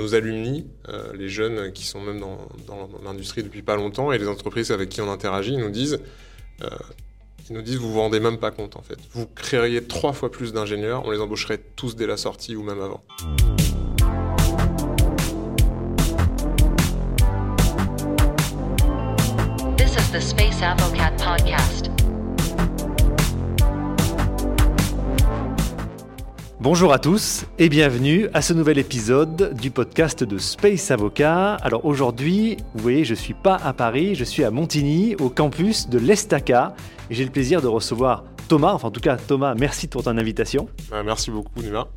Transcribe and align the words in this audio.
nos 0.00 0.14
alumni, 0.14 0.66
les 1.14 1.28
jeunes 1.28 1.72
qui 1.72 1.84
sont 1.86 2.00
même 2.00 2.20
dans, 2.20 2.38
l'industrie 3.04 3.42
depuis 3.42 3.62
pas 3.62 3.76
longtemps 3.76 4.12
et 4.12 4.18
les 4.18 4.28
entreprises 4.28 4.70
avec 4.70 4.88
qui 4.88 5.00
on 5.00 5.10
interagit 5.10 5.56
nous 5.56 5.70
disent 5.70 6.00
ils 7.48 7.54
nous 7.54 7.62
disent 7.62 7.76
vous 7.76 7.92
vous 7.92 8.00
rendez 8.00 8.20
même 8.20 8.38
pas 8.38 8.50
compte 8.50 8.76
en 8.76 8.82
fait. 8.82 8.98
Vous 9.12 9.26
créeriez 9.26 9.82
trois 9.84 10.12
fois 10.12 10.30
plus 10.30 10.52
d'ingénieurs, 10.52 11.04
on 11.04 11.10
les 11.10 11.20
embaucherait 11.20 11.60
tous 11.76 11.96
dès 11.96 12.06
la 12.06 12.16
sortie 12.16 12.56
ou 12.56 12.62
même 12.62 12.80
avant. 12.80 13.02
Podcast. 21.40 21.99
Bonjour 26.62 26.92
à 26.92 26.98
tous 26.98 27.46
et 27.58 27.70
bienvenue 27.70 28.28
à 28.34 28.42
ce 28.42 28.52
nouvel 28.52 28.76
épisode 28.76 29.54
du 29.54 29.70
podcast 29.70 30.24
de 30.24 30.36
Space 30.36 30.90
Avocat. 30.90 31.54
Alors 31.54 31.86
aujourd'hui, 31.86 32.58
vous 32.74 32.82
voyez, 32.82 33.02
je 33.02 33.12
ne 33.12 33.18
suis 33.18 33.32
pas 33.32 33.54
à 33.56 33.72
Paris, 33.72 34.14
je 34.14 34.24
suis 34.24 34.44
à 34.44 34.50
Montigny, 34.50 35.16
au 35.16 35.30
campus 35.30 35.88
de 35.88 35.98
l'Estaca. 35.98 36.74
Et 37.08 37.14
j'ai 37.14 37.24
le 37.24 37.30
plaisir 37.30 37.62
de 37.62 37.66
recevoir 37.66 38.24
Thomas, 38.46 38.72
enfin 38.74 38.88
en 38.88 38.90
tout 38.90 39.00
cas 39.00 39.16
Thomas, 39.16 39.54
merci 39.54 39.88
pour 39.88 40.02
ton 40.02 40.18
invitation. 40.18 40.68
Bah, 40.90 41.02
merci 41.02 41.30
beaucoup 41.30 41.62
Nima. 41.62 41.88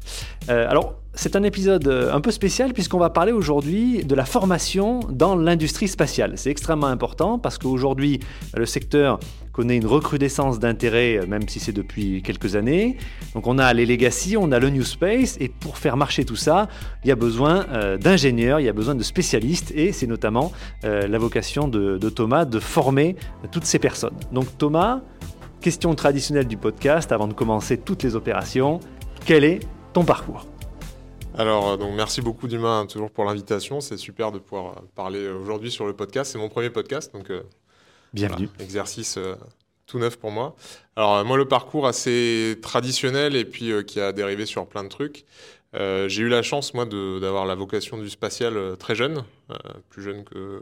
Euh, 0.48 0.70
alors 0.70 0.96
c'est 1.14 1.36
un 1.36 1.44
épisode 1.44 1.88
euh, 1.88 2.14
un 2.14 2.22
peu 2.22 2.32
spécial 2.32 2.74
puisqu'on 2.74 2.98
va 2.98 3.10
parler 3.10 3.32
aujourd'hui 3.32 4.04
de 4.04 4.16
la 4.16 4.26
formation 4.26 5.00
dans 5.10 5.36
l'industrie 5.36 5.88
spatiale. 5.88 6.34
C'est 6.38 6.50
extrêmement 6.50 6.88
important 6.88 7.40
parce 7.40 7.58
qu'aujourd'hui 7.58 8.20
le 8.56 8.66
secteur 8.66 9.20
connaît 9.52 9.78
une 9.78 9.86
recrudescence 9.86 10.60
d'intérêt, 10.60 11.18
euh, 11.18 11.28
même 11.28 11.48
si 11.48 11.60
c'est 11.60 11.72
depuis 11.72 12.22
quelques 12.22 12.56
années. 12.56 12.98
Donc 13.36 13.48
on 13.48 13.58
a 13.58 13.74
les 13.74 13.86
legacy, 13.86 14.38
on 14.38 14.52
a 14.52 14.60
le 14.60 14.70
new 14.70 14.84
space, 14.84 15.38
et 15.40 15.50
pour 15.50 15.78
faire 15.78 15.98
marcher 15.98 16.26
tout 16.26 16.36
ça, 16.36 16.68
il 17.04 17.10
y 17.10 17.12
a 17.12 17.16
besoin 17.16 17.66
d'ingénieurs, 18.00 18.60
il 18.60 18.66
y 18.66 18.70
a 18.70 18.74
besoin 18.74 18.96
de 18.96 19.04
spécialistes, 19.04 19.72
et 19.76 19.92
c'est 19.92 20.08
notamment 20.08 20.52
la 20.84 21.18
vocation 21.18 21.68
de, 21.68 21.98
de 21.98 22.10
Thomas 22.10 22.46
de 22.46 22.60
former 22.60 23.16
toutes 23.52 23.66
ces 23.66 23.80
personnes. 23.80 24.16
Donc 24.32 24.46
Thomas, 24.58 25.02
Question 25.64 25.96
traditionnelle 25.96 26.46
du 26.46 26.58
podcast 26.58 27.14
avant 27.14 27.26
de 27.26 27.32
commencer 27.32 27.78
toutes 27.78 28.04
les 28.04 28.18
opérations. 28.18 28.82
Quel 29.26 29.46
est 29.46 29.62
ton 29.94 30.04
parcours? 30.04 30.53
Alors, 31.36 31.70
euh, 31.70 31.78
donc 31.78 31.96
merci 31.96 32.22
beaucoup 32.22 32.48
Dumas 32.48 32.80
hein, 32.80 32.86
toujours 32.86 33.12
pour 33.12 33.26
l'invitation. 33.26 33.82
C'est 33.82 33.98
super 33.98 34.32
de 34.32 34.40
pouvoir 34.40 34.78
euh, 34.78 34.82
parler 34.96 35.28
aujourd'hui 35.28 35.72
sur 35.72 35.86
le 35.86 35.94
podcast. 35.94 36.32
C'est 36.32 36.38
mon 36.38 36.50
premier 36.50 36.70
podcast, 36.70 37.14
donc 37.14 37.32
euh, 37.32 37.42
bienvenue. 38.14 38.50
exercice 38.60 39.18
tout 39.88 40.00
neuf 40.00 40.18
pour 40.18 40.32
moi. 40.32 40.56
Alors 40.96 41.26
moi, 41.26 41.38
le 41.38 41.48
parcours 41.48 41.88
assez 41.88 42.60
traditionnel 42.62 43.36
et 43.36 43.46
puis 43.46 43.72
qui 43.86 44.00
a 44.00 44.12
dérivé 44.12 44.46
sur 44.46 44.68
plein 44.68 44.84
de 44.84 44.90
trucs. 44.90 45.26
j'ai 45.74 46.22
eu 46.22 46.30
la 46.30 46.44
chance 46.44 46.74
moi 46.74 46.86
d'avoir 46.86 47.46
la 47.46 47.56
vocation 47.56 47.98
du 47.98 48.10
spatial 48.10 48.78
très 48.78 48.96
jeune, 48.96 49.24
plus 49.90 50.04
jeune 50.04 50.24
que 50.24 50.62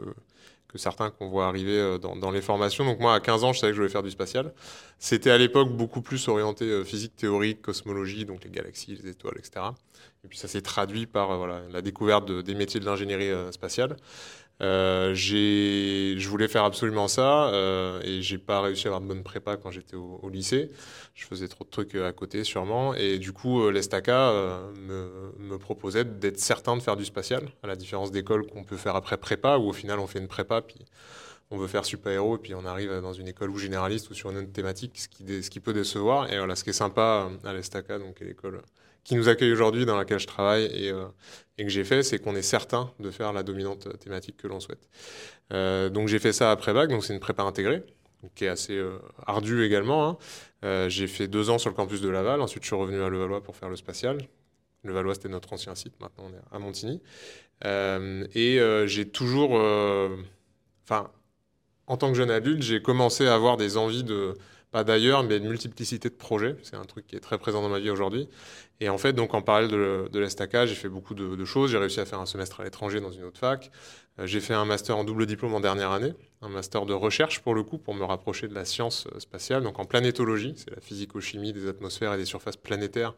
que 0.72 0.78
certains 0.78 1.10
qu'on 1.10 1.28
voit 1.28 1.46
arriver 1.46 1.78
euh, 1.78 1.98
dans, 1.98 2.30
les 2.30 2.40
formations. 2.40 2.84
Donc 2.84 2.98
moi, 2.98 3.14
à 3.14 3.20
15 3.20 3.44
ans, 3.44 3.52
je 3.52 3.60
savais 3.60 3.72
que 3.72 3.76
je 3.76 3.82
voulais 3.82 3.92
faire 3.92 4.02
du 4.02 4.10
spatial. 4.10 4.52
C'était 4.98 5.30
à 5.30 5.38
l'époque 5.38 5.70
beaucoup 5.70 6.00
plus 6.00 6.26
orienté 6.28 6.64
euh, 6.64 6.84
physique 6.84 7.14
théorique, 7.14 7.60
cosmologie, 7.62 8.24
donc 8.24 8.44
les 8.44 8.50
galaxies, 8.50 8.98
les 9.02 9.10
étoiles, 9.10 9.36
etc. 9.38 9.66
Et 10.24 10.28
puis 10.28 10.38
ça 10.38 10.48
s'est 10.48 10.62
traduit 10.62 11.06
par 11.06 11.30
euh, 11.30 11.36
voilà, 11.36 11.60
la 11.70 11.82
découverte 11.82 12.30
des 12.30 12.54
métiers 12.54 12.80
de 12.80 12.86
l'ingénierie 12.86 13.30
spatiale. 13.52 13.96
Euh, 14.62 15.12
je 15.14 16.28
voulais 16.28 16.48
faire 16.48 16.64
absolument 16.64 17.08
ça 17.08 17.48
euh, 17.48 18.00
et 18.04 18.22
j'ai 18.22 18.38
pas 18.38 18.60
réussi 18.60 18.86
à 18.86 18.90
avoir 18.90 19.00
de 19.00 19.06
bonne 19.06 19.24
prépa 19.24 19.56
quand 19.56 19.70
j'étais 19.70 19.96
au, 19.96 20.28
lycée. 20.28 20.70
Je 21.14 21.26
faisais 21.26 21.48
trop 21.48 21.64
de 21.64 21.70
trucs 21.70 21.94
à 21.96 22.12
côté 22.12 22.44
sûrement 22.44 22.94
et 22.94 23.18
du 23.18 23.32
coup 23.32 23.68
l'Estaca 23.70 24.32
me, 24.88 25.32
me, 25.38 25.58
proposait 25.58 26.04
d'être 26.04 26.38
certain 26.38 26.76
de 26.76 26.82
faire 26.82 26.96
du 26.96 27.04
spatial 27.04 27.48
à 27.62 27.66
la 27.66 27.76
différence 27.76 28.12
d'écoles 28.12 28.46
qu'on 28.46 28.64
peut 28.64 28.76
faire 28.76 28.96
après 28.96 29.16
prépa 29.16 29.58
où 29.58 29.68
au 29.68 29.72
final 29.72 29.98
on 29.98 30.06
fait 30.06 30.20
une 30.20 30.28
prépa 30.28 30.62
puis 30.62 30.84
on 31.52 31.58
veut 31.58 31.68
faire 31.68 31.84
super-héros 31.84 32.36
et 32.36 32.38
puis 32.38 32.54
on 32.54 32.64
arrive 32.64 33.00
dans 33.02 33.12
une 33.12 33.28
école 33.28 33.50
ou 33.50 33.58
généraliste 33.58 34.10
ou 34.10 34.14
sur 34.14 34.30
une 34.30 34.38
autre 34.38 34.52
thématique, 34.52 34.98
ce 34.98 35.08
qui, 35.08 35.42
ce 35.42 35.50
qui 35.50 35.60
peut 35.60 35.74
décevoir. 35.74 36.32
Et 36.32 36.38
voilà, 36.38 36.56
ce 36.56 36.64
qui 36.64 36.70
est 36.70 36.72
sympa 36.72 37.28
à 37.44 37.52
l'Estaca, 37.52 37.98
donc 37.98 38.20
l'école 38.20 38.62
qui 39.04 39.16
nous 39.16 39.28
accueille 39.28 39.52
aujourd'hui, 39.52 39.84
dans 39.84 39.96
laquelle 39.96 40.18
je 40.18 40.26
travaille 40.26 40.64
et, 40.64 40.90
euh, 40.90 41.06
et 41.58 41.64
que 41.64 41.70
j'ai 41.70 41.84
fait, 41.84 42.02
c'est 42.02 42.18
qu'on 42.18 42.36
est 42.36 42.42
certain 42.42 42.90
de 43.00 43.10
faire 43.10 43.32
la 43.32 43.42
dominante 43.42 43.98
thématique 43.98 44.36
que 44.36 44.48
l'on 44.48 44.60
souhaite. 44.60 44.88
Euh, 45.52 45.88
donc 45.88 46.08
j'ai 46.08 46.18
fait 46.18 46.32
ça 46.32 46.50
après 46.50 46.72
bac, 46.72 46.88
donc 46.88 47.04
c'est 47.04 47.12
une 47.12 47.20
prépa 47.20 47.42
intégrée, 47.42 47.82
qui 48.34 48.44
est 48.44 48.48
assez 48.48 48.76
euh, 48.76 48.98
ardue 49.26 49.64
également. 49.64 50.18
Hein. 50.62 50.88
J'ai 50.88 51.08
fait 51.08 51.26
deux 51.26 51.50
ans 51.50 51.58
sur 51.58 51.70
le 51.70 51.74
campus 51.74 52.00
de 52.00 52.08
Laval, 52.08 52.40
ensuite 52.40 52.62
je 52.62 52.68
suis 52.68 52.76
revenu 52.76 53.02
à 53.02 53.08
Levallois 53.08 53.42
pour 53.42 53.56
faire 53.56 53.68
le 53.68 53.76
spatial. 53.76 54.18
Levallois 54.84 55.14
c'était 55.14 55.28
notre 55.28 55.52
ancien 55.52 55.74
site, 55.74 55.94
maintenant 56.00 56.30
on 56.30 56.32
est 56.32 56.56
à 56.56 56.58
Montigny. 56.60 57.02
Et 57.64 58.60
j'ai 58.86 59.08
toujours, 59.08 59.54
enfin, 60.84 61.10
en 61.88 61.96
tant 61.96 62.08
que 62.12 62.14
jeune 62.14 62.30
adulte, 62.30 62.62
j'ai 62.62 62.80
commencé 62.80 63.26
à 63.26 63.34
avoir 63.34 63.56
des 63.56 63.76
envies 63.76 64.04
de 64.04 64.34
pas 64.72 64.84
d'ailleurs, 64.84 65.22
mais 65.22 65.36
une 65.36 65.48
multiplicité 65.48 66.08
de 66.08 66.14
projets. 66.14 66.56
C'est 66.62 66.76
un 66.76 66.84
truc 66.84 67.06
qui 67.06 67.14
est 67.14 67.20
très 67.20 67.38
présent 67.38 67.62
dans 67.62 67.68
ma 67.68 67.78
vie 67.78 67.90
aujourd'hui. 67.90 68.28
Et 68.80 68.88
en 68.88 68.98
fait, 68.98 69.12
donc 69.12 69.34
en 69.34 69.42
parallèle 69.42 69.70
de, 69.70 70.08
de 70.10 70.18
l'ESTACA, 70.18 70.66
j'ai 70.66 70.74
fait 70.74 70.88
beaucoup 70.88 71.14
de, 71.14 71.44
choses. 71.44 71.70
J'ai 71.70 71.78
réussi 71.78 72.00
à 72.00 72.06
faire 72.06 72.18
un 72.18 72.26
semestre 72.26 72.60
à 72.60 72.64
l'étranger 72.64 73.00
dans 73.00 73.12
une 73.12 73.24
autre 73.24 73.38
fac. 73.38 73.70
Euh, 74.18 74.26
j'ai 74.26 74.40
fait 74.40 74.54
un 74.54 74.64
master 74.64 74.96
en 74.96 75.04
double 75.04 75.26
diplôme 75.26 75.54
en 75.54 75.60
dernière 75.60 75.90
année, 75.90 76.14
un 76.40 76.48
master 76.48 76.86
de 76.86 76.94
recherche 76.94 77.40
pour 77.40 77.54
le 77.54 77.62
coup, 77.62 77.78
pour 77.78 77.94
me 77.94 78.04
rapprocher 78.04 78.48
de 78.48 78.54
la 78.54 78.64
science 78.64 79.06
euh, 79.14 79.20
spatiale, 79.20 79.62
donc 79.62 79.78
en 79.78 79.84
planétologie, 79.84 80.54
c'est 80.56 80.70
la 80.70 80.80
physico-chimie 80.80 81.52
des 81.52 81.68
atmosphères 81.68 82.12
et 82.14 82.16
des 82.16 82.24
surfaces 82.24 82.56
planétaires 82.56 83.14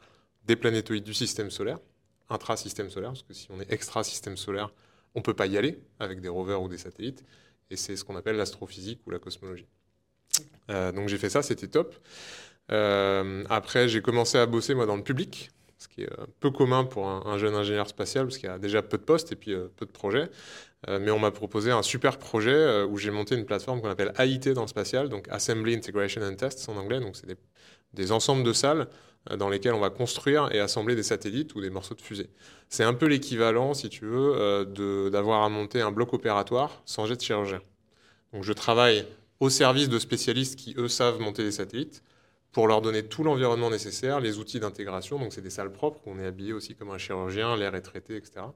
des 0.47 0.56
planétoïdes 0.56 1.04
du 1.04 1.14
système 1.14 1.50
solaire, 1.50 1.78
intra-système 2.28 2.91
solaire, 2.91 3.10
parce 3.10 3.22
que 3.22 3.32
si 3.32 3.48
on 3.50 3.60
est 3.60 3.72
extra-système 3.72 4.37
solaire, 4.37 4.72
on 5.14 5.20
ne 5.20 5.25
peut 5.25 5.34
pas 5.34 5.47
y 5.47 5.56
aller 5.56 5.78
avec 6.00 6.20
des 6.20 6.28
rovers 6.28 6.60
ou 6.60 6.69
des 6.69 6.78
satellites. 6.78 7.25
Et 7.70 7.76
c'est 7.76 7.97
ce 7.97 8.04
qu'on 8.04 8.16
appelle 8.16 8.37
l'astrophysique 8.37 9.00
ou 9.06 9.10
la 9.10 9.19
cosmologie. 9.19 9.66
Euh, 10.71 10.93
donc 10.93 11.09
j'ai 11.09 11.19
fait 11.19 11.31
ça, 11.31 11.43
c'était 11.43 11.69
top. 11.69 11.95
Euh, 12.72 13.45
après, 13.50 13.89
j'ai 13.89 14.00
commencé 14.00 14.39
à 14.39 14.47
bosser 14.47 14.75
moi 14.75 14.87
dans 14.87 14.97
le 14.97 15.03
public, 15.03 15.50
ce 15.78 15.89
qui 15.89 16.03
est 16.03 16.12
euh, 16.12 16.27
peu 16.41 16.50
commun 16.50 16.84
pour 16.84 17.06
un, 17.06 17.39
jeune 17.39 17.55
ingénieur 17.55 17.89
spatial, 17.89 18.27
parce 18.27 18.39
qu'il 18.39 18.49
y 18.49 18.53
a 18.53 18.59
déjà 18.59 18.83
peu 18.83 18.97
de 18.97 19.03
postes 19.03 19.33
et 19.33 19.37
puis 19.37 19.55
peu 19.77 19.87
de 19.87 19.91
projets. 19.91 20.31
mais 20.89 21.11
on 21.11 21.19
m'a 21.19 21.31
proposé 21.31 21.71
un 21.71 21.83
super 21.83 22.19
projet 22.19 22.83
où 22.83 22.99
j'ai 22.99 23.11
monté 23.11 23.34
une 23.34 23.47
plateforme 23.47 23.81
qu'on 23.81 23.91
appelle 23.91 24.12
AIT 24.19 24.53
dans 24.55 24.62
le 24.62 24.69
spatial, 24.69 25.09
donc 25.09 25.27
Assembly, 25.31 25.75
Integration 25.75 26.23
and 26.23 26.37
Tests 26.37 26.69
en 26.69 26.77
anglais. 26.77 27.00
Donc 27.00 27.17
c'est 27.17 27.27
des, 27.94 28.12
ensembles 28.12 28.44
de 28.44 28.53
salles 28.53 28.89
dans 29.39 29.49
lesquelles 29.49 29.73
on 29.73 29.81
va 29.81 29.89
construire 29.89 30.50
et 30.53 30.61
assembler 30.61 30.94
des 30.94 31.03
satellites 31.03 31.55
ou 31.55 31.62
des 31.62 31.71
morceaux 31.71 31.94
de 31.94 32.03
fusée. 32.03 32.28
C'est 32.69 32.84
un 32.84 32.93
peu 32.93 33.06
l'équivalent, 33.06 33.73
si 33.73 33.89
tu 33.89 34.05
veux, 34.05 35.11
d'avoir 35.11 35.43
à 35.43 35.49
monter 35.49 35.81
un 35.81 35.91
bloc 35.91 36.12
opératoire 36.12 36.83
sans 36.84 37.06
jet 37.06 37.17
de 37.17 37.23
chirurgien. 37.23 37.62
Donc 38.34 38.43
je 38.43 38.53
travaille 38.53 39.06
au 39.44 39.50
service 39.50 39.91
de 39.91 39.99
spécialistes 39.99 40.56
qui, 40.56 40.75
eux, 40.78 40.88
savent 40.88 41.21
monter 41.21 41.44
des 41.44 41.53
satellites 41.53 42.03
pour 42.50 42.66
leur 42.66 42.81
donner 42.81 43.03
tout 43.03 43.22
l'environnement 43.22 43.69
nécessaire, 43.69 44.19
les 44.19 44.38
outils 44.38 44.59
d'intégration, 44.59 45.19
donc 45.19 45.34
c'est 45.34 45.43
des 45.43 45.50
salles 45.50 45.71
propres, 45.71 46.00
on 46.06 46.19
est 46.19 46.25
habillé 46.25 46.55
aussi 46.55 46.75
comme 46.75 46.91
un 46.91 46.97
chirurgien, 46.97 47.55
l'air 47.55 47.75
est 47.75 47.82
traité, 47.82 48.16
etc. 48.16 48.47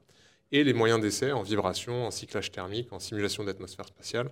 Et 0.51 0.63
les 0.63 0.73
moyens 0.73 0.99
d'essai 0.99 1.31
en 1.31 1.43
vibration, 1.43 2.07
en 2.07 2.11
cyclage 2.11 2.51
thermique, 2.51 2.91
en 2.91 2.97
simulation 2.97 3.43
d'atmosphère 3.43 3.85
spatiale, 3.85 4.31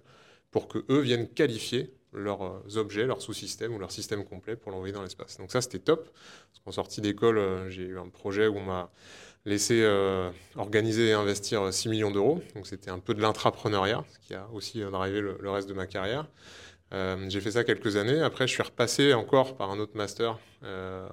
pour 0.50 0.68
que 0.68 0.84
eux 0.90 1.02
viennent 1.02 1.28
qualifier 1.28 1.94
leurs 2.12 2.42
euh, 2.42 2.78
objets, 2.78 3.06
leurs 3.06 3.22
sous-systèmes 3.22 3.76
ou 3.76 3.78
leur 3.78 3.92
système 3.92 4.26
complet 4.26 4.56
pour 4.56 4.72
l'envoyer 4.72 4.94
dans 4.94 5.04
l'espace. 5.04 5.38
Donc 5.38 5.52
ça, 5.52 5.62
c'était 5.62 5.78
top. 5.78 6.06
Parce 6.06 6.64
qu'en 6.66 6.72
sortie 6.72 7.02
d'école, 7.02 7.38
euh, 7.38 7.70
j'ai 7.70 7.84
eu 7.84 8.00
un 8.00 8.10
projet 8.10 8.48
où 8.48 8.58
on 8.58 8.64
m'a 8.64 8.90
laissé 9.48 9.82
euh, 9.82 10.30
organiser 10.58 11.08
et 11.08 11.14
investir 11.14 11.74
6 11.74 11.90
millions 11.90 12.12
d'euros. 12.12 12.42
Donc 12.54 12.68
c'était 12.68 12.92
un 12.92 13.00
peu 13.00 13.14
de 13.14 13.22
l'intrapreneuriat, 13.22 14.04
ce 14.10 14.28
qui 14.28 14.36
a 14.36 14.48
aussi 14.54 14.84
euh, 14.84 14.92
drivé 14.92 15.22
le, 15.22 15.50
reste 15.50 15.70
de 15.70 15.74
ma 15.74 15.88
carrière. 15.88 16.28
Euh, 16.94 17.26
j'ai 17.30 17.40
fait 17.40 17.52
ça 17.52 17.64
quelques 17.64 17.96
années. 17.96 18.22
Après, 18.22 18.46
je 18.46 18.54
suis 18.54 18.64
repassé 18.64 19.14
encore 19.14 19.56
par 19.56 19.72
un 19.72 19.80
autre 19.80 19.96
master 19.96 20.38
euh, 20.64 21.08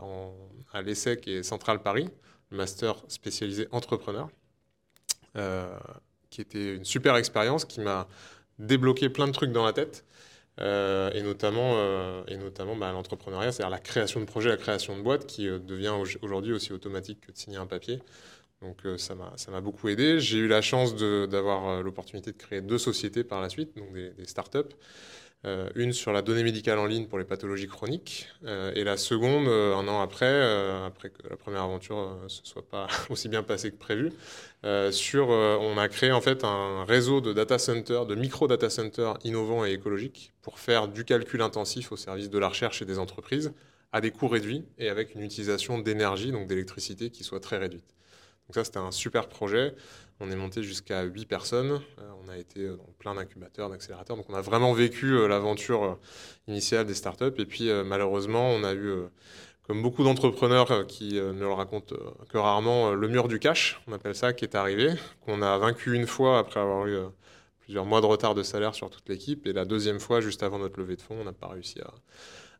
à 0.72 0.82
l'ESSEC 0.82 1.28
et 1.28 1.42
Centrale 1.44 1.80
Paris, 1.80 2.08
le 2.50 2.56
master 2.56 2.96
spécialisé 3.06 3.68
entrepreneur, 3.70 4.28
euh, 5.36 5.78
qui 6.30 6.40
était 6.40 6.74
une 6.74 6.84
super 6.84 7.14
expérience 7.16 7.64
qui 7.64 7.80
m'a 7.80 8.08
débloqué 8.58 9.10
plein 9.10 9.28
de 9.28 9.32
trucs 9.32 9.52
dans 9.52 9.64
la 9.64 9.72
tête. 9.72 10.04
Euh, 10.60 11.10
et 11.12 11.22
notamment, 11.22 11.72
euh, 11.76 12.22
et 12.28 12.36
notamment 12.36 12.76
bah, 12.76 12.92
l'entrepreneuriat, 12.92 13.50
c'est-à-dire 13.50 13.70
la 13.70 13.80
création 13.80 14.20
de 14.20 14.24
projets, 14.24 14.50
la 14.50 14.56
création 14.56 14.96
de 14.96 15.02
boîtes, 15.02 15.26
qui 15.26 15.48
euh, 15.48 15.58
devient 15.58 15.92
aujourd'hui 16.22 16.52
aussi 16.52 16.72
automatique 16.72 17.20
que 17.22 17.32
de 17.32 17.36
signer 17.36 17.56
un 17.56 17.66
papier. 17.66 18.00
Donc 18.64 18.98
ça 18.98 19.14
m'a 19.14 19.60
beaucoup 19.60 19.88
aidé. 19.88 20.18
J'ai 20.20 20.38
eu 20.38 20.48
la 20.48 20.62
chance 20.62 20.96
d'avoir 20.96 21.82
l'opportunité 21.82 22.32
de 22.32 22.36
créer 22.36 22.60
deux 22.60 22.78
sociétés 22.78 23.22
par 23.22 23.40
la 23.40 23.48
suite, 23.48 23.76
donc 23.76 23.92
des, 23.92 24.12
startups. 24.24 24.74
Euh, 25.46 25.68
une 25.74 25.92
sur 25.92 26.10
la 26.12 26.22
donnée 26.22 26.42
médicale 26.42 26.78
en 26.78 26.86
ligne 26.86 27.06
pour 27.06 27.18
les 27.18 27.26
pathologies 27.26 27.66
chroniques, 27.66 28.28
euh, 28.46 28.72
et 28.74 28.82
la 28.82 28.96
seconde, 28.96 29.46
euh, 29.46 29.76
un 29.76 29.86
an 29.88 30.00
après, 30.00 30.42
après 30.86 31.10
que 31.10 31.28
la 31.28 31.36
première 31.36 31.62
aventure 31.62 32.18
ne 32.22 32.28
se 32.28 32.40
soit 32.44 32.66
pas 32.66 32.86
aussi 33.10 33.28
bien 33.28 33.42
passée 33.42 33.70
que 33.70 33.76
prévu, 33.76 34.10
sur, 34.90 35.28
on 35.28 35.76
a 35.76 35.88
créé 35.88 36.12
en 36.12 36.22
fait 36.22 36.42
un 36.44 36.84
réseau 36.86 37.20
de 37.20 37.34
data 37.34 37.58
centers, 37.58 38.06
de 38.06 38.14
micro 38.14 38.48
data 38.48 38.70
centers 38.70 39.18
innovants 39.24 39.66
et 39.66 39.72
écologiques 39.72 40.32
pour 40.40 40.58
faire 40.58 40.88
du 40.88 41.04
calcul 41.04 41.42
intensif 41.42 41.92
au 41.92 41.96
service 41.96 42.30
de 42.30 42.38
la 42.38 42.48
recherche 42.48 42.80
et 42.80 42.86
des 42.86 42.98
entreprises 42.98 43.52
à 43.92 44.00
des 44.00 44.10
coûts 44.10 44.28
réduits 44.28 44.64
et 44.78 44.88
avec 44.88 45.14
une 45.14 45.22
utilisation 45.22 45.78
d'énergie, 45.78 46.32
donc 46.32 46.46
d'électricité, 46.46 47.10
qui 47.10 47.24
soit 47.24 47.40
très 47.40 47.58
réduite. 47.58 47.84
Donc 48.48 48.54
ça, 48.54 48.64
c'était 48.64 48.78
un 48.78 48.90
super 48.90 49.28
projet. 49.28 49.74
On 50.20 50.30
est 50.30 50.36
monté 50.36 50.62
jusqu'à 50.62 51.02
8 51.02 51.26
personnes. 51.26 51.80
on 52.24 52.28
a 52.28 52.36
été 52.36 52.68
dans 52.68 52.92
plein 52.98 53.14
d'incubateurs, 53.14 53.70
d'accélérateurs. 53.70 54.16
Donc 54.16 54.26
on 54.28 54.34
a 54.34 54.40
vraiment 54.40 54.72
vécu 54.72 55.26
l'aventure 55.26 55.98
initiale 56.46 56.86
des 56.86 56.94
startups. 56.94 57.34
Et 57.38 57.46
puis 57.46 57.70
malheureusement, 57.84 58.50
on 58.50 58.62
a 58.64 58.74
eu 58.74 58.92
comme 59.66 59.82
beaucoup 59.82 60.04
d'entrepreneurs 60.04 60.86
qui 60.86 61.14
ne 61.14 61.32
le 61.32 61.52
racontent 61.52 61.96
que 62.28 62.38
rarement, 62.38 62.92
le 62.92 63.08
mur 63.08 63.28
du 63.28 63.38
cash, 63.38 63.80
on 63.88 63.92
appelle 63.92 64.14
ça, 64.14 64.32
qui 64.32 64.44
est 64.44 64.54
arrivé, 64.54 64.92
qu'on 65.24 65.42
a 65.42 65.58
vaincu 65.58 65.94
une 65.94 66.06
fois 66.06 66.38
après 66.38 66.60
avoir 66.60 66.86
eu 66.86 66.98
plusieurs 67.64 67.86
mois 67.86 68.02
de 68.02 68.06
retard 68.06 68.34
de 68.34 68.42
salaire 68.42 68.74
sur 68.74 68.90
toute 68.90 69.08
l'équipe. 69.08 69.46
Et 69.46 69.52
la 69.52 69.64
deuxième 69.64 69.98
fois, 69.98 70.20
juste 70.20 70.42
avant 70.42 70.58
notre 70.58 70.78
levée 70.78 70.96
de 70.96 71.02
fonds, 71.02 71.16
on 71.20 71.24
n'a 71.24 71.32
pas 71.32 71.48
réussi 71.48 71.80
à, 71.80 71.92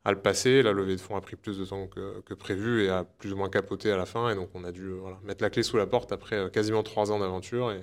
à, 0.04 0.12
le 0.12 0.18
passer. 0.20 0.62
La 0.62 0.72
levée 0.72 0.96
de 0.96 1.00
fonds 1.00 1.16
a 1.16 1.20
pris 1.20 1.36
plus 1.36 1.58
de 1.58 1.64
temps 1.64 1.86
que, 1.86 2.34
prévu 2.34 2.84
et 2.84 2.88
a 2.88 3.04
plus 3.04 3.32
ou 3.32 3.36
moins 3.36 3.50
capoté 3.50 3.90
à 3.90 3.96
la 3.96 4.06
fin. 4.06 4.30
Et 4.30 4.34
donc, 4.34 4.50
on 4.54 4.64
a 4.64 4.72
dû 4.72 4.90
mettre 5.22 5.42
la 5.42 5.50
clé 5.50 5.62
sous 5.62 5.76
la 5.76 5.86
porte 5.86 6.12
après 6.12 6.36
euh, 6.36 6.48
quasiment 6.48 6.82
trois 6.82 7.10
ans 7.12 7.18
d'aventure. 7.18 7.72
Et 7.72 7.82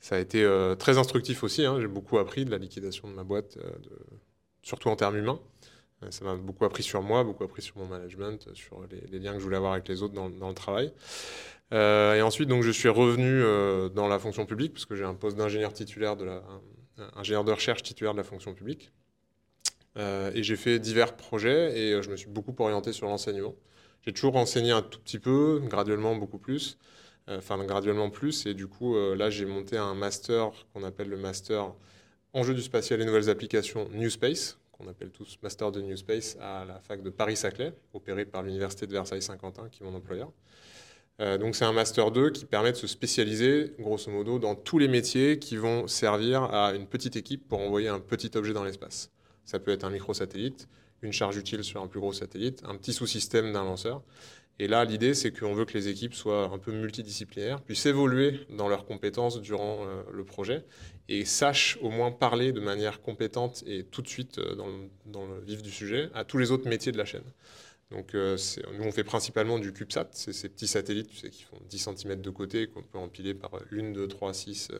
ça 0.00 0.16
a 0.16 0.18
été 0.18 0.44
euh, 0.44 0.74
très 0.74 0.98
instructif 0.98 1.42
aussi. 1.42 1.64
Hein. 1.64 1.78
J'ai 1.80 1.88
beaucoup 1.88 2.18
appris 2.18 2.44
de 2.44 2.50
la 2.50 2.58
liquidation 2.58 3.08
de 3.08 3.14
ma 3.14 3.24
boîte, 3.24 3.58
euh, 3.58 3.70
surtout 4.62 4.88
en 4.88 4.96
termes 4.96 5.16
humains. 5.16 5.40
Ça 6.10 6.24
m'a 6.24 6.36
beaucoup 6.36 6.64
appris 6.64 6.84
sur 6.84 7.02
moi, 7.02 7.24
beaucoup 7.24 7.42
appris 7.42 7.60
sur 7.60 7.76
mon 7.76 7.86
management, 7.86 8.54
sur 8.54 8.86
les, 8.88 9.18
liens 9.18 9.32
que 9.32 9.40
je 9.40 9.44
voulais 9.44 9.56
avoir 9.56 9.72
avec 9.72 9.88
les 9.88 10.02
autres 10.02 10.14
dans, 10.14 10.48
le 10.48 10.54
travail. 10.54 10.92
Euh, 11.72 12.14
et 12.14 12.22
ensuite, 12.22 12.48
donc, 12.48 12.62
je 12.62 12.70
suis 12.70 12.88
revenu 12.88 13.26
euh, 13.26 13.88
dans 13.88 14.06
la 14.06 14.18
fonction 14.20 14.46
publique, 14.46 14.74
parce 14.74 14.86
que 14.86 14.94
j'ai 14.94 15.04
un 15.04 15.14
poste 15.14 15.36
d'ingénieur 15.36 15.72
titulaire 15.72 16.16
de 16.16 16.24
de 16.96 17.50
recherche 17.52 17.82
titulaire 17.82 18.12
de 18.12 18.18
la 18.18 18.24
fonction 18.24 18.54
publique. 18.54 18.92
Euh, 19.98 20.30
et 20.34 20.42
j'ai 20.42 20.56
fait 20.56 20.78
divers 20.78 21.16
projets 21.16 21.78
et 21.78 22.02
je 22.02 22.10
me 22.10 22.16
suis 22.16 22.28
beaucoup 22.28 22.54
orienté 22.58 22.92
sur 22.92 23.06
l'enseignement. 23.06 23.54
J'ai 24.02 24.12
toujours 24.12 24.36
enseigné 24.36 24.70
un 24.70 24.82
tout 24.82 25.00
petit 25.00 25.18
peu, 25.18 25.60
graduellement 25.64 26.14
beaucoup 26.14 26.38
plus, 26.38 26.78
enfin 27.28 27.62
graduellement 27.64 28.10
plus. 28.10 28.46
Et 28.46 28.54
du 28.54 28.68
coup, 28.68 28.96
là, 29.14 29.28
j'ai 29.28 29.44
monté 29.44 29.76
un 29.76 29.94
master 29.94 30.52
qu'on 30.72 30.84
appelle 30.84 31.08
le 31.08 31.16
master 31.16 31.74
Enjeux 32.34 32.54
du 32.54 32.60
spatial 32.60 33.00
et 33.00 33.06
nouvelles 33.06 33.30
applications 33.30 33.88
New 33.92 34.10
Space, 34.10 34.58
qu'on 34.72 34.86
appelle 34.86 35.10
tous 35.10 35.38
master 35.42 35.72
de 35.72 35.80
New 35.80 35.96
Space 35.96 36.36
à 36.40 36.66
la 36.66 36.78
fac 36.78 37.02
de 37.02 37.08
Paris-Saclay, 37.08 37.72
opéré 37.94 38.26
par 38.26 38.42
l'université 38.42 38.86
de 38.86 38.92
Versailles-Saint-Quentin, 38.92 39.68
qui 39.70 39.82
est 39.82 39.86
mon 39.86 39.94
employeur. 39.94 40.30
Euh, 41.20 41.38
donc 41.38 41.56
c'est 41.56 41.64
un 41.64 41.72
master 41.72 42.10
2 42.10 42.30
qui 42.30 42.44
permet 42.44 42.72
de 42.72 42.76
se 42.76 42.86
spécialiser, 42.86 43.74
grosso 43.78 44.10
modo, 44.10 44.38
dans 44.38 44.54
tous 44.54 44.78
les 44.78 44.88
métiers 44.88 45.38
qui 45.38 45.56
vont 45.56 45.86
servir 45.88 46.42
à 46.44 46.74
une 46.74 46.86
petite 46.86 47.16
équipe 47.16 47.48
pour 47.48 47.60
envoyer 47.60 47.88
un 47.88 47.98
petit 47.98 48.30
objet 48.36 48.52
dans 48.52 48.62
l'espace. 48.62 49.10
Ça 49.48 49.58
peut 49.58 49.70
être 49.70 49.84
un 49.84 49.90
microsatellite, 49.90 50.68
une 51.00 51.12
charge 51.12 51.38
utile 51.38 51.64
sur 51.64 51.80
un 51.80 51.86
plus 51.86 52.00
gros 52.00 52.12
satellite, 52.12 52.62
un 52.66 52.76
petit 52.76 52.92
sous-système 52.92 53.50
d'un 53.54 53.64
lanceur. 53.64 54.02
Et 54.58 54.68
là, 54.68 54.84
l'idée, 54.84 55.14
c'est 55.14 55.32
qu'on 55.32 55.54
veut 55.54 55.64
que 55.64 55.72
les 55.72 55.88
équipes 55.88 56.12
soient 56.12 56.50
un 56.52 56.58
peu 56.58 56.70
multidisciplinaires, 56.70 57.62
puissent 57.62 57.86
évoluer 57.86 58.40
dans 58.50 58.68
leurs 58.68 58.84
compétences 58.84 59.40
durant 59.40 59.86
euh, 59.86 60.02
le 60.12 60.22
projet 60.22 60.66
et 61.08 61.24
sachent 61.24 61.78
au 61.80 61.88
moins 61.88 62.10
parler 62.10 62.52
de 62.52 62.60
manière 62.60 63.00
compétente 63.00 63.64
et 63.66 63.84
tout 63.84 64.02
de 64.02 64.08
suite 64.08 64.38
euh, 64.38 64.54
dans 65.06 65.26
le 65.26 65.40
vif 65.46 65.62
du 65.62 65.70
sujet 65.70 66.10
à 66.12 66.24
tous 66.24 66.36
les 66.36 66.50
autres 66.50 66.68
métiers 66.68 66.92
de 66.92 66.98
la 66.98 67.06
chaîne. 67.06 67.24
Donc, 67.90 68.14
euh, 68.14 68.36
nous, 68.74 68.84
on 68.84 68.92
fait 68.92 69.04
principalement 69.04 69.58
du 69.58 69.72
CubeSat, 69.72 70.10
c'est 70.12 70.34
ces 70.34 70.50
petits 70.50 70.66
satellites 70.66 71.08
qui 71.08 71.44
font 71.44 71.56
10 71.70 71.88
cm 71.96 72.20
de 72.20 72.30
côté, 72.30 72.66
qu'on 72.66 72.82
peut 72.82 72.98
empiler 72.98 73.32
par 73.32 73.52
1, 73.72 73.92
2, 73.92 74.08
3, 74.08 74.34
6, 74.34 74.72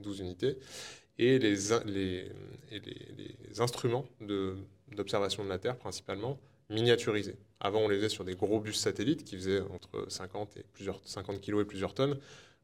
12 0.00 0.18
unités. 0.18 0.58
Et 1.18 1.38
les, 1.38 1.72
instruments 3.60 4.06
d'observation 4.92 5.44
de, 5.44 5.48
la 5.48 5.58
Terre, 5.58 5.76
principalement, 5.76 6.38
miniaturisés. 6.70 7.36
Avant, 7.60 7.80
on 7.80 7.88
les 7.88 7.96
faisait 7.96 8.08
sur 8.08 8.24
des 8.24 8.34
gros 8.34 8.60
bus 8.60 8.78
satellites 8.78 9.24
qui 9.24 9.36
faisaient 9.36 9.60
entre 9.60 10.06
50, 10.08 10.56
et 10.58 10.64
plusieurs, 10.72 11.00
50 11.04 11.40
kg 11.40 11.60
et 11.60 11.64
plusieurs 11.64 11.94
tonnes. 11.94 12.18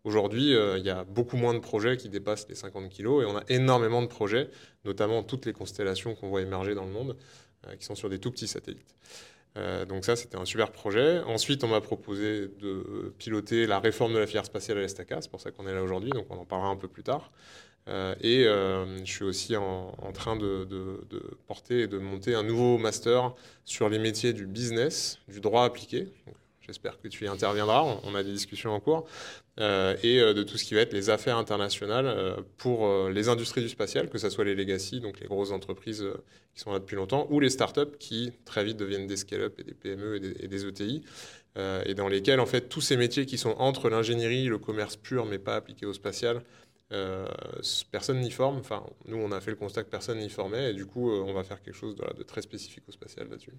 Aujourd'hui, 0.04 0.54
euh, 0.54 0.78
il 0.78 0.84
y 0.84 0.90
a 0.90 1.04
beaucoup 1.04 1.38
moins 1.38 1.54
de 1.54 1.60
projets 1.60 1.96
qui 1.96 2.10
dépassent 2.10 2.46
les 2.48 2.54
50 2.54 2.90
kg 2.90 3.22
et 3.22 3.24
on 3.24 3.38
a 3.38 3.42
énormément 3.48 4.02
de 4.02 4.06
projets, 4.06 4.50
notamment 4.84 5.22
toutes 5.22 5.46
les 5.46 5.54
constellations 5.54 6.14
qu'on 6.14 6.28
voit 6.28 6.42
émerger 6.42 6.74
dans 6.74 6.84
le 6.84 6.92
monde, 6.92 7.16
euh, 7.66 7.74
qui 7.76 7.86
sont 7.86 7.94
sur 7.94 8.10
des 8.10 8.18
tout 8.18 8.30
petits 8.30 8.46
satellites. 8.46 8.94
Euh, 9.56 9.86
donc 9.86 10.04
ça, 10.04 10.14
c'était 10.14 10.36
un 10.36 10.44
super 10.44 10.72
projet. 10.72 11.20
Ensuite, 11.20 11.64
on 11.64 11.68
m'a 11.68 11.80
proposé 11.80 12.48
de 12.60 13.14
piloter 13.18 13.66
la 13.66 13.80
réforme 13.80 14.12
de 14.12 14.18
la 14.18 14.26
filière 14.26 14.44
spatiale 14.44 14.78
à 14.78 14.80
l'Estaca. 14.82 15.22
C'est 15.22 15.30
pour 15.30 15.40
ça 15.40 15.50
qu'on 15.50 15.66
est 15.66 15.74
là 15.74 15.82
aujourd'hui, 15.82 16.10
donc 16.10 16.26
on 16.28 16.36
en 16.36 16.44
parlera 16.44 16.68
un 16.68 16.76
peu 16.76 16.88
plus 16.88 17.02
tard. 17.02 17.32
Euh, 17.88 18.14
et 18.22 18.46
euh, 18.46 19.04
je 19.04 19.12
suis 19.12 19.24
aussi 19.24 19.56
en, 19.56 19.92
train 20.14 20.36
de, 20.36 20.66
porter 21.46 21.82
et 21.82 21.86
de 21.86 21.98
monter 21.98 22.34
un 22.34 22.42
nouveau 22.42 22.78
master 22.78 23.34
sur 23.64 23.88
les 23.88 23.98
métiers 23.98 24.32
du 24.32 24.46
business, 24.46 25.18
du 25.28 25.40
droit 25.40 25.64
appliqué. 25.64 26.08
J'espère 26.66 26.98
que 26.98 27.08
tu 27.08 27.24
y 27.24 27.28
interviendras. 27.28 27.82
On, 28.04 28.14
a 28.14 28.22
des 28.22 28.32
discussions 28.32 28.70
en 28.70 28.80
cours. 28.80 29.06
Euh, 29.60 29.96
et 30.02 30.18
de 30.18 30.42
tout 30.42 30.56
ce 30.56 30.64
qui 30.64 30.74
va 30.74 30.80
être 30.80 30.94
les 30.94 31.10
affaires 31.10 31.36
internationales 31.36 32.36
pour 32.56 33.08
les 33.10 33.28
industries 33.28 33.60
du 33.60 33.68
spatial, 33.68 34.08
que 34.08 34.16
ce 34.16 34.30
soit 34.30 34.44
les 34.44 34.54
legacy, 34.54 35.00
donc 35.00 35.20
les 35.20 35.26
grosses 35.26 35.52
entreprises 35.52 36.06
qui 36.54 36.60
sont 36.60 36.72
là 36.72 36.78
depuis 36.78 36.96
longtemps, 36.96 37.26
ou 37.30 37.38
les 37.38 37.50
startups 37.50 37.96
qui 37.98 38.32
très 38.46 38.64
vite 38.64 38.78
deviennent 38.78 39.06
des 39.06 39.18
scale-up 39.18 39.58
et 39.58 39.62
des 39.62 39.74
PME 39.74 40.16
et 40.16 40.48
des, 40.48 40.66
ETI, 40.66 41.02
e 41.58 41.82
et 41.84 41.94
dans 41.94 42.08
lesquels 42.08 42.40
en 42.40 42.46
fait 42.46 42.62
tous 42.62 42.80
ces 42.80 42.96
métiers 42.96 43.26
qui 43.26 43.36
sont 43.36 43.54
entre 43.58 43.90
l'ingénierie, 43.90 44.46
le 44.46 44.58
commerce 44.58 44.96
pur, 44.96 45.26
mais 45.26 45.38
pas 45.38 45.56
appliqué 45.56 45.84
au 45.84 45.92
spatial, 45.92 46.42
personne 47.90 48.20
n'y 48.20 48.30
forme. 48.30 48.58
Enfin, 48.58 48.82
nous, 49.06 49.16
on 49.16 49.32
a 49.32 49.40
fait 49.40 49.50
le 49.50 49.56
constat 49.56 49.84
que 49.84 49.90
personne 49.90 50.18
n'y 50.18 50.30
formait, 50.30 50.70
et 50.70 50.74
du 50.74 50.86
coup, 50.86 51.10
on 51.10 51.32
va 51.32 51.42
faire 51.44 51.62
quelque 51.62 51.76
chose 51.76 51.96
de 51.96 52.22
très 52.22 52.42
spécifique 52.42 52.84
au 52.88 52.92
spatial 52.92 53.28
là-dessus. 53.28 53.54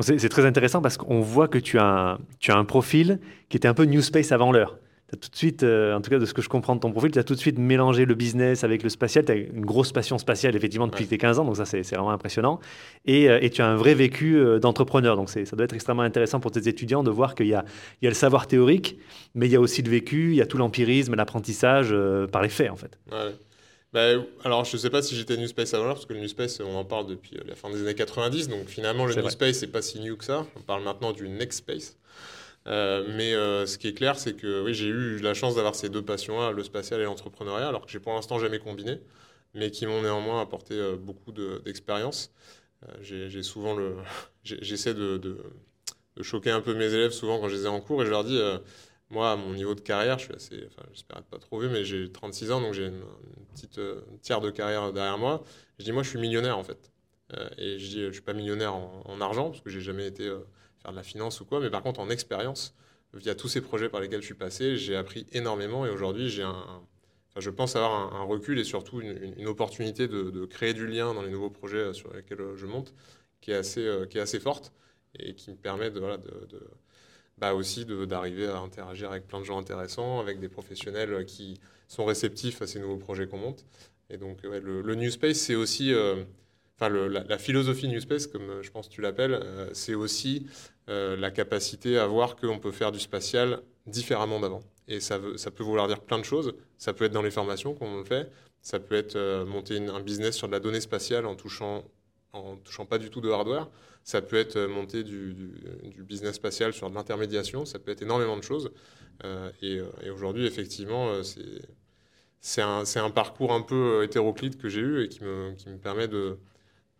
C'est 0.00 0.28
très 0.28 0.46
intéressant 0.46 0.80
parce 0.80 0.96
qu'on 0.96 1.20
voit 1.20 1.48
que 1.48 1.58
tu 1.58 1.78
as, 1.78 2.18
tu 2.38 2.52
as 2.52 2.56
un 2.56 2.64
profil 2.64 3.18
qui 3.48 3.56
était 3.56 3.66
un 3.66 3.74
peu 3.74 3.84
New 3.84 4.00
Space 4.00 4.30
avant 4.30 4.52
l'heure. 4.52 4.78
Tu 5.08 5.14
as 5.14 5.18
tout 5.18 5.30
de 5.30 5.36
suite, 5.36 5.62
euh, 5.62 5.94
en 5.94 6.02
tout 6.02 6.10
cas 6.10 6.18
de 6.18 6.26
ce 6.26 6.34
que 6.34 6.42
je 6.42 6.50
comprends 6.50 6.76
de 6.76 6.80
ton 6.80 6.90
profil, 6.90 7.10
tu 7.10 7.18
as 7.18 7.24
tout 7.24 7.34
de 7.34 7.38
suite 7.38 7.58
mélangé 7.58 8.04
le 8.04 8.14
business 8.14 8.62
avec 8.62 8.82
le 8.82 8.90
spatial. 8.90 9.24
Tu 9.24 9.32
as 9.32 9.36
une 9.36 9.64
grosse 9.64 9.90
passion 9.90 10.18
spatiale, 10.18 10.54
effectivement, 10.54 10.86
depuis 10.86 11.06
tes 11.06 11.16
15 11.16 11.38
ans, 11.38 11.44
donc 11.44 11.56
ça, 11.56 11.64
c'est 11.64 11.80
vraiment 11.80 12.10
impressionnant. 12.10 12.60
Et, 13.06 13.30
euh, 13.30 13.38
et, 13.40 13.48
tu 13.48 13.62
as 13.62 13.66
un 13.66 13.76
vrai 13.76 13.94
vécu 13.94 14.36
euh, 14.36 14.58
d'entrepreneur. 14.58 15.16
Donc 15.16 15.30
ça 15.30 15.44
doit 15.56 15.64
être 15.64 15.74
extrêmement 15.74 16.02
intéressant 16.02 16.40
pour 16.40 16.50
tes 16.50 16.68
étudiants 16.68 17.02
de 17.02 17.10
voir 17.10 17.34
qu'il 17.34 17.46
y, 17.46 17.50
y, 17.50 17.54
a 17.54 17.64
le 18.02 18.12
savoir 18.12 18.46
théorique, 18.46 18.98
mais 19.34 19.46
il 19.46 19.52
y 19.52 19.56
a 19.56 19.60
aussi 19.60 19.82
le 19.82 19.90
vécu, 19.90 20.32
il 20.32 20.36
y 20.36 20.42
a 20.42 20.46
tout 20.46 20.58
l'empirisme, 20.58 21.14
l'apprentissage 21.14 21.94
par 22.30 22.42
les 22.42 22.50
faits, 22.50 22.70
en 22.70 22.76
fait. 22.76 22.98
Ouais. 23.10 23.34
Bah, 23.94 24.22
alors, 24.44 24.64
je 24.64 24.76
ne 24.76 24.80
sais 24.80 24.90
pas 24.90 25.00
si 25.00 25.16
j'étais 25.16 25.38
New 25.38 25.46
Space 25.46 25.72
avant 25.72 25.86
l'heure, 25.86 25.94
parce 25.94 26.04
que 26.04 26.12
le 26.12 26.20
New 26.20 26.28
Space, 26.28 26.60
on 26.60 26.74
en 26.76 26.84
parle 26.84 27.06
depuis 27.06 27.38
la 27.46 27.54
fin 27.54 27.70
des 27.70 27.80
années 27.80 27.94
90, 27.94 28.48
donc 28.48 28.66
finalement, 28.66 29.06
le 29.06 29.14
New 29.14 29.30
Space 29.30 29.62
n'est 29.62 29.68
pas 29.68 29.80
si 29.80 30.00
new 30.00 30.16
que 30.16 30.24
ça. 30.24 30.46
On 30.56 30.60
parle 30.60 30.84
maintenant 30.84 31.12
du 31.12 31.28
Next 31.28 31.60
Space. 31.60 31.96
Euh, 32.68 33.06
mais 33.16 33.34
euh, 33.34 33.66
ce 33.66 33.78
qui 33.78 33.88
est 33.88 33.94
clair, 33.94 34.18
c'est 34.18 34.34
que 34.34 34.62
oui, 34.62 34.74
j'ai 34.74 34.88
eu 34.88 35.18
la 35.18 35.34
chance 35.34 35.54
d'avoir 35.56 35.74
ces 35.74 35.88
deux 35.88 36.02
passions-là, 36.02 36.52
le 36.52 36.62
spatial 36.62 37.00
et 37.00 37.04
l'entrepreneuriat, 37.04 37.68
alors 37.68 37.86
que 37.86 37.90
j'ai 37.90 38.00
pour 38.00 38.12
l'instant 38.14 38.38
jamais 38.38 38.58
combiné, 38.58 39.00
mais 39.54 39.70
qui 39.70 39.86
m'ont 39.86 40.02
néanmoins 40.02 40.42
apporté 40.42 40.78
beaucoup 41.00 41.32
d'expérience. 41.32 42.32
j'ai 43.00 43.42
souvent 43.42 43.76
j'essaie 44.44 44.94
de, 44.94 45.38
choquer 46.20 46.50
un 46.50 46.60
peu 46.60 46.74
mes 46.74 46.92
élèves 46.92 47.12
souvent 47.12 47.38
quand 47.40 47.48
je 47.48 47.54
les 47.54 47.64
ai 47.64 47.68
en 47.68 47.80
cours 47.80 48.02
et 48.02 48.06
je 48.06 48.10
leur 48.10 48.24
dis 48.24 48.40
moi, 49.10 49.32
à 49.32 49.36
mon 49.36 49.54
niveau 49.54 49.74
de 49.74 49.80
carrière, 49.80 50.18
je 50.18 50.24
suis 50.24 50.34
assez, 50.34 50.66
enfin, 50.66 50.86
j'espère 50.92 51.18
être 51.18 51.26
pas 51.26 51.38
trop 51.38 51.58
vieux, 51.60 51.70
mais 51.70 51.84
j'ai 51.84 52.10
36 52.12 52.50
ans, 52.52 52.60
donc 52.60 52.74
j'ai 52.74 52.86
une, 52.86 53.00
petite 53.54 53.78
euh, 53.78 54.02
tiers 54.20 54.40
de 54.40 54.50
carrière 54.50 54.92
derrière 54.92 55.18
moi. 55.18 55.42
Je 55.78 55.84
dis, 55.84 55.92
moi, 55.92 56.02
je 56.02 56.10
suis 56.10 56.18
millionnaire, 56.18 56.58
en 56.58 56.64
fait. 56.64 56.92
Euh, 57.34 57.48
et 57.56 57.78
je 57.78 57.88
dis, 57.88 58.04
je 58.04 58.12
suis 58.12 58.22
pas 58.22 58.34
millionnaire 58.34 58.74
en, 58.74 59.20
argent, 59.20 59.50
parce 59.50 59.62
que 59.62 59.70
j'ai 59.70 59.80
jamais 59.80 60.06
été 60.06 60.26
euh, 60.26 60.40
faire 60.82 60.92
de 60.92 60.96
la 60.96 61.02
finance 61.02 61.40
ou 61.40 61.44
quoi, 61.44 61.60
mais 61.60 61.70
par 61.70 61.82
contre, 61.82 62.00
en 62.00 62.10
expérience, 62.10 62.74
via 63.14 63.34
tous 63.34 63.48
ces 63.48 63.60
projets 63.60 63.88
par 63.88 64.00
lesquels 64.00 64.20
je 64.20 64.26
suis 64.26 64.34
passé, 64.34 64.76
j'ai 64.76 64.96
appris 64.96 65.26
énormément, 65.32 65.86
et 65.86 65.90
aujourd'hui, 65.90 66.28
j'ai 66.28 66.42
un, 66.42 66.52
enfin, 67.30 67.40
je 67.40 67.50
pense 67.50 67.76
avoir 67.76 68.14
un, 68.14 68.24
recul 68.24 68.58
et 68.58 68.64
surtout 68.64 69.00
une, 69.00 69.46
opportunité 69.46 70.08
de, 70.08 70.44
créer 70.46 70.74
du 70.74 70.86
lien 70.86 71.14
dans 71.14 71.22
les 71.22 71.30
nouveaux 71.30 71.50
projets 71.50 71.92
sur 71.94 72.12
lesquels 72.12 72.54
je 72.56 72.66
monte, 72.66 72.94
qui 73.40 73.50
est 73.52 73.54
assez, 73.54 73.88
qui 74.10 74.18
est 74.18 74.20
assez 74.22 74.40
forte, 74.40 74.72
et 75.18 75.34
qui 75.34 75.50
me 75.50 75.56
permet 75.56 75.90
de, 75.90 76.00
voilà, 76.00 76.18
de, 76.18 76.46
de 76.50 76.60
bah 77.38 77.54
aussi 77.54 77.84
d'arriver 77.84 78.46
à 78.46 78.58
interagir 78.58 79.10
avec 79.10 79.26
plein 79.26 79.40
de 79.40 79.44
gens 79.44 79.58
intéressants, 79.58 80.20
avec 80.20 80.40
des 80.40 80.48
professionnels 80.48 81.24
qui 81.24 81.60
sont 81.86 82.04
réceptifs 82.04 82.62
à 82.62 82.66
ces 82.66 82.80
nouveaux 82.80 82.96
projets 82.96 83.26
qu'on 83.26 83.38
monte. 83.38 83.64
Et 84.10 84.16
donc, 84.16 84.42
le, 84.42 84.94
New 84.94 85.10
Space, 85.10 85.38
c'est 85.38 85.54
aussi, 85.54 85.92
euh, 85.92 86.24
enfin, 86.78 86.88
la, 86.88 87.38
philosophie 87.38 87.88
New 87.88 88.00
Space, 88.00 88.26
comme 88.26 88.50
euh, 88.50 88.62
je 88.62 88.70
pense 88.70 88.88
que 88.88 88.94
tu 88.94 89.00
l'appelles, 89.00 89.34
euh, 89.34 89.68
c'est 89.72 89.94
aussi 89.94 90.46
la 90.90 91.30
capacité 91.30 91.98
à 91.98 92.06
voir 92.06 92.34
qu'on 92.34 92.58
peut 92.58 92.72
faire 92.72 92.92
du 92.92 92.98
spatial 92.98 93.60
différemment 93.86 94.40
d'avant. 94.40 94.62
Et 94.86 95.00
ça, 95.00 95.18
peut 95.18 95.62
vouloir 95.62 95.86
dire 95.86 96.00
plein 96.00 96.18
de 96.18 96.24
choses. 96.24 96.54
Ça 96.78 96.94
peut 96.94 97.04
être 97.04 97.12
dans 97.12 97.20
les 97.20 97.30
formations, 97.30 97.74
comme 97.74 97.88
on 97.88 97.98
le 97.98 98.04
fait. 98.04 98.30
Ça 98.62 98.80
peut 98.80 98.94
être 98.94 99.44
monter 99.44 99.86
un 99.86 100.00
business 100.00 100.34
sur 100.34 100.46
de 100.46 100.52
la 100.52 100.60
donnée 100.60 100.80
spatiale 100.80 101.26
en 101.26 101.34
touchant, 101.34 101.84
en 102.32 102.56
touchant 102.56 102.86
pas 102.86 102.96
du 102.96 103.10
tout 103.10 103.20
de 103.20 103.30
hardware. 103.30 103.68
Ça 104.08 104.22
peut 104.22 104.36
être 104.36 104.56
euh, 104.56 104.68
monter 104.68 105.04
du, 105.04 105.52
business 105.98 106.36
spatial 106.36 106.72
sur 106.72 106.88
de 106.88 106.94
l'intermédiation, 106.94 107.66
ça 107.66 107.78
peut 107.78 107.90
être 107.90 108.00
énormément 108.00 108.38
de 108.38 108.42
choses. 108.42 108.70
Euh, 109.22 109.50
euh, 109.62 109.84
et, 110.02 110.08
aujourd'hui, 110.08 110.46
effectivement, 110.46 111.12
c'est 112.40 112.62
un, 112.62 112.84
un, 112.96 113.10
parcours 113.10 113.52
un 113.52 113.60
peu 113.60 114.02
hétéroclite 114.02 114.56
que 114.56 114.70
j'ai 114.70 114.80
eu 114.80 115.04
et 115.04 115.08
qui 115.10 115.22
me, 115.24 115.52
qui 115.58 115.68
me 115.68 115.76
permet 115.76 116.08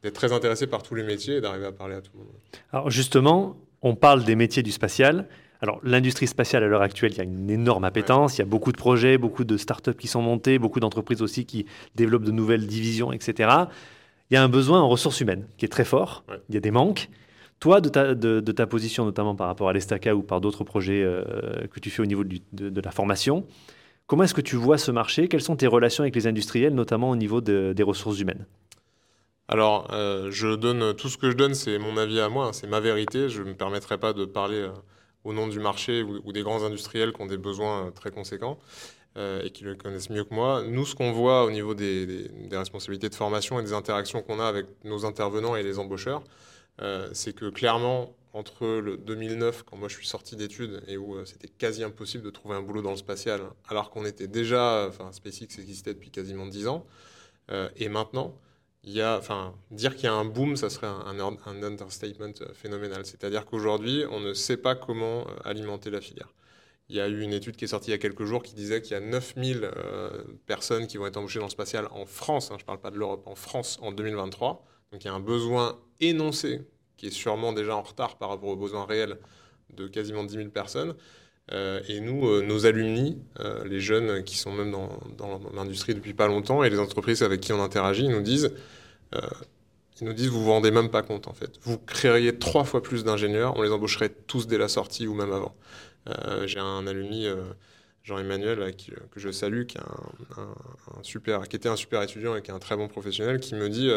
d'être 0.02 0.14
très 0.14 0.32
intéressé 0.32 0.66
par 0.66 0.82
tous 0.82 0.94
les 0.94 1.02
métiers 1.02 1.36
et 1.36 1.40
d'arriver 1.40 1.66
à 1.66 1.72
parler 1.72 1.94
à 1.94 2.00
tout 2.00 2.12
le 2.14 2.20
monde. 2.20 2.32
Alors 2.72 2.90
justement, 2.90 3.56
on 3.82 3.94
parle 3.94 4.24
des 4.24 4.36
métiers 4.36 4.62
du 4.62 4.72
spatial. 4.72 5.26
Alors, 5.60 5.80
l'industrie 5.82 6.28
spatiale 6.28 6.62
à 6.62 6.68
l'heure 6.68 6.82
actuelle, 6.82 7.12
il 7.12 7.18
y 7.18 7.20
a 7.20 7.24
une 7.24 7.50
énorme 7.50 7.82
appétence, 7.84 8.36
il 8.36 8.40
y 8.40 8.42
a 8.42 8.46
beaucoup 8.46 8.70
de 8.70 8.76
projets, 8.76 9.18
beaucoup 9.18 9.42
de 9.42 9.56
startups 9.56 9.94
qui 9.94 10.06
sont 10.06 10.22
montées, 10.22 10.58
beaucoup 10.58 10.78
d'entreprises 10.78 11.20
aussi 11.20 11.46
qui 11.46 11.66
développent 11.96 12.24
de 12.24 12.30
nouvelles 12.30 12.66
divisions, 12.66 13.12
etc. 13.12 13.50
Il 14.30 14.34
y 14.34 14.36
a 14.36 14.42
un 14.42 14.48
besoin 14.48 14.80
en 14.80 14.88
ressources 14.88 15.20
humaines 15.20 15.46
qui 15.56 15.64
est 15.64 15.68
très 15.68 15.84
fort, 15.84 16.24
il 16.48 16.54
y 16.54 16.58
a 16.58 16.60
des 16.60 16.70
manques. 16.70 17.08
Toi, 17.58 17.80
de 17.80 17.88
ta, 17.88 18.14
de, 18.14 18.40
ta, 18.40 18.68
position, 18.68 19.04
notamment 19.04 19.34
par 19.34 19.48
rapport 19.48 19.68
à 19.68 19.72
l'Estaca 19.72 20.14
ou 20.14 20.22
par 20.22 20.40
d'autres 20.40 20.62
projets 20.62 21.02
euh, 21.02 21.24
que 21.72 21.80
tu 21.80 21.90
fais 21.90 22.02
au 22.02 22.06
niveau 22.06 22.22
de, 22.22 22.38
de, 22.52 22.80
la 22.80 22.92
formation, 22.92 23.44
comment 24.06 24.22
est-ce 24.22 24.34
que 24.34 24.40
tu 24.40 24.54
vois 24.54 24.78
ce 24.78 24.92
marché? 24.92 25.26
Quelles 25.26 25.42
sont 25.42 25.56
tes 25.56 25.66
relations 25.66 26.02
avec 26.02 26.14
les 26.14 26.28
industriels, 26.28 26.72
notamment 26.72 27.10
au 27.10 27.16
niveau 27.16 27.40
des 27.40 27.82
ressources 27.82 28.20
humaines? 28.20 28.46
Alors, 29.50 29.88
euh, 29.94 30.30
je 30.30 30.54
donne 30.54 30.94
tout 30.94 31.08
ce 31.08 31.16
que 31.16 31.30
je 31.30 31.36
donne, 31.36 31.54
c'est 31.54 31.78
mon 31.78 31.96
avis 31.96 32.20
à 32.20 32.28
moi, 32.28 32.48
hein, 32.48 32.52
c'est 32.52 32.66
ma 32.66 32.80
vérité. 32.80 33.30
Je 33.30 33.42
ne 33.42 33.48
me 33.48 33.54
permettrai 33.54 33.96
pas 33.96 34.12
de 34.12 34.26
parler 34.26 34.58
euh, 34.58 34.72
au 35.24 35.32
nom 35.32 35.48
du 35.48 35.58
marché 35.58 36.02
ou, 36.02 36.32
des 36.32 36.42
grands 36.42 36.64
industriels 36.64 37.14
qui 37.14 37.22
ont 37.22 37.26
des 37.26 37.38
besoins 37.38 37.86
euh, 37.86 37.90
très 37.90 38.10
conséquents 38.10 38.58
et 39.42 39.50
qui 39.50 39.64
le 39.64 39.74
connaissent 39.74 40.10
mieux 40.10 40.22
que 40.22 40.32
moi. 40.32 40.62
Nous, 40.64 40.86
ce 40.86 40.94
qu'on 40.94 41.10
voit 41.10 41.44
au 41.44 41.50
niveau 41.50 41.74
des, 41.74 42.30
responsabilités 42.52 43.08
de 43.08 43.16
formation 43.16 43.58
et 43.58 43.64
des 43.64 43.72
interactions 43.72 44.22
qu'on 44.22 44.38
a 44.38 44.44
avec 44.44 44.66
nos 44.84 45.04
intervenants 45.04 45.56
et 45.56 45.64
les 45.64 45.80
embaucheurs, 45.80 46.22
c'est 47.10 47.34
que 47.34 47.50
clairement, 47.50 48.14
entre 48.32 48.64
le 48.64 48.96
2009, 48.96 49.64
quand 49.64 49.76
moi 49.76 49.88
je 49.88 49.96
suis 49.96 50.06
sorti 50.06 50.36
d'études 50.36 50.84
et 50.86 50.96
où 50.96 51.16
c'était 51.24 51.48
quasi 51.48 51.82
impossible 51.82 52.22
de 52.22 52.30
trouver 52.30 52.54
un 52.54 52.62
boulot 52.62 52.80
dans 52.80 52.92
le 52.92 52.96
spatial, 52.96 53.40
alors 53.68 53.90
qu'on 53.90 54.04
était 54.04 54.28
déjà, 54.28 54.86
enfin 54.88 55.10
SpaceX 55.10 55.58
existait 55.58 55.94
depuis 55.94 56.10
quasiment 56.10 56.46
10 56.46 56.68
ans, 56.68 56.86
et 57.74 57.88
maintenant, 57.88 58.38
dire 59.70 59.94
qu'il 59.94 60.04
y 60.04 60.06
a 60.06 60.14
un 60.14 60.24
boom, 60.24 60.56
ça 60.56 60.70
serait 60.70 60.86
un, 60.86 61.20
un, 61.20 61.62
understatement 61.62 62.32
euh, 62.40 62.52
phénoménal. 62.54 63.04
C'est-à-dire 63.04 63.44
qu'aujourd'hui, 63.44 64.04
on 64.10 64.20
ne 64.20 64.34
sait 64.34 64.56
pas 64.56 64.74
comment 64.74 65.20
euh, 65.20 65.34
alimenter 65.44 65.90
la 65.90 66.00
filière. 66.00 66.28
Il 66.88 66.96
y 66.96 67.00
a 67.00 67.08
eu 67.08 67.20
une 67.20 67.34
étude 67.34 67.56
qui 67.56 67.66
est 67.66 67.68
sortie 67.68 67.90
il 67.90 67.92
y 67.92 67.94
a 67.94 67.98
quelques 67.98 68.24
jours 68.24 68.42
qui 68.42 68.54
disait 68.54 68.80
qu'il 68.80 68.92
y 68.92 68.94
a 68.94 69.00
9000 69.00 69.62
euh, 69.62 70.10
personnes 70.46 70.86
qui 70.86 70.96
vont 70.96 71.06
être 71.06 71.18
embauchées 71.18 71.38
dans 71.38 71.44
le 71.46 71.50
spatial 71.50 71.86
en 71.90 72.06
France, 72.06 72.50
hein, 72.50 72.54
je 72.56 72.62
ne 72.62 72.66
parle 72.66 72.80
pas 72.80 72.90
de 72.90 72.96
l'Europe, 72.96 73.26
en 73.26 73.34
France 73.34 73.78
en 73.82 73.92
2023. 73.92 74.64
Donc 74.92 75.04
il 75.04 75.06
y 75.06 75.10
a 75.10 75.12
un 75.12 75.20
besoin 75.20 75.78
énoncé 76.00 76.62
qui 76.96 77.08
est 77.08 77.10
sûrement 77.10 77.52
déjà 77.52 77.76
en 77.76 77.82
retard 77.82 78.16
par 78.16 78.30
rapport 78.30 78.48
aux 78.48 78.56
besoins 78.56 78.86
réels 78.86 79.18
de 79.76 79.86
quasiment 79.86 80.24
10 80.24 80.34
000 80.34 80.48
personnes. 80.48 80.94
et 81.52 82.00
nous, 82.00 82.42
nos 82.42 82.66
alumni, 82.66 83.18
les 83.66 83.80
jeunes 83.80 84.24
qui 84.24 84.36
sont 84.36 84.50
même 84.50 84.72
dans 84.72 85.40
l'industrie 85.54 85.94
depuis 85.94 86.14
pas 86.14 86.26
longtemps 86.26 86.64
et 86.64 86.70
les 86.70 86.78
entreprises 86.80 87.22
avec 87.22 87.42
qui 87.42 87.52
on 87.52 87.62
interagit, 87.62 88.08
nous 88.08 88.22
disent 88.22 88.50
euh, 89.14 89.20
ils 90.00 90.06
nous 90.06 90.12
disent, 90.12 90.28
vous 90.28 90.42
vous 90.42 90.50
rendez 90.50 90.70
même 90.70 90.90
pas 90.90 91.02
compte 91.02 91.26
en 91.26 91.32
fait. 91.32 91.58
Vous 91.62 91.78
créeriez 91.78 92.38
trois 92.38 92.64
fois 92.64 92.82
plus 92.82 93.04
d'ingénieurs, 93.04 93.56
on 93.56 93.62
les 93.62 93.70
embaucherait 93.70 94.10
tous 94.10 94.46
dès 94.46 94.58
la 94.58 94.68
sortie 94.68 95.06
ou 95.06 95.14
même 95.14 95.32
avant. 95.32 95.54
Euh, 96.08 96.46
j'ai 96.46 96.60
un 96.60 96.86
alumni, 96.86 97.26
euh, 97.26 97.42
Jean-Emmanuel, 98.04 98.74
que 99.10 99.20
je 99.20 99.30
salue, 99.30 99.66
qui, 99.66 99.76
un, 99.78 101.02
super, 101.02 101.48
qui 101.48 101.56
était 101.56 101.68
un 101.68 101.76
super 101.76 102.00
étudiant 102.02 102.36
et 102.36 102.42
qui 102.42 102.50
est 102.50 102.54
un 102.54 102.58
très 102.58 102.76
bon 102.76 102.88
professionnel, 102.88 103.40
qui 103.40 103.54
me 103.54 103.68
dit 103.68 103.90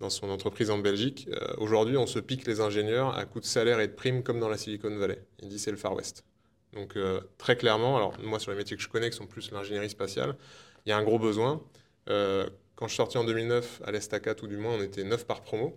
dans 0.00 0.10
son 0.10 0.30
entreprise 0.30 0.70
en 0.70 0.78
Belgique, 0.78 1.28
aujourd'hui 1.58 1.96
on 1.96 2.08
se 2.08 2.18
pique 2.18 2.44
les 2.44 2.60
ingénieurs 2.60 3.16
à 3.16 3.24
coup 3.24 3.38
de 3.38 3.44
salaire 3.44 3.78
et 3.78 3.86
de 3.86 3.92
primes 3.92 4.24
comme 4.24 4.40
dans 4.40 4.48
la 4.48 4.56
Silicon 4.56 4.96
Valley. 4.96 5.22
Il 5.40 5.48
dit 5.48 5.60
c'est 5.60 5.70
le 5.70 5.76
Far 5.76 5.94
West. 5.94 6.24
Donc 6.72 6.98
très 7.38 7.56
clairement, 7.56 7.96
alors 7.96 8.18
moi 8.20 8.40
sur 8.40 8.50
les 8.50 8.56
métiers 8.56 8.76
que 8.76 8.82
je 8.82 8.88
connais, 8.88 9.10
qui 9.10 9.16
sont 9.16 9.26
plus 9.26 9.52
l'ingénierie 9.52 9.90
spatiale, 9.90 10.34
il 10.84 10.88
y 10.88 10.92
a 10.92 10.96
un 10.96 11.04
gros 11.04 11.20
besoin. 11.20 11.62
Quand 12.82 12.88
je 12.88 12.94
suis 12.94 12.96
sorti 12.96 13.16
en 13.16 13.22
2009 13.22 13.82
à 13.84 13.92
l'Estaca, 13.92 14.34
tout 14.34 14.48
du 14.48 14.56
moins, 14.56 14.74
on 14.74 14.82
était 14.82 15.04
9 15.04 15.24
par 15.24 15.42
promo. 15.42 15.72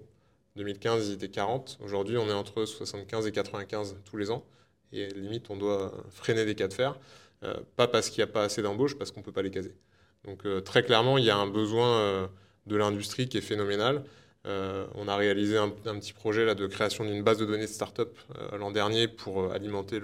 2015, 0.56 1.10
ils 1.10 1.14
étaient 1.14 1.30
40. 1.30 1.78
Aujourd'hui, 1.84 2.18
on 2.18 2.28
est 2.30 2.34
entre 2.34 2.66
75 2.66 3.28
et 3.28 3.32
95 3.32 3.98
tous 4.06 4.18
les 4.18 4.32
ans. 4.32 4.44
Et 4.92 5.10
limite, 5.10 5.52
on 5.52 5.56
doit 5.56 5.94
freiner 6.10 6.46
des 6.46 6.56
cas 6.56 6.68
de 6.68 6.74
fer. 6.74 6.98
Euh, 7.44 7.54
pas 7.76 7.88
parce 7.88 8.10
qu'il 8.10 8.24
n'y 8.24 8.28
a 8.28 8.34
pas 8.34 8.42
assez 8.46 8.64
d'embauches, 8.64 8.98
parce 8.98 9.12
qu'on 9.12 9.20
ne 9.20 9.26
peut 9.26 9.32
pas 9.32 9.44
les 9.44 9.52
caser. 9.52 9.76
Donc 10.24 10.48
euh, 10.48 10.62
très 10.62 10.82
clairement, 10.82 11.20
il 11.20 11.26
y 11.26 11.30
a 11.30 11.38
un 11.38 11.46
besoin 11.46 11.96
euh, 12.00 12.28
de 12.66 12.76
l'industrie 12.76 13.30
qui 13.30 13.38
est 13.38 13.42
phénoménal. 13.42 14.04
on 14.46 15.08
a 15.08 15.16
réalisé 15.16 15.60
un, 15.60 15.70
petit 15.70 16.14
projet 16.14 16.44
là, 16.44 16.56
de 16.56 16.66
création 16.66 17.06
d'une 17.06 17.22
base 17.22 17.38
de 17.38 17.46
données 17.46 17.68
de 17.68 17.72
start-up 17.72 18.18
l'an 18.58 18.72
dernier 18.72 19.08
pour 19.08 19.52
alimenter 19.52 20.02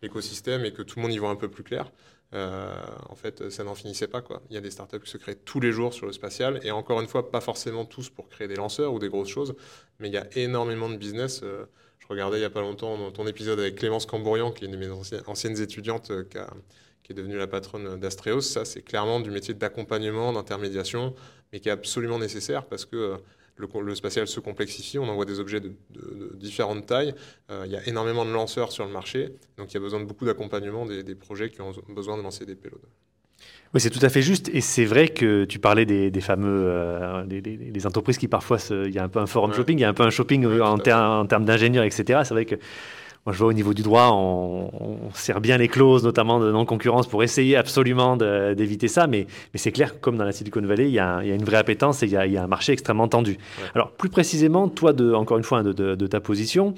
l'écosystème 0.00 0.64
et 0.64 0.72
que 0.72 0.80
tout 0.80 0.98
le 0.98 1.02
monde 1.02 1.12
y 1.12 1.18
voit 1.18 1.28
un 1.28 1.36
peu 1.36 1.50
plus 1.50 1.62
clair. 1.62 1.92
Euh, 2.34 2.74
en 3.08 3.14
fait, 3.14 3.48
ça 3.50 3.64
n'en 3.64 3.74
finissait 3.74 4.08
pas. 4.08 4.20
Quoi. 4.20 4.42
Il 4.50 4.54
y 4.54 4.56
a 4.58 4.60
des 4.60 4.70
startups 4.70 5.00
qui 5.00 5.10
se 5.10 5.16
créent 5.16 5.36
tous 5.36 5.60
les 5.60 5.72
jours 5.72 5.94
sur 5.94 6.06
le 6.06 6.12
spatial, 6.12 6.60
et 6.62 6.70
encore 6.70 7.00
une 7.00 7.06
fois, 7.06 7.30
pas 7.30 7.40
forcément 7.40 7.84
tous 7.84 8.10
pour 8.10 8.28
créer 8.28 8.48
des 8.48 8.56
lanceurs 8.56 8.92
ou 8.92 8.98
des 8.98 9.08
grosses 9.08 9.28
choses, 9.28 9.54
mais 9.98 10.08
il 10.08 10.14
y 10.14 10.18
a 10.18 10.26
énormément 10.36 10.90
de 10.90 10.96
business. 10.96 11.40
Euh, 11.42 11.64
je 11.98 12.06
regardais 12.08 12.36
il 12.36 12.40
n'y 12.40 12.46
a 12.46 12.50
pas 12.50 12.60
longtemps 12.60 13.10
ton 13.10 13.26
épisode 13.26 13.58
avec 13.60 13.76
Clémence 13.76 14.06
Cambourian, 14.06 14.50
qui 14.52 14.64
est 14.64 14.66
une 14.66 14.72
de 14.72 14.78
mes 14.78 14.90
anciennes 15.26 15.60
étudiantes, 15.60 16.10
euh, 16.10 16.24
qui, 16.24 17.12
est 17.12 17.14
devenue 17.14 17.38
la 17.38 17.46
patronne 17.46 17.98
d'Astreos. 17.98 18.42
Ça, 18.42 18.66
c'est 18.66 18.82
clairement 18.82 19.20
du 19.20 19.30
métier 19.30 19.54
d'accompagnement, 19.54 20.32
d'intermédiation, 20.34 21.14
mais 21.52 21.60
qui 21.60 21.70
est 21.70 21.72
absolument 21.72 22.18
nécessaire 22.18 22.66
parce 22.66 22.84
que 22.84 23.16
le, 23.58 23.94
spatial 23.94 24.26
se 24.26 24.40
complexifie, 24.40 24.98
on 24.98 25.08
envoie 25.08 25.24
des 25.24 25.40
objets 25.40 25.60
de, 25.60 25.72
différentes 26.34 26.86
tailles, 26.86 27.14
euh, 27.50 27.64
il 27.66 27.72
y 27.72 27.76
a 27.76 27.86
énormément 27.86 28.24
de 28.24 28.30
lanceurs 28.30 28.72
sur 28.72 28.84
le 28.84 28.92
marché, 28.92 29.30
donc 29.56 29.70
il 29.72 29.74
y 29.74 29.76
a 29.76 29.80
besoin 29.80 30.00
de 30.00 30.04
beaucoup 30.04 30.24
d'accompagnement 30.24 30.86
des, 30.86 31.14
projets 31.14 31.50
qui 31.50 31.60
ont 31.60 31.72
besoin 31.88 32.16
de 32.16 32.22
lancer 32.22 32.46
des 32.46 32.54
payloads. 32.54 32.78
Oui, 33.74 33.80
c'est 33.80 33.90
tout 33.90 34.04
à 34.04 34.08
fait 34.08 34.22
juste. 34.22 34.48
Et 34.52 34.60
c'est 34.60 34.86
vrai 34.86 35.08
que 35.08 35.44
tu 35.44 35.58
parlais 35.58 35.84
des, 35.84 36.20
fameux 36.20 36.64
euh, 36.66 37.24
des, 37.26 37.86
entreprises 37.86 38.16
qui 38.16 38.26
parfois, 38.26 38.58
il 38.70 38.92
y 38.92 38.98
a 38.98 39.04
un 39.04 39.08
peu 39.08 39.18
un 39.18 39.26
forum 39.26 39.52
shopping, 39.52 39.78
il 39.78 39.82
y 39.82 39.84
a 39.84 39.88
un 39.88 39.94
peu 39.94 40.04
un 40.04 40.10
shopping 40.10 40.46
en, 40.46 40.78
en, 40.78 41.26
termes 41.26 41.44
d'ingénieurs, 41.44 41.84
etc. 41.84 42.20
C'est 42.24 42.34
vrai 42.34 42.46
que 42.46 42.56
moi, 43.28 43.34
je 43.34 43.40
vois 43.40 43.48
au 43.48 43.52
niveau 43.52 43.74
du 43.74 43.82
droit, 43.82 44.08
on, 44.14 45.10
sert 45.12 45.42
bien 45.42 45.58
les 45.58 45.68
clauses, 45.68 46.02
notamment 46.02 46.40
de 46.40 46.50
non-concurrence, 46.50 47.06
pour 47.06 47.22
essayer 47.22 47.56
absolument 47.56 48.16
d'éviter 48.16 48.88
ça. 48.88 49.06
Mais, 49.06 49.26
mais 49.52 49.58
c'est 49.58 49.70
clair 49.70 49.92
que, 49.92 49.98
comme 49.98 50.16
dans 50.16 50.24
la 50.24 50.32
Silicon 50.32 50.62
Valley, 50.62 50.88
il 50.88 50.94
y 50.94 50.98
a, 50.98 51.20
il 51.22 51.28
y 51.28 51.32
a 51.32 51.34
une 51.34 51.44
vraie 51.44 51.58
appétence 51.58 52.02
et 52.02 52.06
il 52.06 52.12
y 52.12 52.16
a, 52.16 52.24
il 52.24 52.32
y 52.32 52.38
a 52.38 52.44
un 52.44 52.46
marché 52.46 52.72
extrêmement 52.72 53.06
tendu. 53.06 53.36
Alors, 53.74 53.90
plus 53.92 54.08
précisément, 54.08 54.66
toi, 54.70 54.94
de, 54.94 55.12
encore 55.12 55.36
une 55.36 55.44
fois, 55.44 55.62
de, 55.62 55.74
de, 55.74 56.06
ta 56.06 56.20
position, 56.20 56.72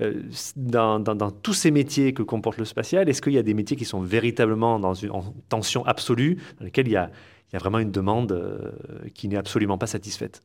euh, 0.00 0.22
dans, 0.54 1.00
dans, 1.00 1.32
tous 1.32 1.54
ces 1.54 1.72
métiers 1.72 2.12
que 2.12 2.22
comporte 2.22 2.58
le 2.58 2.66
spatial, 2.66 3.08
est-ce 3.08 3.20
qu'il 3.20 3.32
y 3.32 3.38
a 3.38 3.42
des 3.42 3.54
métiers 3.54 3.76
qui 3.76 3.84
sont 3.84 4.00
véritablement 4.00 4.78
dans 4.78 4.94
une 4.94 5.10
en 5.10 5.24
tension 5.48 5.84
absolue, 5.86 6.38
dans 6.60 6.66
lesquels 6.66 6.86
il 6.86 6.92
y 6.92 6.96
a, 6.96 7.10
il 7.50 7.54
y 7.54 7.56
a 7.56 7.58
vraiment 7.58 7.80
une 7.80 7.90
demande 7.90 8.30
euh, 8.30 8.70
qui 9.12 9.26
n'est 9.26 9.38
absolument 9.38 9.76
pas 9.76 9.88
satisfaite? 9.88 10.40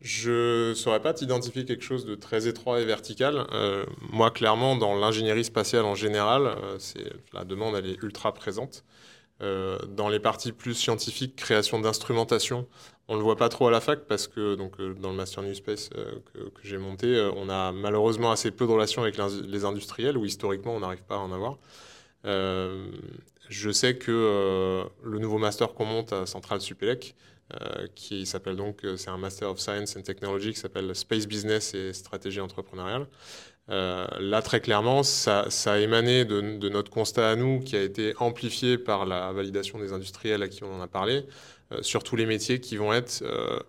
Je 0.00 0.70
ne 0.70 0.74
saurais 0.74 1.00
pas 1.00 1.12
t'identifier 1.12 1.64
quelque 1.64 1.82
chose 1.82 2.04
de 2.04 2.14
très 2.14 2.46
étroit 2.46 2.80
et 2.80 2.84
vertical. 2.84 3.46
Euh, 3.52 3.84
moi, 4.12 4.30
clairement, 4.30 4.76
dans 4.76 4.94
l'ingénierie 4.94 5.44
spatiale 5.44 5.84
en 5.84 5.96
général, 5.96 6.46
euh, 6.46 6.78
la 7.32 7.44
demande 7.44 7.74
est 7.76 8.00
ultra 8.02 8.32
présente. 8.32 8.84
Euh, 9.40 9.78
dans 9.88 10.08
les 10.08 10.20
parties 10.20 10.52
plus 10.52 10.74
scientifiques, 10.74 11.34
création 11.36 11.80
d'instrumentation, 11.80 12.66
on 13.08 13.14
ne 13.14 13.18
le 13.18 13.24
voit 13.24 13.36
pas 13.36 13.48
trop 13.48 13.68
à 13.68 13.70
la 13.70 13.80
fac 13.80 14.00
parce 14.06 14.28
que 14.28 14.54
donc, 14.54 14.80
dans 15.00 15.10
le 15.10 15.16
Master 15.16 15.42
New 15.42 15.54
Space 15.54 15.90
que, 15.90 16.38
que 16.38 16.60
j'ai 16.62 16.78
monté, 16.78 17.30
on 17.36 17.48
a 17.48 17.72
malheureusement 17.72 18.30
assez 18.30 18.50
peu 18.50 18.66
de 18.66 18.72
relations 18.72 19.02
avec 19.02 19.16
les 19.16 19.64
industriels 19.64 20.16
où 20.18 20.24
historiquement 20.24 20.74
on 20.74 20.80
n'arrive 20.80 21.02
pas 21.04 21.16
à 21.16 21.18
en 21.18 21.32
avoir. 21.32 21.58
je 22.24 23.70
sais 23.70 23.96
que 23.96 24.84
le 25.02 25.18
nouveau 25.18 25.38
master 25.38 25.72
qu'on 25.72 25.86
monte 25.86 26.12
à 26.12 26.26
Centrale 26.26 26.60
Supélec, 26.60 27.14
qui 27.94 28.26
s'appelle 28.26 28.56
donc, 28.56 28.84
euh, 28.84 28.96
c'est 28.96 29.10
un 29.10 29.16
Master 29.16 29.50
of 29.50 29.58
Science 29.58 29.96
and 29.96 30.02
Technology 30.02 30.52
qui 30.52 30.60
s'appelle 30.60 30.94
Space 30.94 31.26
Business 31.26 31.74
et 31.74 31.92
Stratégie 31.92 32.40
entrepreneuriale. 32.40 33.06
Euh, 33.70 34.06
là, 34.20 34.42
très 34.42 34.60
clairement, 34.60 35.02
ça, 35.02 35.46
ça 35.50 35.74
a 35.74 35.78
émané 35.78 36.24
de, 36.24 36.68
notre 36.68 36.90
constat 36.90 37.30
à 37.30 37.36
nous, 37.36 37.60
qui 37.60 37.76
a 37.76 37.82
été 37.82 38.14
amplifié 38.18 38.78
par 38.78 39.06
la 39.06 39.32
validation 39.32 39.78
des 39.78 39.92
industriels 39.92 40.42
à 40.42 40.48
qui 40.48 40.64
on 40.64 40.74
en 40.74 40.80
a 40.80 40.88
parlé, 40.88 41.24
sur 41.82 42.02
tous 42.02 42.16
les 42.16 42.24
métiers 42.24 42.60
qui 42.60 42.78
vont 42.78 42.94
être 42.94 43.22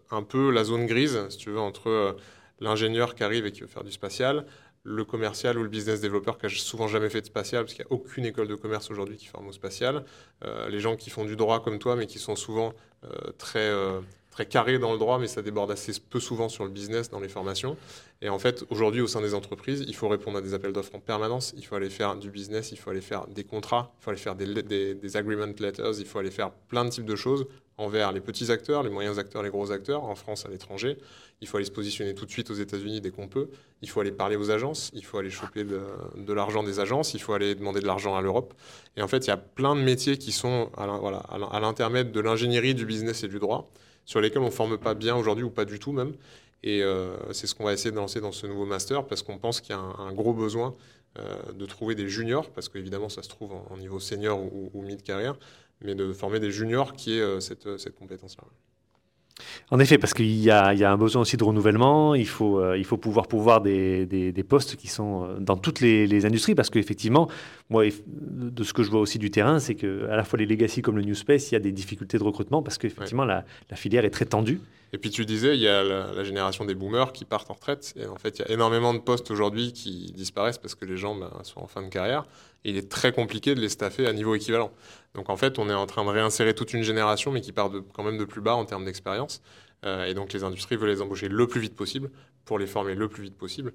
un 0.10 0.24
peu 0.24 0.52
la 0.52 0.64
zone 0.64 0.86
grise, 0.86 1.20
si 1.28 1.38
tu 1.38 1.50
veux, 1.50 1.60
entre 1.60 2.16
l'ingénieur 2.62 3.14
qui 3.14 3.24
arrive 3.24 3.46
et 3.46 3.52
qui 3.52 3.60
veut 3.60 3.68
faire 3.68 3.84
du 3.84 3.92
spatial, 3.92 4.46
le 4.84 5.04
commercial 5.04 5.58
ou 5.58 5.64
le 5.64 5.70
business 5.70 6.02
developer 6.02 6.34
qui 6.40 6.46
a 6.46 6.50
souvent 6.50 6.88
jamais 6.88 7.10
fait 7.10 7.22
de 7.22 7.26
spatial, 7.26 7.64
parce 7.64 7.74
qu'il 7.74 7.86
n'y 7.86 7.92
a 7.92 7.94
aucune 7.94 8.26
école 8.26 8.48
de 8.48 8.56
commerce 8.56 8.90
aujourd'hui 8.90 9.18
qui 9.18 9.28
forme 9.28 9.48
au 9.48 9.52
spatial, 9.52 10.04
euh, 10.46 10.70
les 10.70 10.80
gens 10.80 10.96
qui 10.96 11.10
font 11.10 11.26
du 11.26 11.36
droit 11.36 11.62
comme 11.62 11.80
toi, 11.80 11.96
mais 11.96 12.08
qui 12.08 12.20
sont 12.20 12.36
souvent 12.36 12.70
euh, 12.70 12.72
très, 13.38 13.70
euh, 13.70 14.02
très 14.32 14.46
carrés 14.46 14.80
dans 14.80 14.92
le 14.92 15.00
droit, 15.00 15.20
mais 15.20 15.28
ça 15.28 15.42
déborde 15.42 15.72
assez 15.72 15.94
peu 16.10 16.20
souvent 16.20 16.50
sur 16.50 16.64
le 16.64 16.70
business 16.70 17.10
dans 17.10 17.20
les 17.20 17.30
formations. 17.30 17.78
Et 18.22 18.30
en 18.30 18.40
fait, 18.40 18.64
aujourd'hui, 18.70 19.02
au 19.02 19.08
sein 19.08 19.22
des 19.22 19.34
entreprises, 19.34 19.84
il 19.88 19.96
faut 19.96 20.08
répondre 20.08 20.38
à 20.38 20.42
des 20.42 20.54
appels 20.54 20.74
d'offres 20.74 20.96
en 20.96 21.00
permanence, 21.00 21.54
il 21.58 21.66
faut 21.66 21.76
aller 21.76 21.90
faire 21.90 22.16
du 22.16 22.30
business, 22.30 22.72
il 22.72 22.78
faut 22.78 22.90
aller 22.90 23.02
faire 23.02 23.28
des 23.28 23.44
contrats, 23.44 23.94
il 24.00 24.04
faut 24.04 24.10
aller 24.12 24.20
faire 24.20 24.36
des, 24.36 24.96
des 24.96 25.18
agreement 25.18 25.54
letters, 25.60 26.00
il 26.00 26.06
faut 26.06 26.20
aller 26.20 26.32
faire 26.32 26.52
plein 26.52 26.86
de 26.86 26.90
types 26.90 27.06
de 27.06 27.16
choses 27.16 27.48
envers 27.78 28.12
les 28.12 28.20
petits 28.20 28.52
acteurs, 28.52 28.84
les 28.84 28.90
moyens 28.90 29.18
acteurs, 29.20 29.42
les 29.42 29.50
gros 29.50 29.72
acteurs, 29.72 30.04
en 30.04 30.16
France, 30.16 30.46
à 30.46 30.50
l'étranger. 30.50 30.98
Il 31.42 31.48
faut 31.48 31.58
aller 31.58 31.66
se 31.66 31.72
positionner 31.72 32.14
tout 32.14 32.26
de 32.26 32.32
suite 32.32 32.52
aux 32.52 32.56
États-Unis 32.56 33.00
dès 33.00 33.12
qu'on 33.12 33.28
peut. 33.28 33.50
Il 33.82 33.90
faut 33.90 34.02
aller 34.02 34.12
parler 34.12 34.36
aux 34.36 34.52
agences. 34.52 34.92
Il 34.94 35.06
faut 35.06 35.18
aller 35.18 35.30
choper 35.30 35.64
de, 35.64 36.34
l'argent 36.34 36.64
des 36.64 36.80
agences. 36.82 37.14
Il 37.14 37.22
faut 37.22 37.34
aller 37.34 37.56
demander 37.56 37.80
de 37.80 37.88
l'argent 37.88 38.16
à 38.18 38.22
l'Europe. 38.22 38.54
Et 38.98 39.02
en 39.02 39.08
fait, 39.08 39.26
il 39.26 39.30
y 39.30 39.32
a 39.32 39.38
plein 39.38 39.76
de 39.76 39.82
métiers 39.82 40.18
qui 40.18 40.34
sont 40.34 40.70
à 40.78 41.60
l'intermède 41.60 42.12
de 42.12 42.20
l'ingénierie, 42.20 42.76
du 42.76 42.86
business 42.86 43.24
et 43.24 43.30
du 43.30 43.40
droit, 43.40 43.72
sur 44.06 44.20
lesquels 44.20 44.42
on 44.42 44.48
ne 44.48 44.52
forme 44.52 44.78
pas 44.78 44.96
bien 44.96 45.16
aujourd'hui 45.16 45.46
ou 45.46 45.50
pas 45.50 45.66
du 45.66 45.80
tout 45.80 45.94
même. 45.94 46.14
Et 46.62 46.84
euh, 46.84 47.16
c'est 47.32 47.48
ce 47.48 47.56
qu'on 47.56 47.64
va 47.64 47.72
essayer 47.72 47.92
de 47.92 47.96
lancer 47.96 48.20
dans 48.20 48.34
ce 48.34 48.46
nouveau 48.46 48.66
master 48.66 49.08
parce 49.08 49.24
qu'on 49.24 49.38
pense 49.38 49.62
qu'il 49.62 49.74
y 49.74 49.80
a 49.80 49.82
un, 49.82 50.12
gros 50.12 50.34
besoin 50.34 50.76
de 51.54 51.66
trouver 51.66 51.96
des 51.96 52.08
juniors, 52.08 52.50
parce 52.52 52.70
qu'évidemment 52.70 53.10
ça 53.10 53.24
se 53.24 53.30
trouve 53.30 53.52
en, 53.54 53.76
niveau 53.78 54.00
senior 54.00 54.40
ou, 54.40 54.82
mid-carrière, 54.82 55.38
mais 55.82 55.96
de 55.96 56.14
former 56.14 56.40
des 56.40 56.52
juniors 56.52 56.94
qui 56.94 57.18
aient 57.18 57.42
cette, 57.42 57.78
cette 57.78 57.96
compétence-là. 57.96 58.44
En 59.72 59.80
effet, 59.80 59.98
parce 59.98 60.14
qu'il 60.14 60.40
y, 60.40 60.50
a 60.50 60.92
un 60.92 60.98
besoin 60.98 61.22
aussi 61.22 61.38
de 61.38 61.44
renouvellement, 61.44 62.16
il 62.16 62.28
faut, 62.28 62.60
euh, 62.60 62.78
il 62.78 62.86
faut 62.86 62.98
pouvoir 62.98 63.28
pouvoir 63.28 63.62
des, 63.62 64.06
des, 64.06 64.44
postes 64.44 64.76
qui 64.76 64.88
sont 64.88 65.24
euh, 65.24 65.40
dans 65.40 65.58
toutes 65.58 65.80
les, 65.80 66.26
industries, 66.26 66.56
parce 66.56 66.70
qu'effectivement, 66.70 67.30
moi, 67.70 67.84
de 68.08 68.64
ce 68.64 68.74
que 68.74 68.84
je 68.84 68.90
vois 68.90 69.00
aussi 69.00 69.20
du 69.20 69.32
terrain, 69.32 69.60
c'est 69.60 69.76
qu'à 69.76 70.16
la 70.16 70.24
fois 70.24 70.40
les 70.40 70.46
legacy 70.46 70.82
comme 70.82 70.98
le 70.98 71.04
New 71.04 71.16
Space, 71.16 71.52
il 71.52 71.54
y 71.54 71.58
a 71.58 71.60
des 71.60 71.72
difficultés 71.72 72.18
de 72.18 72.24
recrutement, 72.24 72.62
parce 72.62 72.78
qu'effectivement, 72.78 73.26
la, 73.26 73.46
la, 73.70 73.78
filière 73.78 74.06
est 74.06 74.10
très 74.10 74.26
tendue. 74.26 74.60
Et 74.92 74.98
puis 74.98 75.12
tu 75.12 75.26
disais, 75.26 75.56
il 75.56 75.62
y 75.62 75.68
a 75.68 75.84
la, 75.84 76.24
génération 76.24 76.66
des 76.66 76.74
boomers 76.74 77.14
qui 77.14 77.26
partent 77.26 77.50
en 77.52 77.54
retraite, 77.54 77.94
et 77.96 78.06
en 78.08 78.16
fait, 78.16 78.40
il 78.40 78.42
y 78.42 78.46
a 78.46 78.52
énormément 78.52 78.94
de 78.94 79.00
postes 79.00 79.30
aujourd'hui 79.32 79.72
qui 79.72 80.12
disparaissent 80.16 80.58
parce 80.58 80.76
que 80.76 80.86
les 80.86 80.98
gens 80.98 81.16
ben, 81.16 81.32
sont 81.44 81.62
en 81.62 81.68
fin 81.68 81.84
de 81.84 81.90
carrière, 81.90 82.26
il 82.64 82.78
est 82.78 82.90
très 82.90 83.12
compliqué 83.12 83.56
de 83.56 83.62
les 83.62 83.70
staffer 83.70 84.08
à 84.08 84.14
niveau 84.14 84.36
équivalent. 84.36 84.72
Donc 85.14 85.30
en 85.30 85.38
fait, 85.38 85.60
on 85.60 85.70
est 85.70 85.74
en 85.74 85.86
train 85.86 86.04
de 86.04 86.10
réinsérer 86.10 86.54
toute 86.54 86.74
une 86.74 86.84
génération, 86.84 87.32
mais 87.32 87.42
qui 87.42 87.52
part 87.52 87.72
quand 87.94 88.04
même 88.04 88.18
de 88.18 88.26
plus 88.26 88.42
bas 88.42 88.56
en 88.56 88.66
termes 88.66 88.86
d'expérience. 88.86 89.42
Euh, 89.86 90.06
et 90.06 90.14
donc 90.14 90.34
les 90.34 90.44
industries 90.44 90.76
veulent 90.76 90.90
les 90.90 91.02
embaucher 91.02 91.30
le 91.30 91.48
plus 91.48 91.62
vite 91.62 91.76
possible 91.76 92.12
pour 92.46 92.60
les 92.60 92.68
former 92.68 92.96
le 92.96 93.08
plus 93.08 93.24
vite 93.24 93.38
possible. 93.38 93.74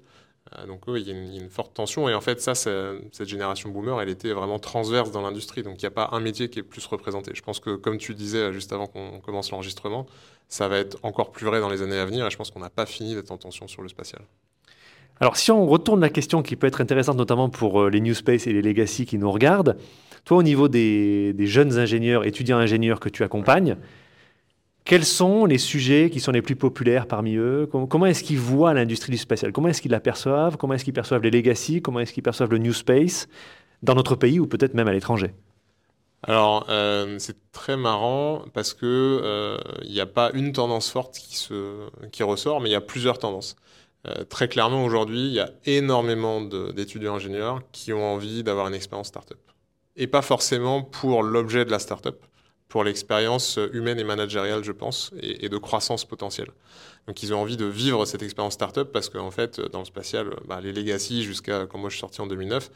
Euh, 0.55 0.67
donc 0.67 0.83
il 0.87 0.99
y, 0.99 1.11
a 1.11 1.13
une, 1.13 1.49
forte 1.49 1.73
tension. 1.73 2.07
Et 2.07 2.13
en 2.13 2.21
fait, 2.21 2.39
ça, 2.41 2.53
cette 2.53 3.27
génération 3.27 3.69
boomer, 3.69 3.99
elle 4.01 4.09
était 4.09 4.31
vraiment 4.31 4.59
transverse 4.59 5.11
dans 5.11 5.21
l'industrie. 5.21 5.63
Donc 5.63 5.81
il 5.81 5.85
n'y 5.85 5.87
a 5.87 5.91
pas 5.91 6.09
un 6.11 6.19
métier 6.19 6.49
qui 6.49 6.59
est 6.59 6.63
plus 6.63 6.85
représenté. 6.85 7.31
Je 7.33 7.41
pense 7.41 7.59
que, 7.59 7.75
comme 7.75 7.97
tu 7.97 8.13
disais 8.13 8.53
juste 8.53 8.71
avant 8.71 8.87
qu'on 8.87 9.19
commence 9.19 9.51
l'enregistrement, 9.51 10.05
ça 10.47 10.67
va 10.67 10.77
être 10.77 10.97
encore 11.01 11.31
plus 11.31 11.45
vrai 11.45 11.59
dans 11.59 11.69
les 11.69 11.81
années 11.81 11.97
à 11.97 12.05
venir. 12.05 12.25
Et 12.27 12.29
je 12.29 12.37
pense 12.37 12.51
qu'on 12.51 12.59
n'a 12.59 12.69
pas 12.69 12.85
fini 12.85 13.15
d'être 13.15 13.31
en 13.31 13.37
tension 13.37 13.67
sur 13.67 13.81
le 13.81 13.89
spatial. 13.89 14.21
Alors 15.19 15.37
si 15.37 15.51
on 15.51 15.65
retourne 15.65 16.01
la 16.01 16.09
question 16.09 16.41
qui 16.41 16.55
peut 16.55 16.67
être 16.67 16.81
intéressante 16.81 17.17
notamment 17.17 17.49
pour 17.49 17.81
euh, 17.81 17.89
les 17.89 18.01
New 18.01 18.13
Space 18.13 18.47
et 18.47 18.53
les 18.53 18.61
Legacy 18.61 19.05
qui 19.05 19.17
nous 19.17 19.31
regardent, 19.31 19.77
toi 20.25 20.37
au 20.37 20.43
niveau 20.43 20.67
des, 20.67 21.33
jeunes 21.39 21.77
ingénieurs, 21.77 22.25
étudiants 22.25 22.57
ingénieurs 22.57 22.99
que 22.99 23.09
tu 23.09 23.23
accompagnes, 23.23 23.77
quels 24.83 25.05
sont 25.05 25.45
les 25.45 25.57
sujets 25.57 26.09
qui 26.11 26.19
sont 26.19 26.31
les 26.31 26.41
plus 26.41 26.55
populaires 26.55 27.07
parmi 27.07 27.35
eux? 27.35 27.67
Comment, 27.71 28.05
est-ce 28.05 28.23
qu'ils 28.23 28.39
voient 28.39 28.73
l'industrie 28.73 29.11
du 29.11 29.17
spatial? 29.17 29.51
Comment 29.51 29.69
est-ce 29.69 29.81
qu'ils 29.81 29.91
la 29.91 29.99
perçoivent? 29.99 30.57
Comment 30.57 30.75
est-ce 30.75 30.83
qu'ils 30.83 30.93
perçoivent 30.93 31.23
les 31.23 31.31
legacy? 31.31 31.81
Comment 31.81 32.01
est-ce 32.01 32.13
qu'ils 32.13 32.21
perçoivent 32.21 32.51
le 32.51 32.59
new 32.59 32.73
space 32.73 33.27
dans 33.81 33.95
notre 33.95 34.15
pays 34.15 34.39
ou 34.39 34.45
peut-être 34.45 34.75
même 34.75 34.87
à 34.87 34.93
l'étranger? 34.93 35.33
Alors, 36.21 36.67
euh, 36.69 37.17
c'est 37.19 37.37
très 37.51 37.77
marrant 37.77 38.43
parce 38.53 38.73
que 38.73 38.85
euh, 39.23 39.57
il 39.83 39.91
n'y 39.91 40.01
a 40.01 40.05
pas 40.05 40.31
une 40.33 40.51
tendance 40.51 40.91
forte 40.91 41.17
qui 41.17 42.23
ressort, 42.23 42.61
mais 42.61 42.69
il 42.69 42.73
y 42.73 42.75
a 42.75 42.81
plusieurs 42.81 43.17
tendances. 43.17 43.55
Euh, 44.07 44.23
très 44.25 44.47
clairement, 44.47 44.83
aujourd'hui, 44.83 45.19
il 45.19 45.33
y 45.33 45.39
a 45.39 45.49
énormément 45.65 46.41
d'étudiants 46.41 47.15
ingénieurs 47.15 47.61
qui 47.71 47.93
ont 47.93 48.13
envie 48.13 48.43
d'avoir 48.43 48.67
une 48.67 48.73
expérience 48.73 49.07
startup. 49.07 49.39
Et 49.95 50.07
pas 50.07 50.21
forcément 50.21 50.81
pour 50.81 51.23
l'objet 51.23 51.65
de 51.65 51.71
la 51.71 51.79
startup, 51.79 52.17
pour 52.67 52.83
l'expérience 52.83 53.57
humaine 53.71 53.99
et 53.99 54.03
managériale, 54.03 54.63
je 54.63 54.71
pense, 54.71 55.11
et, 55.21 55.47
de 55.47 55.57
croissance 55.57 56.03
potentielle. 56.03 56.49
Donc 57.07 57.23
ils 57.23 57.33
ont 57.33 57.39
envie 57.39 57.57
de 57.57 57.65
vivre 57.65 58.05
cette 58.05 58.21
expérience 58.21 58.53
startup 58.53 58.91
parce 58.91 59.09
qu'en 59.09 59.31
fait, 59.31 59.61
dans 59.71 59.79
le 59.79 59.85
spatial, 59.85 60.35
bah, 60.45 60.59
les 60.61 60.73
legacy, 60.73 61.23
jusqu'à 61.23 61.65
quand 61.67 61.77
moi 61.77 61.89
je 61.89 61.95
suis 61.95 62.01
sorti 62.01 62.21
en 62.21 62.27
2009, 62.27 62.69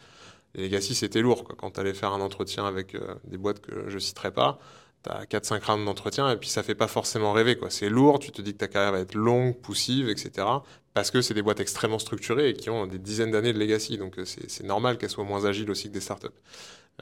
les 0.55 0.63
legacy 0.63 0.95
c'était 0.95 1.21
lourd. 1.21 1.43
Quand 1.57 1.71
tu 1.71 1.79
allais 1.79 1.93
faire 1.93 2.13
un 2.13 2.21
entretien 2.21 2.65
avec 2.65 2.95
euh, 2.95 3.15
des 3.25 3.37
boîtes 3.37 3.59
que 3.59 3.89
je 3.89 3.95
ne 3.95 3.99
citerai 3.99 4.31
pas, 4.31 4.59
tu 5.03 5.09
as 5.09 5.23
4-5 5.25 5.63
rounds 5.65 5.85
d'entretien 5.85 6.29
et 6.29 6.37
puis 6.37 6.49
ça 6.49 6.63
fait 6.63 6.75
pas 6.75 6.87
forcément 6.87 7.33
rêver. 7.33 7.57
C'est 7.69 7.89
lourd, 7.89 8.19
tu 8.19 8.31
te 8.31 8.41
dis 8.41 8.53
que 8.53 8.57
ta 8.57 8.67
carrière 8.67 8.91
va 8.91 8.99
être 8.99 9.15
longue, 9.15 9.55
poussive, 9.57 10.09
etc. 10.09 10.45
Parce 10.93 11.11
que 11.11 11.21
c'est 11.21 11.33
des 11.33 11.41
boîtes 11.41 11.59
extrêmement 11.59 11.99
structurées 11.99 12.49
et 12.49 12.53
qui 12.53 12.69
ont 12.69 12.87
des 12.87 12.99
dizaines 12.99 13.31
d'années 13.31 13.53
de 13.53 13.59
legacy. 13.59 13.97
Donc 13.97 14.17
euh, 14.17 14.25
c'est 14.25 14.63
normal 14.65 14.97
qu'elles 14.97 15.09
soient 15.09 15.23
moins 15.23 15.45
agiles 15.45 15.69
aussi 15.71 15.87
que 15.87 15.93
des 15.93 16.01
startups. 16.01 16.27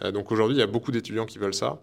Euh, 0.04 0.12
donc 0.12 0.32
aujourd'hui, 0.32 0.58
il 0.58 0.60
y 0.60 0.63
a 0.63 0.68
beaucoup 0.68 0.92
d'étudiants 0.92 1.25
qui 1.25 1.39
veulent 1.39 1.54
ça. 1.54 1.82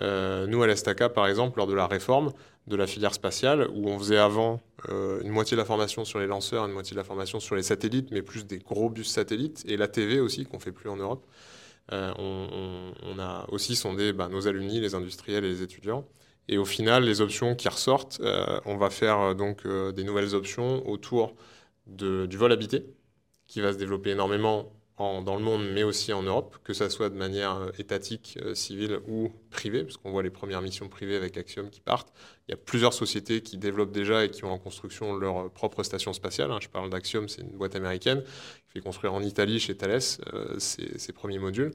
Euh, 0.00 0.46
nous, 0.46 0.62
à 0.62 0.66
l'Estaca, 0.66 1.08
par 1.08 1.26
exemple, 1.26 1.58
lors 1.58 1.66
de 1.66 1.74
la 1.74 1.86
réforme 1.86 2.32
de 2.66 2.76
la 2.76 2.86
filière 2.86 3.12
spatiale, 3.12 3.68
où 3.74 3.88
on 3.90 3.98
faisait 3.98 4.18
avant 4.18 4.60
une 4.88 5.30
moitié 5.30 5.56
de 5.56 5.60
la 5.60 5.64
formation 5.64 6.04
sur 6.04 6.20
les 6.20 6.28
lanceurs, 6.28 6.64
une 6.64 6.72
moitié 6.72 6.94
de 6.94 6.98
la 6.98 7.04
formation 7.04 7.40
sur 7.40 7.56
les 7.56 7.64
satellites, 7.64 8.10
mais 8.12 8.22
plus 8.22 8.46
des 8.46 8.58
gros 8.58 8.88
bus 8.88 9.08
satellites, 9.08 9.64
et 9.66 9.76
la 9.76 9.88
TV 9.88 10.20
aussi, 10.20 10.44
qu'on 10.44 10.60
fait 10.60 10.70
plus 10.70 10.88
en 10.88 10.96
Europe, 10.96 11.26
on, 11.90 12.91
aussi 13.48 13.76
sondé 13.76 14.12
bah, 14.12 14.28
nos 14.28 14.48
alumni, 14.48 14.80
les 14.80 14.94
industriels 14.94 15.44
et 15.44 15.48
les 15.48 15.62
étudiants. 15.62 16.06
Et 16.48 16.58
au 16.58 16.64
final, 16.64 17.04
les 17.04 17.20
options 17.20 17.54
qui 17.54 17.68
ressortent, 17.68 18.20
on 18.64 18.76
va 18.76 18.90
faire 18.90 19.34
donc 19.36 19.64
des 19.66 20.02
nouvelles 20.02 20.34
options 20.34 20.86
autour 20.88 21.34
du 21.86 22.36
vol 22.36 22.50
habité, 22.50 22.84
qui 23.46 23.60
va 23.60 23.72
se 23.72 23.78
développer 23.78 24.10
énormément 24.10 24.72
dans 24.98 25.36
le 25.36 25.42
monde, 25.42 25.66
mais 25.72 25.82
aussi 25.82 26.12
en 26.12 26.22
Europe, 26.22 26.58
que 26.62 26.72
ça 26.72 26.88
soit 26.88 27.08
de 27.08 27.16
manière 27.16 27.56
euh, 27.56 27.70
étatique, 27.78 28.38
euh, 28.42 28.54
civile 28.54 29.00
ou 29.08 29.32
privée, 29.50 29.82
parce 29.82 29.96
qu'on 29.96 30.10
voit 30.10 30.22
les 30.22 30.30
premières 30.30 30.62
missions 30.62 30.88
privées 30.88 31.16
avec 31.16 31.36
Axiom 31.36 31.70
qui 31.70 31.80
partent. 31.80 32.12
Il 32.46 32.52
y 32.52 32.54
a 32.54 32.56
plusieurs 32.56 32.92
sociétés 32.92 33.40
qui 33.40 33.58
développent 33.58 33.92
déjà 33.92 34.24
et 34.24 34.30
qui 34.30 34.44
ont 34.44 34.52
en 34.52 34.58
construction 34.58 35.16
leur 35.16 35.38
euh, 35.38 35.48
propre 35.48 35.82
station 35.82 36.12
spatiale. 36.12 36.52
Hein. 36.52 36.58
Je 36.60 36.68
parle 36.68 36.90
d'Axiom, 36.90 37.28
c'est 37.28 37.42
une 37.42 37.56
boîte 37.56 37.74
américaine 37.74 38.22
qui 38.22 38.72
fait 38.74 38.80
construire 38.80 39.12
en 39.12 39.22
Italie 39.22 39.58
chez 39.58 39.76
Thales 39.76 40.00
ses, 40.58 41.12
premiers 41.12 41.38
modules. 41.38 41.72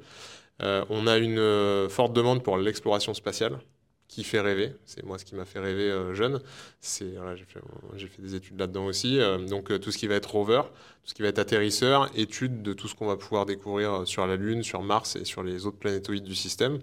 On 0.59 1.07
a 1.07 1.17
une 1.17 1.89
forte 1.89 2.13
demande 2.13 2.43
pour 2.43 2.57
l'exploration 2.57 3.13
spatiale 3.13 3.59
qui 4.07 4.23
fait 4.23 4.39
rêver. 4.39 4.73
C'est 4.85 5.03
moi 5.03 5.17
ce 5.17 5.25
qui 5.25 5.35
m'a 5.35 5.45
fait 5.45 5.59
rêver 5.59 5.89
euh, 5.91 6.13
jeune. 6.13 6.41
J'ai 6.81 8.07
fait, 8.07 8.21
des 8.21 8.35
études 8.35 8.59
là-dedans 8.59 8.85
aussi. 8.85 9.19
Euh, 9.19 9.37
donc 9.37 9.71
euh, 9.71 9.79
tout 9.79 9.91
ce 9.91 9.97
qui 9.97 10.07
va 10.07 10.15
être 10.15 10.31
rover, 10.31 10.61
tout 11.03 11.09
ce 11.09 11.13
qui 11.13 11.21
va 11.21 11.27
être 11.27 11.39
atterrisseur, 11.39 12.09
étude 12.15 12.61
de 12.61 12.73
tout 12.73 12.87
ce 12.87 12.95
qu'on 12.95 13.07
va 13.07 13.17
pouvoir 13.17 13.45
découvrir 13.45 14.07
sur 14.07 14.25
la 14.25 14.35
Lune, 14.35 14.63
sur 14.63 14.81
Mars 14.81 15.15
et 15.17 15.25
sur 15.25 15.43
les 15.43 15.65
autres 15.65 15.77
planétoïdes 15.77 16.23
du 16.23 16.35
système. 16.35 16.79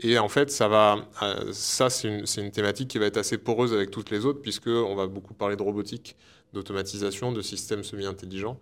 et 0.00 0.18
en 0.18 0.28
fait, 0.28 0.50
ça 0.50 0.98
c'est 1.88 2.08
une, 2.08 2.50
thématique 2.50 2.88
qui 2.88 2.98
va 2.98 3.06
être 3.06 3.16
assez 3.16 3.38
poreuse 3.38 3.72
avec 3.72 3.90
toutes 3.90 4.10
les 4.10 4.26
autres 4.26 4.42
puisque 4.42 4.68
on 4.68 4.94
va 4.94 5.06
beaucoup 5.06 5.34
parler 5.34 5.56
de 5.56 5.62
robotique, 5.62 6.16
d'automatisation, 6.52 7.32
de 7.32 7.40
systèmes 7.40 7.82
semi-intelligents. 7.82 8.60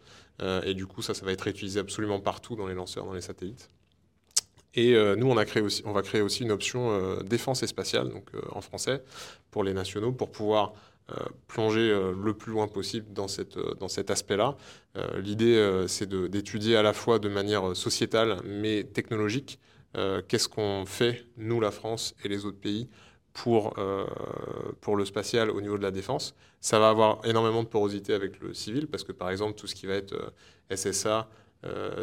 et 0.65 0.75
du 0.75 0.87
coup, 0.87 1.03
ça, 1.03 1.15
ça 1.15 1.25
va 1.27 1.33
être 1.33 1.43
réutilisé 1.43 1.81
absolument 1.81 2.21
partout 2.21 2.57
dans 2.57 2.69
les 2.69 2.75
lanceurs, 2.75 3.07
dans 3.07 3.15
les 3.15 3.23
satellites. 3.23 3.69
Et 4.75 4.95
euh, 4.95 5.15
nous, 5.17 5.31
on, 5.31 5.35
va 5.35 5.45
créer 5.45 6.23
aussi 6.23 6.43
une 6.43 6.51
option 6.51 6.91
euh, 6.91 7.23
défense 7.23 7.63
et 7.63 7.67
spatiale, 7.67 8.09
donc 8.09 8.27
euh, 8.35 8.41
en 8.51 8.61
français, 8.61 9.03
pour 9.51 9.63
les 9.63 9.73
nationaux, 9.73 10.13
pour 10.13 10.31
pouvoir 10.31 10.73
plonger 11.49 11.95
le 12.17 12.33
plus 12.33 12.51
loin 12.51 12.67
possible 12.67 13.13
dans, 13.13 13.29
cet 13.29 14.11
aspect-là. 14.11 14.57
L'idée, 15.19 15.85
c'est 15.87 16.09
d'étudier 16.09 16.77
à 16.77 16.83
la 16.83 16.95
fois 16.95 17.19
de 17.19 17.29
manière 17.29 17.77
sociétale, 17.77 18.39
mais 18.47 18.85
technologique, 18.85 19.59
qu'est-ce 19.93 20.49
qu'on 20.49 20.87
fait, 20.87 21.27
nous, 21.37 21.61
la 21.61 21.71
France 21.71 22.15
et 22.25 22.29
les 22.29 22.47
autres 22.47 22.59
pays, 22.59 22.89
pour, 23.35 23.75
le 23.77 25.05
spatial 25.05 25.51
au 25.51 25.61
niveau 25.61 25.77
de 25.77 25.83
la 25.83 25.91
défense. 25.91 26.35
Ça 26.63 26.79
va 26.79 26.89
avoir 26.89 27.21
énormément 27.27 27.63
de 27.63 27.69
porosité 27.69 28.15
avec 28.15 28.41
le 28.41 28.55
civil, 28.55 28.87
parce 28.87 29.05
que 29.05 29.13
par 29.13 29.29
exemple, 29.29 29.59
tout 29.59 29.67
ce 29.67 29.75
qui 29.75 29.85
va 29.85 29.97
être 29.97 30.33
SSA, 30.75 31.29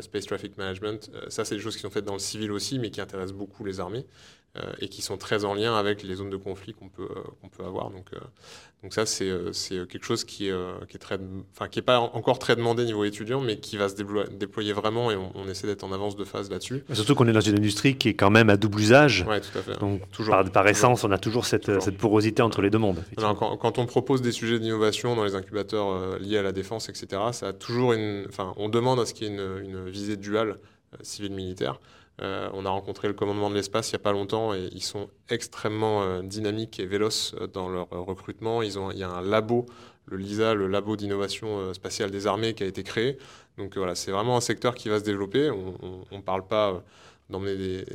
Space 0.01 0.25
Traffic 0.25 0.57
Management. 0.57 1.11
Euh, 1.13 1.29
ça, 1.29 1.45
c'est 1.45 1.55
des 1.55 1.61
choses 1.61 1.75
qui 1.75 1.81
sont 1.81 1.89
faites 1.89 2.05
dans 2.05 2.13
le 2.13 2.19
civil 2.19 2.51
aussi, 2.51 2.79
mais 2.79 2.89
qui 2.89 3.01
intéressent 3.01 3.37
beaucoup 3.37 3.63
les 3.63 3.79
armées 3.79 4.05
euh, 4.05 4.40
et 4.79 4.89
qui 4.89 5.01
sont 5.01 5.17
très 5.17 5.45
en 5.45 5.53
lien 5.53 5.77
avec 5.77 6.03
les 6.03 6.15
zones 6.15 6.29
de 6.29 6.35
conflit 6.35 6.73
qu'on 6.73 6.89
peut, 6.89 7.07
qu'on 7.41 7.47
peut 7.47 7.63
avoir. 7.63 7.89
Donc, 7.89 8.11
donc 8.83 8.93
ça, 8.93 9.05
c'est 9.05 9.29
quelque 9.87 10.03
chose 10.03 10.25
qui 10.25 10.49
qui 10.89 10.95
est 10.95 10.99
très, 10.99 11.17
enfin, 11.55 11.69
qui 11.69 11.79
est 11.79 11.83
pas 11.83 11.99
encore 11.99 12.37
très 12.37 12.55
demandé 12.55 12.83
niveau 12.83 13.05
étudiant, 13.05 13.39
mais 13.39 13.57
qui 13.57 13.77
va 13.77 13.87
se 13.87 13.95
déployer, 13.95 14.73
vraiment 14.73 15.11
et 15.11 15.15
on, 15.15 15.47
essaie 15.47 15.67
d'être 15.67 15.83
en 15.83 15.91
avance 15.91 16.15
de 16.15 16.25
phase 16.25 16.49
là-dessus. 16.49 16.83
Surtout 16.91 17.15
qu'on 17.15 17.27
est 17.27 17.33
dans 17.33 17.39
une 17.39 17.57
industrie 17.57 17.97
qui 17.97 18.09
est 18.09 18.13
quand 18.13 18.29
même 18.29 18.49
à 18.49 18.57
double 18.57 18.79
usage. 18.79 19.25
Oui, 19.27 19.39
tout 19.39 19.57
à 19.57 19.61
fait. 19.61 19.79
Donc, 19.79 20.01
toujours, 20.11 20.35
par, 20.51 20.67
essence, 20.67 21.03
on 21.03 21.11
a 21.11 21.17
toujours 21.17 21.45
cette, 21.45 21.81
cette 21.81 21.97
porosité 21.97 22.41
entre 22.41 22.61
les 22.61 22.69
deux 22.69 22.77
mondes. 22.77 23.03
quand, 23.15 23.57
quand, 23.57 23.77
on 23.77 23.85
propose 23.85 24.21
des 24.21 24.31
sujets 24.31 24.59
d'innovation 24.59 25.15
dans 25.15 25.23
les 25.23 25.35
incubateurs 25.35 26.19
liés 26.19 26.37
à 26.37 26.43
la 26.43 26.51
défense, 26.51 26.89
etc., 26.89 27.21
ça 27.31 27.49
a 27.49 27.53
toujours 27.53 27.93
une, 27.93 28.25
enfin, 28.27 28.53
on 28.57 28.69
demande 28.69 28.99
à 28.99 29.05
ce 29.05 29.13
qu'il 29.13 29.27
y 29.27 29.29
ait 29.29 29.33
une, 29.33 29.63
une 29.63 29.89
visée 29.89 30.17
duale 30.17 30.57
euh, 30.93 30.97
civile-militaire. 31.01 31.79
Euh, 32.21 32.49
on 32.53 32.65
a 32.65 32.69
rencontré 32.69 33.07
le 33.07 33.15
commandement 33.15 33.49
de 33.49 33.55
l'espace 33.55 33.89
il 33.89 33.95
n'y 33.95 34.01
a 34.01 34.03
pas 34.03 34.11
longtemps 34.11 34.53
et 34.53 34.69
ils 34.73 34.83
sont 34.83 35.09
extrêmement 35.29 36.03
euh, 36.03 36.21
dynamiques 36.21 36.79
et 36.79 36.85
véloces 36.85 37.33
euh, 37.39 37.47
dans 37.47 37.67
leur 37.67 37.89
recrutement. 37.89 38.61
Ils 38.61 38.77
ont, 38.77 38.91
il 38.91 38.99
y 38.99 39.03
a 39.03 39.09
un 39.09 39.21
labo, 39.21 39.65
le 40.05 40.17
LISA, 40.17 40.53
le 40.53 40.67
labo 40.67 40.95
d'innovation 40.95 41.73
spatiale 41.73 42.11
des 42.11 42.27
armées, 42.27 42.53
qui 42.53 42.63
a 42.63 42.67
été 42.67 42.83
créé. 42.83 43.17
Donc 43.57 43.77
voilà, 43.77 43.95
c'est 43.95 44.11
vraiment 44.11 44.37
un 44.37 44.41
secteur 44.41 44.75
qui 44.75 44.89
va 44.89 44.99
se 44.99 45.03
développer. 45.03 45.49
On 45.49 46.05
ne 46.11 46.21
parle 46.21 46.45
pas 46.45 46.83
d'emmener 47.29 47.55
des, 47.55 47.85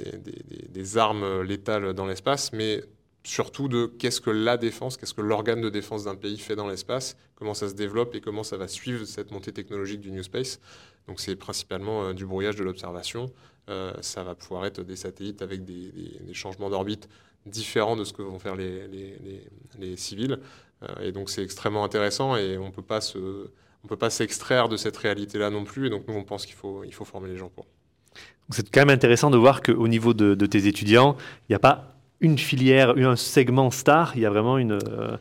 des, 0.68 0.98
armes 0.98 1.42
létales 1.42 1.92
dans 1.92 2.06
l'espace, 2.06 2.52
mais 2.52 2.82
surtout 3.22 3.68
de 3.68 3.86
qu'est-ce 3.86 4.20
que 4.20 4.30
la 4.30 4.56
défense, 4.56 4.96
qu'est-ce 4.96 5.12
que 5.14 5.20
l'organe 5.20 5.60
de 5.60 5.68
défense 5.68 6.04
d'un 6.04 6.14
pays 6.14 6.38
fait 6.38 6.56
dans 6.56 6.68
l'espace, 6.68 7.16
comment 7.34 7.54
ça 7.54 7.68
se 7.68 7.74
développe 7.74 8.14
et 8.14 8.20
comment 8.20 8.44
ça 8.44 8.56
va 8.56 8.68
suivre 8.68 9.04
cette 9.04 9.30
montée 9.30 9.52
technologique 9.52 10.00
du 10.00 10.10
New 10.10 10.22
Space. 10.22 10.60
Donc 11.06 11.20
c'est 11.20 11.36
principalement 11.36 12.14
du 12.14 12.24
brouillage 12.24 12.56
de 12.56 12.64
l'observation, 12.64 13.30
ça 14.00 14.22
va 14.22 14.34
pouvoir 14.34 14.66
être 14.66 14.82
des 14.82 14.96
satellites 14.96 15.42
avec 15.42 15.64
des, 15.64 15.92
changements 16.32 16.70
d'orbite 16.70 17.08
différents 17.46 17.96
de 17.96 18.04
ce 18.04 18.12
que 18.12 18.22
vont 18.22 18.38
faire 18.38 18.56
les, 18.56 19.96
civils. 19.96 20.38
Euh, 20.82 21.02
et 21.02 21.12
donc 21.12 21.30
c'est 21.30 21.42
extrêmement 21.42 21.84
intéressant 21.84 22.36
et 22.36 22.58
on 22.58 22.66
ne 22.66 22.70
peut 22.70 22.82
pas 22.82 23.00
se 23.00 23.48
on 23.82 23.88
peut 23.88 23.96
pas 23.96 24.10
s'extraire 24.10 24.68
de 24.68 24.76
cette 24.76 24.96
réalité-là 24.96 25.48
non 25.48 25.62
plus. 25.62 25.86
Et 25.86 25.90
donc, 25.90 26.08
nous, 26.08 26.14
on 26.14 26.24
pense 26.24 26.44
qu'il 26.44 26.56
faut, 26.56 26.82
il 26.82 26.92
faut 26.92 27.04
former 27.04 27.28
les 27.28 27.36
gens 27.36 27.48
pour. 27.48 27.66
C'est 28.50 28.68
quand 28.68 28.80
même 28.80 28.90
intéressant 28.90 29.30
de 29.30 29.36
voir 29.36 29.62
qu'au 29.62 29.86
niveau 29.86 30.12
de, 30.12 30.34
de, 30.34 30.46
tes 30.46 30.66
étudiants, 30.66 31.16
il 31.42 31.52
n'y 31.52 31.54
a 31.54 31.60
pas 31.60 31.94
une 32.18 32.36
filière, 32.36 32.96
un 32.96 33.14
segment 33.14 33.70
star, 33.70 34.16
il 34.16 34.22
y 34.22 34.26
a 34.26 34.30
vraiment 34.30 34.58
une, 34.58 34.72
euh, 34.72 35.16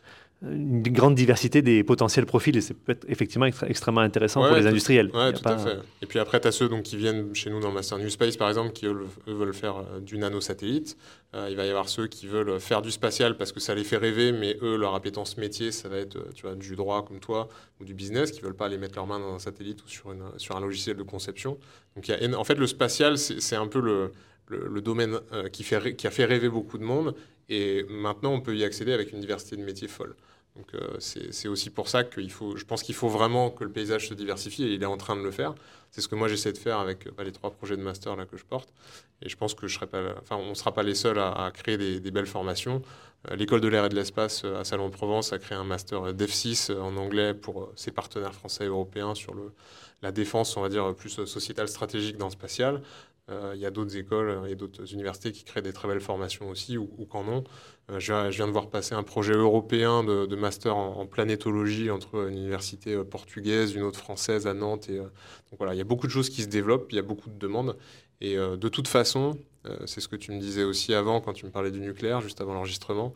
une 0.51 0.83
grande 0.83 1.15
diversité 1.15 1.61
des 1.61 1.83
potentiels 1.83 2.25
profils 2.25 2.55
et 2.55 2.61
c'est 2.61 2.73
peut-être 2.73 3.05
effectivement 3.09 3.45
extrêmement 3.45 4.01
intéressant 4.01 4.45
pour 4.45 4.55
les 4.55 4.67
industriels. 4.67 5.09
Oui, 5.13 5.33
tout 5.33 5.47
à 5.47 5.57
fait. 5.57 5.77
Et 6.01 6.05
puis 6.05 6.19
après, 6.19 6.39
tu 6.39 6.47
as 6.47 6.51
ceux 6.51 6.69
donc, 6.69 6.83
qui 6.83 6.97
viennent 6.97 7.33
chez 7.33 7.49
nous 7.49 7.59
dans 7.59 7.69
le 7.69 7.73
Master 7.73 7.97
New 7.97 8.09
Space, 8.09 8.37
par 8.37 8.49
exemple, 8.49 8.71
qui 8.73 8.85
eux, 8.85 9.07
veulent 9.27 9.53
faire 9.53 9.77
euh, 9.77 9.99
du 9.99 10.17
nanosatellite. 10.17 10.97
Euh, 11.33 11.47
il 11.49 11.55
va 11.55 11.65
y 11.65 11.69
avoir 11.69 11.89
ceux 11.89 12.07
qui 12.07 12.27
veulent 12.27 12.59
faire 12.59 12.81
du 12.81 12.91
spatial 12.91 13.37
parce 13.37 13.51
que 13.51 13.59
ça 13.59 13.75
les 13.75 13.83
fait 13.83 13.97
rêver, 13.97 14.31
mais 14.31 14.57
eux, 14.61 14.77
leur 14.77 14.95
appétence 14.95 15.37
métier, 15.37 15.71
ça 15.71 15.89
va 15.89 15.97
être 15.97 16.17
tu 16.33 16.43
vois, 16.43 16.55
du 16.55 16.75
droit 16.75 17.03
comme 17.05 17.19
toi 17.19 17.49
ou 17.79 17.85
du 17.85 17.93
business, 17.93 18.31
qui 18.31 18.39
ne 18.41 18.45
veulent 18.45 18.55
pas 18.55 18.65
aller 18.65 18.77
mettre 18.77 18.95
leurs 18.95 19.07
mains 19.07 19.19
dans 19.19 19.33
un 19.33 19.39
satellite 19.39 19.83
ou 19.83 19.87
sur, 19.87 20.11
une, 20.11 20.23
sur 20.37 20.55
un 20.55 20.61
logiciel 20.61 20.97
de 20.97 21.03
conception. 21.03 21.57
Donc, 21.95 22.07
il 22.07 22.11
y 22.11 22.33
a, 22.33 22.39
en 22.39 22.43
fait, 22.43 22.55
le 22.55 22.67
spatial, 22.67 23.17
c'est 23.17 23.55
un 23.55 23.67
peu 23.67 23.79
le, 23.79 24.11
le, 24.49 24.81
domaine 24.81 25.19
qui, 25.51 25.63
fait, 25.63 25.95
qui 25.95 26.07
a 26.07 26.11
fait 26.11 26.25
rêver 26.25 26.49
beaucoup 26.49 26.77
de 26.77 26.83
monde. 26.83 27.15
Et 27.49 27.85
maintenant, 27.89 28.33
on 28.33 28.41
peut 28.41 28.55
y 28.55 28.63
accéder 28.63 28.93
avec 28.93 29.11
une 29.11 29.19
diversité 29.19 29.55
de 29.55 29.61
métiers 29.61 29.87
folle. 29.87 30.15
Donc 30.55 30.73
euh, 30.73 30.95
c'est 30.99 31.47
aussi 31.49 31.69
pour 31.69 31.89
ça 31.89 32.03
qu'il 32.05 32.31
faut, 32.31 32.55
je 32.55 32.63
pense 32.63 32.81
qu'il 32.81 32.95
faut 32.95 33.09
vraiment 33.09 33.49
que 33.49 33.65
le 33.65 33.71
paysage 33.71 34.07
se 34.07 34.13
diversifie 34.13 34.63
et 34.63 34.73
il 34.73 34.83
est 34.83 34.87
en 34.87 34.95
train 34.95 35.17
de 35.17 35.21
le 35.21 35.31
faire. 35.31 35.53
C'est 35.91 35.99
ce 35.99 36.07
que 36.07 36.15
moi 36.15 36.29
j'essaie 36.29 36.53
de 36.53 36.57
faire 36.57 36.79
avec 36.79 37.13
bah, 37.15 37.23
les 37.23 37.33
trois 37.33 37.51
projets 37.51 37.75
de 37.75 37.81
master 37.81 38.15
là 38.15 38.25
que 38.25 38.37
je 38.37 38.45
porte. 38.45 38.69
Et 39.21 39.27
je 39.27 39.35
pense 39.35 39.53
que 39.53 39.67
je 39.67 39.75
serai 39.75 39.87
pas, 39.87 40.01
enfin 40.21 40.37
on 40.37 40.55
sera 40.55 40.73
pas 40.73 40.83
les 40.83 40.95
seuls 40.95 41.19
à, 41.19 41.51
créer 41.53 41.77
des, 41.77 42.11
belles 42.11 42.25
formations. 42.25 42.81
Euh, 43.29 43.35
L'école 43.35 43.59
de 43.59 43.67
l'air 43.67 43.85
et 43.85 43.89
de 43.89 43.95
l'espace 43.95 44.43
euh, 44.45 44.61
à 44.61 44.63
Salon-de-Provence 44.63 45.33
a 45.33 45.39
créé 45.39 45.57
un 45.57 45.65
master 45.65 46.13
DEF6 46.13 46.73
en 46.77 46.95
anglais 46.95 47.33
pour 47.33 47.71
ses 47.75 47.91
partenaires 47.91 48.33
français 48.33 48.63
et 48.63 48.67
européens 48.67 49.13
sur 49.13 49.35
la 50.01 50.13
défense, 50.13 50.55
on 50.55 50.61
va 50.61 50.69
dire 50.69 50.95
plus 50.95 51.09
sociétale 51.25 51.67
stratégique 51.67 52.17
dans 52.17 52.27
le 52.27 52.31
spatial. 52.31 52.81
Euh, 53.31 53.53
il 53.55 53.61
y 53.61 53.65
a 53.65 53.71
d'autres 53.71 53.97
écoles 53.97 54.47
et 54.47 54.55
d'autres 54.55 54.93
universités 54.93 55.31
qui 55.31 55.43
créent 55.43 55.63
des 55.63 55.73
très 55.73 55.87
belles 55.87 56.01
formations 56.01 56.47
aussi, 56.49 56.77
ou, 56.77 56.87
qu'en 57.09 57.27
ont. 57.27 57.43
Euh, 57.89 57.99
je, 57.99 58.29
viens 58.29 58.47
de 58.47 58.51
voir 58.51 58.69
passer 58.69 58.93
un 58.93 59.01
projet 59.01 59.33
européen 59.33 60.03
de, 60.03 60.35
master 60.35 60.77
en, 60.77 61.07
planétologie 61.07 61.89
entre 61.89 62.27
une 62.29 62.37
université 62.37 62.93
euh, 62.93 63.03
portugaise, 63.03 63.73
une 63.73 63.81
autre 63.81 63.99
française 63.99 64.45
à 64.45 64.53
Nantes. 64.53 64.89
Et, 64.89 64.97
donc 64.97 65.57
voilà, 65.57 65.73
il 65.73 65.77
y 65.77 65.81
a 65.81 65.85
beaucoup 65.85 66.05
de 66.05 66.11
choses 66.11 66.29
qui 66.29 66.43
se 66.43 66.49
développent, 66.49 66.91
il 66.91 66.97
y 66.97 66.99
a 66.99 67.03
beaucoup 67.03 67.29
de 67.29 67.37
demandes. 67.37 67.75
Et 68.21 68.37
de 68.37 68.69
toute 68.69 68.87
façon, 68.87 69.37
c'est 69.85 70.01
ce 70.01 70.07
que 70.07 70.15
tu 70.15 70.31
me 70.31 70.39
disais 70.39 70.63
aussi 70.63 70.93
avant 70.93 71.21
quand 71.21 71.33
tu 71.33 71.45
me 71.45 71.51
parlais 71.51 71.71
du 71.71 71.79
nucléaire, 71.79 72.21
juste 72.21 72.41
avant 72.41 72.53
l'enregistrement. 72.53 73.13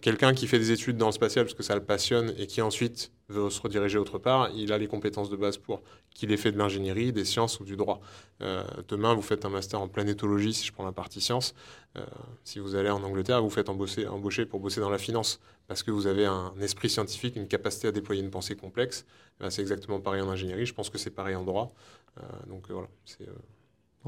Quelqu'un 0.00 0.32
qui 0.32 0.46
fait 0.46 0.58
des 0.58 0.70
études 0.70 0.96
dans 0.96 1.06
le 1.06 1.12
spatial 1.12 1.44
parce 1.44 1.54
que 1.54 1.62
ça 1.62 1.74
le 1.74 1.82
passionne 1.82 2.32
et 2.38 2.46
qui 2.46 2.62
ensuite 2.62 3.10
veut 3.28 3.50
se 3.50 3.60
rediriger 3.60 3.98
autre 3.98 4.18
part, 4.18 4.50
il 4.54 4.72
a 4.72 4.78
les 4.78 4.86
compétences 4.86 5.30
de 5.30 5.36
base 5.36 5.56
pour 5.56 5.82
qu'il 6.10 6.32
ait 6.32 6.36
fait 6.36 6.52
de 6.52 6.58
l'ingénierie, 6.58 7.12
des 7.12 7.24
sciences 7.24 7.60
ou 7.60 7.64
du 7.64 7.76
droit. 7.76 8.00
Euh, 8.40 8.64
demain, 8.88 9.14
vous 9.14 9.22
faites 9.22 9.44
un 9.44 9.48
master 9.48 9.80
en 9.80 9.88
planétologie, 9.88 10.54
si 10.54 10.66
je 10.66 10.72
prends 10.72 10.84
la 10.84 10.92
partie 10.92 11.20
sciences. 11.20 11.54
Euh, 11.96 12.04
si 12.44 12.58
vous 12.58 12.74
allez 12.74 12.90
en 12.90 13.02
Angleterre, 13.02 13.42
vous 13.42 13.50
faites 13.50 13.68
embaucher, 13.68 14.46
pour 14.46 14.60
bosser 14.60 14.80
dans 14.80 14.90
la 14.90 14.98
finance, 14.98 15.40
parce 15.66 15.82
que 15.82 15.90
vous 15.90 16.06
avez 16.06 16.24
un 16.24 16.54
esprit 16.60 16.88
scientifique, 16.88 17.36
une 17.36 17.48
capacité 17.48 17.88
à 17.88 17.92
déployer 17.92 18.22
une 18.22 18.30
pensée 18.30 18.56
complexe. 18.56 19.04
Ben, 19.40 19.50
c'est 19.50 19.62
exactement 19.62 20.00
pareil 20.00 20.22
en 20.22 20.30
ingénierie. 20.30 20.66
Je 20.66 20.74
pense 20.74 20.88
que 20.88 20.98
c'est 20.98 21.10
pareil 21.10 21.34
en 21.34 21.44
droit. 21.44 21.74
Euh, 22.18 22.22
donc 22.46 22.70
voilà. 22.70 22.88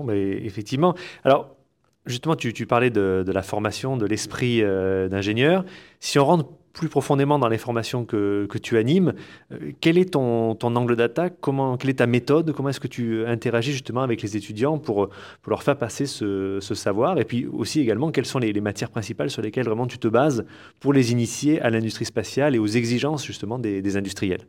Mais 0.04 0.44
effectivement. 0.44 0.94
Alors, 1.24 1.56
justement, 2.06 2.36
tu, 2.36 2.66
parlais 2.66 2.90
de, 2.90 3.24
la 3.26 3.42
formation, 3.42 3.96
de 3.96 4.06
l'esprit 4.06 4.62
d'ingénieur. 5.10 5.64
Si 6.00 6.18
on 6.18 6.24
rentre 6.24 6.48
plus 6.78 6.88
profondément 6.88 7.38
dans 7.38 7.48
les 7.48 7.58
formations 7.58 8.04
que, 8.04 8.46
tu 8.62 8.78
animes, 8.78 9.12
euh, 9.52 9.72
quel 9.80 9.98
est 9.98 10.12
ton, 10.12 10.56
angle 10.62 10.96
d'attaque? 10.96 11.34
Comment 11.40 11.76
Quelle 11.76 11.90
est 11.90 11.94
ta 11.94 12.06
méthode? 12.06 12.52
Comment 12.52 12.68
est-ce 12.68 12.80
que 12.80 12.88
tu 12.88 13.26
interagis 13.26 13.72
justement 13.72 14.02
avec 14.02 14.22
les 14.22 14.36
étudiants 14.36 14.78
pour, 14.78 15.10
leur 15.46 15.62
faire 15.62 15.76
passer 15.76 16.06
ce, 16.06 16.60
savoir? 16.60 17.18
Et 17.18 17.24
puis 17.24 17.46
aussi 17.46 17.80
également, 17.80 18.10
quelles 18.10 18.26
sont 18.26 18.38
les, 18.38 18.58
matières 18.60 18.90
principales 18.90 19.30
sur 19.30 19.42
lesquelles 19.42 19.66
vraiment 19.66 19.86
tu 19.86 19.98
te 19.98 20.08
bases 20.08 20.44
pour 20.80 20.92
les 20.92 21.12
initier 21.12 21.60
à 21.60 21.70
l'industrie 21.70 22.04
spatiale 22.04 22.54
et 22.54 22.58
aux 22.58 22.66
exigences 22.66 23.24
justement 23.24 23.58
des 23.58 23.96
industriels? 23.96 24.46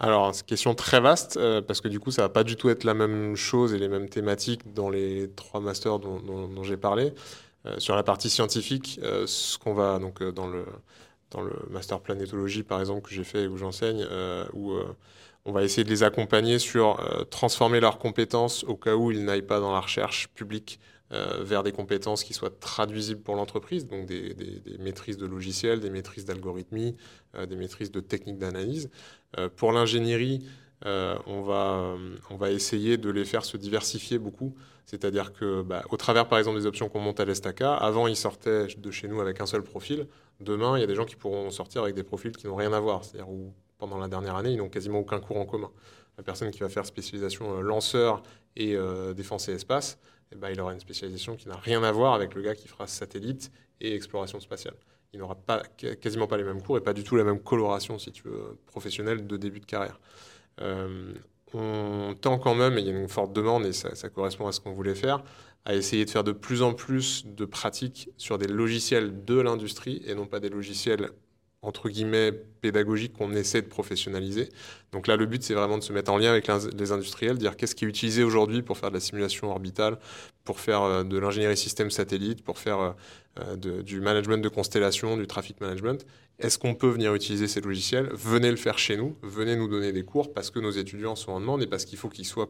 Alors, 0.00 0.34
c'est 0.34 0.40
une 0.40 0.46
question 0.46 0.74
très 0.74 0.98
vaste, 0.98 1.36
euh, 1.36 1.60
parce 1.60 1.82
que 1.82 1.88
du 1.88 2.00
coup, 2.00 2.10
ça 2.10 2.22
va 2.22 2.30
pas 2.30 2.42
du 2.42 2.56
tout 2.56 2.70
être 2.70 2.84
la 2.84 2.94
même 2.94 3.36
chose 3.36 3.74
et 3.74 3.78
les 3.78 3.88
mêmes 3.88 4.08
thématiques 4.08 4.72
dans 4.72 4.88
les 4.88 5.30
trois 5.36 5.60
masters 5.60 5.98
dont, 5.98 6.62
j'ai 6.62 6.78
parlé. 6.78 7.12
Euh, 7.66 7.78
sur 7.78 7.94
la 7.94 8.02
partie 8.02 8.30
scientifique, 8.30 8.98
euh, 9.02 9.26
ce 9.26 9.58
qu'on 9.58 9.74
va 9.74 9.98
donc 9.98 10.22
dans 10.22 10.46
le 10.46 10.64
dans 11.30 11.42
le 11.42 11.52
master 11.70 12.00
planétologie 12.00 12.64
par 12.64 12.80
exemple 12.80 13.02
que 13.02 13.14
j'ai 13.14 13.22
fait 13.22 13.42
et 13.44 13.46
où 13.46 13.56
j'enseigne, 13.56 14.04
où 14.52 14.72
on 15.44 15.52
va 15.52 15.62
essayer 15.62 15.84
de 15.84 15.88
les 15.88 16.02
accompagner 16.02 16.58
sur 16.58 16.98
transformer 17.30 17.78
leurs 17.78 17.98
compétences 17.98 18.64
au 18.64 18.74
cas 18.74 18.96
où 18.96 19.12
ils 19.12 19.24
n'aillent 19.24 19.42
pas 19.42 19.60
dans 19.60 19.70
la 19.70 19.78
recherche 19.78 20.26
publique 20.34 20.80
vers 21.10 21.62
des 21.62 21.70
compétences 21.70 22.24
qui 22.24 22.34
soient 22.34 22.50
traduisibles 22.50 23.20
pour 23.20 23.36
l'entreprise, 23.36 23.86
donc 23.86 24.06
des, 24.06 24.34
des, 24.34 24.78
maîtrises 24.78 25.18
de 25.18 25.26
logiciels, 25.26 25.78
des 25.78 25.90
maîtrises 25.90 26.24
d'algorithmie, 26.24 26.96
des 27.48 27.56
maîtrises 27.56 27.92
de 27.92 28.00
techniques 28.00 28.38
d'analyse. 28.38 28.90
Pour 29.56 29.72
l'ingénierie, 29.72 30.46
on, 30.84 31.42
va, 31.42 31.94
on 32.30 32.36
va 32.36 32.50
essayer 32.50 32.96
de 32.96 33.10
les 33.10 33.24
faire 33.24 33.44
se 33.44 33.56
diversifier 33.56 34.18
beaucoup. 34.18 34.54
C'est-à-dire 34.86 35.32
que, 35.32 35.62
bah, 35.62 35.84
au 35.90 35.96
travers 35.96 36.26
par 36.26 36.38
exemple 36.38 36.58
des 36.58 36.66
options 36.66 36.88
qu'on 36.88 36.98
monte 36.98 37.20
à 37.20 37.24
l'Estaca, 37.24 37.74
avant 37.74 38.08
ils 38.08 38.16
sortaient 38.16 38.66
de 38.76 38.90
chez 38.90 39.06
nous 39.06 39.20
avec 39.20 39.40
un 39.40 39.46
seul 39.46 39.62
profil. 39.62 40.08
Demain, 40.40 40.76
il 40.76 40.80
y 40.80 40.84
a 40.84 40.86
des 40.86 40.96
gens 40.96 41.04
qui 41.04 41.14
pourront 41.14 41.50
sortir 41.50 41.82
avec 41.82 41.94
des 41.94 42.02
profils 42.02 42.32
qui 42.32 42.48
n'ont 42.48 42.56
rien 42.56 42.72
à 42.72 42.80
voir. 42.80 43.04
C'est-à-dire 43.04 43.30
où 43.30 43.52
pendant 43.78 43.98
la 43.98 44.08
dernière 44.08 44.36
année, 44.36 44.50
ils 44.50 44.58
n'ont 44.58 44.68
quasiment 44.68 44.98
aucun 44.98 45.20
cours 45.20 45.36
en 45.36 45.46
commun. 45.46 45.70
La 46.18 46.24
personne 46.24 46.50
qui 46.50 46.58
va 46.58 46.68
faire 46.68 46.84
spécialisation 46.84 47.58
euh, 47.58 47.60
lanceur 47.62 48.22
et 48.56 48.74
euh, 48.74 49.14
défense 49.14 49.48
et 49.48 49.52
espace, 49.52 49.98
eh 50.32 50.36
ben, 50.36 50.50
il 50.50 50.60
aura 50.60 50.72
une 50.72 50.80
spécialisation 50.80 51.36
qui 51.36 51.48
n'a 51.48 51.56
rien 51.56 51.82
à 51.82 51.92
voir 51.92 52.14
avec 52.14 52.34
le 52.34 52.42
gars 52.42 52.54
qui 52.54 52.68
fera 52.68 52.86
satellite 52.86 53.50
et 53.80 53.94
exploration 53.94 54.40
spatiale. 54.40 54.74
Il 55.12 55.20
n'aura 55.20 55.34
pas, 55.34 55.62
quasiment 56.00 56.26
pas 56.26 56.36
les 56.36 56.44
mêmes 56.44 56.62
cours 56.62 56.78
et 56.78 56.80
pas 56.80 56.92
du 56.92 57.02
tout 57.02 57.16
la 57.16 57.24
même 57.24 57.40
coloration, 57.40 57.98
si 57.98 58.12
tu 58.12 58.22
veux, 58.24 58.58
professionnelle 58.66 59.26
de 59.26 59.36
début 59.36 59.60
de 59.60 59.66
carrière. 59.66 59.98
Euh, 60.60 61.12
on 61.52 62.14
tend 62.20 62.38
quand 62.38 62.54
même, 62.54 62.78
et 62.78 62.80
il 62.80 62.86
y 62.86 62.90
a 62.90 62.92
une 62.96 63.08
forte 63.08 63.32
demande, 63.32 63.66
et 63.66 63.72
ça, 63.72 64.08
correspond 64.08 64.46
à 64.46 64.52
ce 64.52 64.60
qu'on 64.60 64.72
voulait 64.72 64.94
faire, 64.94 65.22
à 65.64 65.74
essayer 65.74 66.04
de 66.04 66.10
faire 66.10 66.24
de 66.24 66.32
plus 66.32 66.62
en 66.62 66.74
plus 66.74 67.26
de 67.26 67.44
pratiques 67.44 68.10
sur 68.16 68.38
des 68.38 68.46
logiciels 68.46 69.24
de 69.24 69.40
l'industrie 69.40 70.02
et 70.06 70.14
non 70.14 70.26
pas 70.26 70.40
des 70.40 70.48
logiciels 70.48 71.10
entre 71.62 71.90
guillemets 71.90 72.32
pédagogiques 72.32 73.12
qu'on 73.12 73.32
essaie 73.32 73.60
de 73.60 73.66
professionnaliser. 73.66 74.48
Donc 74.92 75.06
là, 75.06 75.16
le 75.16 75.26
but, 75.26 75.42
c'est 75.42 75.52
vraiment 75.52 75.76
de 75.76 75.82
se 75.82 75.92
mettre 75.92 76.10
en 76.10 76.16
lien 76.16 76.30
avec 76.30 76.48
les 76.48 76.92
industriels, 76.92 77.36
dire 77.36 77.56
qu'est-ce 77.56 77.74
qui 77.74 77.84
est 77.84 77.88
utilisé 77.88 78.24
aujourd'hui 78.24 78.62
pour 78.62 78.78
faire 78.78 78.88
de 78.88 78.94
la 78.94 79.00
simulation 79.00 79.50
orbitale, 79.50 79.98
pour 80.50 80.58
faire 80.58 80.82
euh, 80.82 81.04
de 81.04 81.16
l'ingénierie 81.16 81.56
système 81.56 81.92
satellite, 81.92 82.42
pour 82.42 82.58
faire 82.58 82.80
euh, 82.80 82.90
euh, 83.38 83.82
du 83.84 84.00
management 84.00 84.42
de 84.42 84.48
constellation, 84.48 85.16
du 85.16 85.28
traffic 85.28 85.60
management, 85.60 86.04
est-ce 86.40 86.58
qu'on 86.58 86.74
peut 86.74 86.88
venir 86.88 87.14
utiliser 87.14 87.46
ces 87.46 87.60
logiciels? 87.60 88.08
Venez 88.14 88.50
le 88.50 88.56
faire 88.56 88.76
chez 88.76 88.96
nous, 88.96 89.14
venez 89.22 89.54
nous 89.54 89.68
donner 89.68 89.92
des 89.92 90.02
cours 90.02 90.34
parce 90.34 90.50
que 90.50 90.58
nos 90.58 90.72
étudiants 90.72 91.14
sont 91.14 91.30
en 91.30 91.38
demande 91.38 91.62
et 91.62 91.68
parce 91.68 91.84
qu'il 91.84 91.98
faut 91.98 92.08
qu'ils 92.08 92.24
soient 92.24 92.48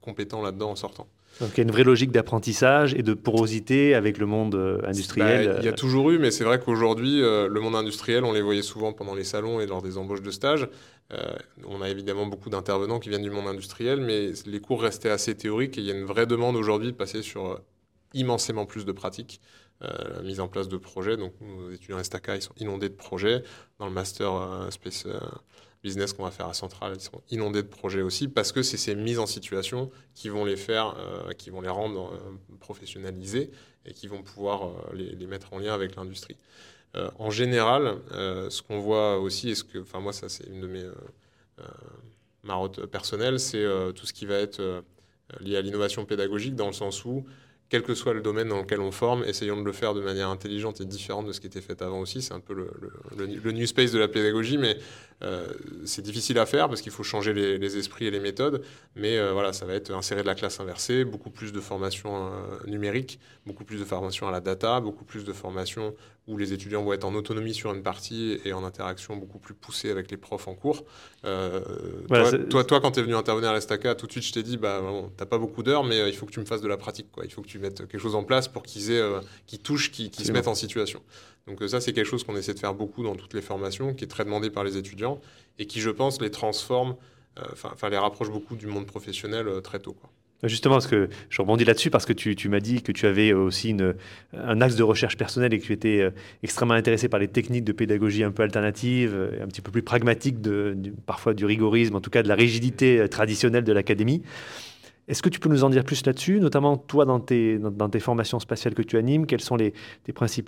compétents 0.00 0.42
là-dedans 0.42 0.70
en 0.70 0.76
sortant. 0.76 1.08
Donc 1.40 1.50
il 1.54 1.56
y 1.56 1.60
a 1.62 1.64
une 1.64 1.72
vraie 1.72 1.82
logique 1.82 2.12
d'apprentissage 2.12 2.94
et 2.94 3.02
de 3.02 3.14
porosité 3.14 3.96
avec 3.96 4.18
le 4.18 4.26
monde 4.26 4.80
industriel. 4.86 5.48
Bah, 5.48 5.56
il 5.58 5.64
y 5.64 5.68
a 5.68 5.72
toujours 5.72 6.12
eu, 6.12 6.20
mais 6.20 6.30
c'est 6.30 6.44
vrai 6.44 6.60
qu'aujourd'hui, 6.60 7.18
le 7.18 7.60
monde 7.60 7.74
industriel, 7.74 8.22
on 8.22 8.32
les 8.32 8.42
voyait 8.42 8.62
souvent 8.62 8.92
pendant 8.92 9.16
les 9.16 9.24
salons 9.24 9.58
et 9.58 9.66
lors 9.66 9.82
des 9.82 9.98
embauches 9.98 10.22
de 10.22 10.30
stage. 10.30 10.68
On 11.66 11.80
a 11.82 11.88
évidemment 11.88 12.26
beaucoup 12.26 12.50
d'intervenants 12.50 12.98
qui 12.98 13.08
viennent 13.08 13.22
du 13.22 13.30
monde 13.30 13.46
industriel, 13.46 14.00
mais 14.00 14.32
les 14.46 14.60
cours 14.60 14.82
restaient 14.82 15.10
assez 15.10 15.36
théoriques 15.36 15.78
et 15.78 15.80
il 15.80 15.86
y 15.86 15.90
a 15.92 15.94
une 15.94 16.06
vraie 16.06 16.26
demande 16.26 16.56
aujourd'hui 16.56 16.92
de 16.92 16.96
passer 16.96 17.22
sur 17.22 17.60
immensément 18.14 18.66
plus 18.66 18.84
de 18.84 18.92
pratiques. 18.92 19.40
Euh, 19.82 20.16
la 20.16 20.22
mise 20.22 20.40
en 20.40 20.48
place 20.48 20.68
de 20.68 20.76
projets. 20.76 21.16
Donc, 21.16 21.32
nos 21.40 21.70
étudiants 21.70 21.98
Estaca, 21.98 22.36
ils 22.36 22.42
sont 22.42 22.54
inondés 22.58 22.88
de 22.88 22.94
projets. 22.94 23.42
Dans 23.78 23.86
le 23.86 23.92
master 23.92 24.32
euh, 24.32 24.70
space 24.70 25.04
euh, 25.06 25.18
business 25.82 26.12
qu'on 26.12 26.22
va 26.22 26.30
faire 26.30 26.46
à 26.46 26.54
Centrale, 26.54 26.94
ils 26.94 27.00
sont 27.00 27.20
inondés 27.30 27.62
de 27.62 27.68
projets 27.68 28.00
aussi 28.00 28.28
parce 28.28 28.52
que 28.52 28.62
c'est 28.62 28.76
ces 28.76 28.94
mises 28.94 29.18
en 29.18 29.26
situation 29.26 29.90
qui 30.14 30.28
vont 30.28 30.44
les 30.44 30.56
faire, 30.56 30.94
qui 31.36 31.50
vont 31.50 31.60
les 31.60 31.68
rendre 31.68 32.18
professionnalisés 32.60 33.50
et 33.84 33.92
qui 33.92 34.06
vont 34.06 34.22
pouvoir 34.22 34.94
les, 34.94 35.26
mettre 35.26 35.52
en 35.52 35.58
lien 35.58 35.74
avec 35.74 35.96
l'industrie. 35.96 36.36
En 37.18 37.30
général, 37.30 37.96
ce 38.10 38.62
qu'on 38.62 38.80
voit 38.80 39.18
aussi, 39.18 39.50
et 39.50 39.54
ce 39.54 39.64
que, 39.64 39.78
enfin 39.78 40.00
moi 40.00 40.12
ça 40.12 40.28
c'est 40.28 40.46
une 40.46 40.60
de 40.60 40.66
mes 40.66 40.84
marottes 42.42 42.86
personnelles, 42.86 43.40
c'est 43.40 43.64
tout 43.94 44.06
ce 44.06 44.12
qui 44.12 44.26
va 44.26 44.36
être 44.36 44.82
lié 45.40 45.56
à 45.56 45.62
l'innovation 45.62 46.04
pédagogique 46.04 46.54
dans 46.54 46.66
le 46.66 46.72
sens 46.72 47.04
où 47.04 47.24
quel 47.68 47.82
que 47.82 47.94
soit 47.94 48.14
le 48.14 48.20
domaine 48.20 48.48
dans 48.48 48.60
lequel 48.60 48.80
on 48.80 48.92
forme, 48.92 49.24
essayons 49.24 49.60
de 49.60 49.64
le 49.64 49.72
faire 49.72 49.94
de 49.94 50.00
manière 50.00 50.28
intelligente 50.28 50.80
et 50.80 50.84
différente 50.84 51.26
de 51.26 51.32
ce 51.32 51.40
qui 51.40 51.46
était 51.46 51.60
fait 51.60 51.80
avant 51.82 52.00
aussi. 52.00 52.22
C'est 52.22 52.34
un 52.34 52.40
peu 52.40 52.54
le, 52.54 53.52
new 53.52 53.66
space 53.66 53.90
de 53.90 53.98
la 53.98 54.06
pédagogie, 54.06 54.58
mais 54.58 54.76
euh, 55.24 55.46
c'est 55.84 56.02
difficile 56.02 56.38
à 56.38 56.46
faire 56.46 56.68
parce 56.68 56.80
qu'il 56.80 56.92
faut 56.92 57.02
changer 57.02 57.32
les, 57.32 57.76
esprits 57.76 58.06
et 58.06 58.10
les 58.10 58.20
méthodes. 58.20 58.62
Mais 58.94 59.18
euh, 59.18 59.32
voilà, 59.32 59.52
ça 59.52 59.64
va 59.64 59.74
être 59.74 59.90
insérer 59.92 60.22
de 60.22 60.26
la 60.26 60.34
classe 60.34 60.60
inversée, 60.60 61.04
beaucoup 61.04 61.30
plus 61.30 61.52
de 61.52 61.60
formation 61.60 62.26
euh, 62.26 62.30
numérique, 62.66 63.18
beaucoup 63.46 63.64
plus 63.64 63.78
de 63.78 63.84
formation 63.84 64.28
à 64.28 64.30
la 64.30 64.40
data, 64.40 64.80
beaucoup 64.80 65.04
plus 65.04 65.24
de 65.24 65.32
formation 65.32 65.94
où 66.26 66.38
les 66.38 66.54
étudiants 66.54 66.82
vont 66.82 66.94
être 66.94 67.04
en 67.04 67.14
autonomie 67.14 67.52
sur 67.52 67.74
une 67.74 67.82
partie 67.82 68.40
et 68.46 68.54
en 68.54 68.64
interaction 68.64 69.16
beaucoup 69.16 69.38
plus 69.38 69.52
poussée 69.52 69.90
avec 69.90 70.10
les 70.10 70.16
profs 70.16 70.48
en 70.48 70.54
cours. 70.54 70.84
Toi, 71.22 72.64
toi, 72.64 72.80
quand 72.80 72.92
tu 72.92 73.00
es 73.00 73.02
venu 73.02 73.14
intervenir 73.14 73.50
à 73.50 73.54
l'Estaca, 73.54 73.94
tout 73.94 74.06
de 74.06 74.12
suite, 74.12 74.24
je 74.24 74.32
t'ai 74.32 74.42
dit, 74.42 74.56
bah, 74.56 74.80
bon, 74.80 75.10
tu 75.18 75.26
pas 75.26 75.36
beaucoup 75.36 75.62
d'heures, 75.62 75.84
mais 75.84 76.08
il 76.08 76.14
faut 76.14 76.24
que 76.24 76.32
tu 76.32 76.40
me 76.40 76.46
fasses 76.46 76.62
de 76.62 76.68
la 76.68 76.78
pratique. 76.78 77.12
Quoi. 77.12 77.26
Il 77.26 77.30
faut 77.30 77.42
que 77.42 77.46
tu 77.46 77.58
mettes 77.58 77.86
quelque 77.86 77.98
chose 77.98 78.14
en 78.14 78.24
place 78.24 78.48
pour 78.48 78.62
qu'ils 78.62 78.90
euh, 78.92 79.20
touchent, 79.62 79.90
qu'ils 79.90 80.12
se 80.14 80.32
mettent 80.32 80.48
en 80.48 80.54
situation. 80.54 81.02
Donc 81.46 81.62
ça, 81.68 81.80
c'est 81.80 81.92
quelque 81.92 82.06
chose 82.06 82.24
qu'on 82.24 82.36
essaie 82.36 82.54
de 82.54 82.58
faire 82.58 82.74
beaucoup 82.74 83.02
dans 83.02 83.14
toutes 83.14 83.34
les 83.34 83.42
formations, 83.42 83.94
qui 83.94 84.04
est 84.04 84.08
très 84.08 84.24
demandé 84.24 84.50
par 84.50 84.64
les 84.64 84.76
étudiants 84.76 85.20
et 85.58 85.66
qui, 85.66 85.80
je 85.80 85.90
pense, 85.90 86.20
les 86.20 86.30
transforme, 86.30 86.96
enfin 87.52 87.90
les 87.90 87.98
rapproche 87.98 88.30
beaucoup 88.30 88.56
du 88.56 88.66
monde 88.66 88.86
professionnel 88.86 89.46
très 89.62 89.78
tôt. 89.78 89.96
Justement, 90.48 90.74
parce 90.74 90.86
que 90.86 91.08
je 91.30 91.40
rebondis 91.40 91.64
là-dessus 91.64 91.90
parce 91.90 92.04
que 92.04 92.12
tu, 92.12 92.48
m'as 92.48 92.60
dit 92.60 92.82
que 92.82 92.92
tu 92.92 93.06
avais 93.06 93.32
aussi 93.32 93.70
une, 93.70 93.94
un 94.34 94.60
axe 94.60 94.76
de 94.76 94.82
recherche 94.82 95.16
personnelle 95.16 95.54
et 95.54 95.58
que 95.58 95.64
tu 95.64 95.72
étais 95.72 96.00
euh, 96.00 96.10
extrêmement 96.42 96.74
intéressé 96.74 97.08
par 97.08 97.18
les 97.18 97.28
techniques 97.28 97.64
de 97.64 97.72
pédagogie 97.72 98.24
un 98.24 98.30
peu 98.30 98.42
alternatives, 98.42 99.14
euh, 99.14 99.42
un 99.42 99.46
petit 99.46 99.62
peu 99.62 99.70
plus 99.70 99.82
pragmatiques, 99.82 100.42
de, 100.42 100.76
parfois 101.06 101.32
du 101.32 101.46
rigorisme, 101.46 101.96
en 101.96 102.00
tout 102.00 102.10
cas 102.10 102.22
de 102.22 102.28
la 102.28 102.34
rigidité 102.34 103.00
euh, 103.00 103.08
traditionnelle 103.08 103.64
de 103.64 103.72
l'académie. 103.72 104.22
Est-ce 105.06 105.22
que 105.22 105.28
tu 105.28 105.38
peux 105.38 105.50
nous 105.50 105.64
en 105.64 105.70
dire 105.70 105.84
plus 105.84 106.04
là-dessus, 106.06 106.40
notamment 106.40 106.78
toi 106.78 107.04
dans 107.04 107.20
tes, 107.20 107.58
dans, 107.58 107.90
tes 107.90 108.00
formations 108.00 108.38
spatiales 108.38 108.74
que 108.74 108.82
tu 108.82 108.96
animes 108.96 109.26
Quelles 109.26 109.42
sont 109.42 109.56
les, 109.56 109.74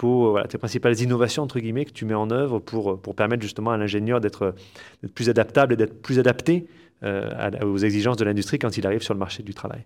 voilà, 0.03 0.47
tes 0.47 0.59
principales 0.59 0.99
innovations 1.01 1.42
entre 1.42 1.61
guillemets 1.61 1.85
que 1.85 1.92
tu 1.92 2.07
mets 2.07 2.14
en 2.14 2.31
œuvre 2.31 2.59
pour, 2.59 2.99
pour 3.01 3.14
permettre 3.14 3.42
justement 3.42 3.73
à 3.73 3.77
l'ingénieur 3.77 4.21
d'être 4.21 4.55
plus 5.14 5.29
adaptable 5.29 5.75
et 5.75 5.77
d'être 5.77 6.01
plus 6.01 6.19
adapté 6.19 6.66
euh, 7.03 7.61
aux 7.61 7.77
exigences 7.77 8.16
de 8.16 8.25
l'industrie 8.25 8.59
quand 8.59 8.79
il 8.79 8.87
arrive 8.87 9.03
sur 9.03 9.12
le 9.12 9.21
marché 9.21 9.42
du 9.42 9.53
travail? 9.53 9.85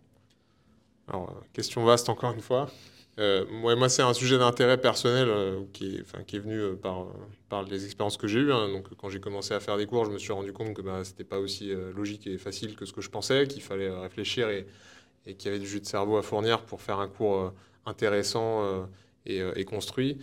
Euh, 1.12 1.18
question 1.52 1.84
vaste 1.84 2.08
encore 2.08 2.32
une 2.32 2.40
fois. 2.40 2.68
Euh, 3.18 3.44
moi, 3.50 3.88
c'est 3.88 4.02
un 4.02 4.14
sujet 4.14 4.38
d'intérêt 4.38 4.80
personnel 4.80 5.28
qui, 5.72 5.96
est, 5.96 6.00
enfin, 6.02 6.22
qui, 6.24 6.36
est, 6.36 6.38
venu 6.38 6.76
par, 6.76 7.06
par 7.48 7.64
les 7.64 7.84
expériences 7.84 8.16
que 8.16 8.26
j'ai 8.26 8.38
eues. 8.38 8.52
Hein. 8.52 8.68
Donc, 8.68 8.86
quand 8.96 9.08
j'ai 9.08 9.20
commencé 9.20 9.52
à 9.52 9.60
faire 9.60 9.76
des 9.76 9.86
cours, 9.86 10.04
je 10.04 10.10
me 10.10 10.18
suis 10.18 10.32
rendu 10.32 10.52
compte 10.52 10.74
que 10.74 10.82
bah, 10.82 11.04
ce 11.04 11.10
n'était 11.10 11.24
pas 11.24 11.38
aussi 11.38 11.72
logique 11.94 12.26
et 12.26 12.38
facile 12.38 12.76
que 12.76 12.86
ce 12.86 12.92
que 12.92 13.00
je 13.00 13.10
pensais, 13.10 13.46
qu'il 13.46 13.62
fallait 13.62 13.90
réfléchir 13.90 14.48
et, 14.48 14.66
qu'il 15.26 15.46
y 15.46 15.48
avait 15.48 15.58
du 15.58 15.66
jus 15.66 15.80
de 15.80 15.86
cerveau 15.86 16.16
à 16.16 16.22
fournir 16.22 16.62
pour 16.62 16.80
faire 16.80 16.98
un 16.98 17.08
cours 17.08 17.52
intéressant 17.84 18.88
et, 19.26 19.64
construit. 19.64 20.18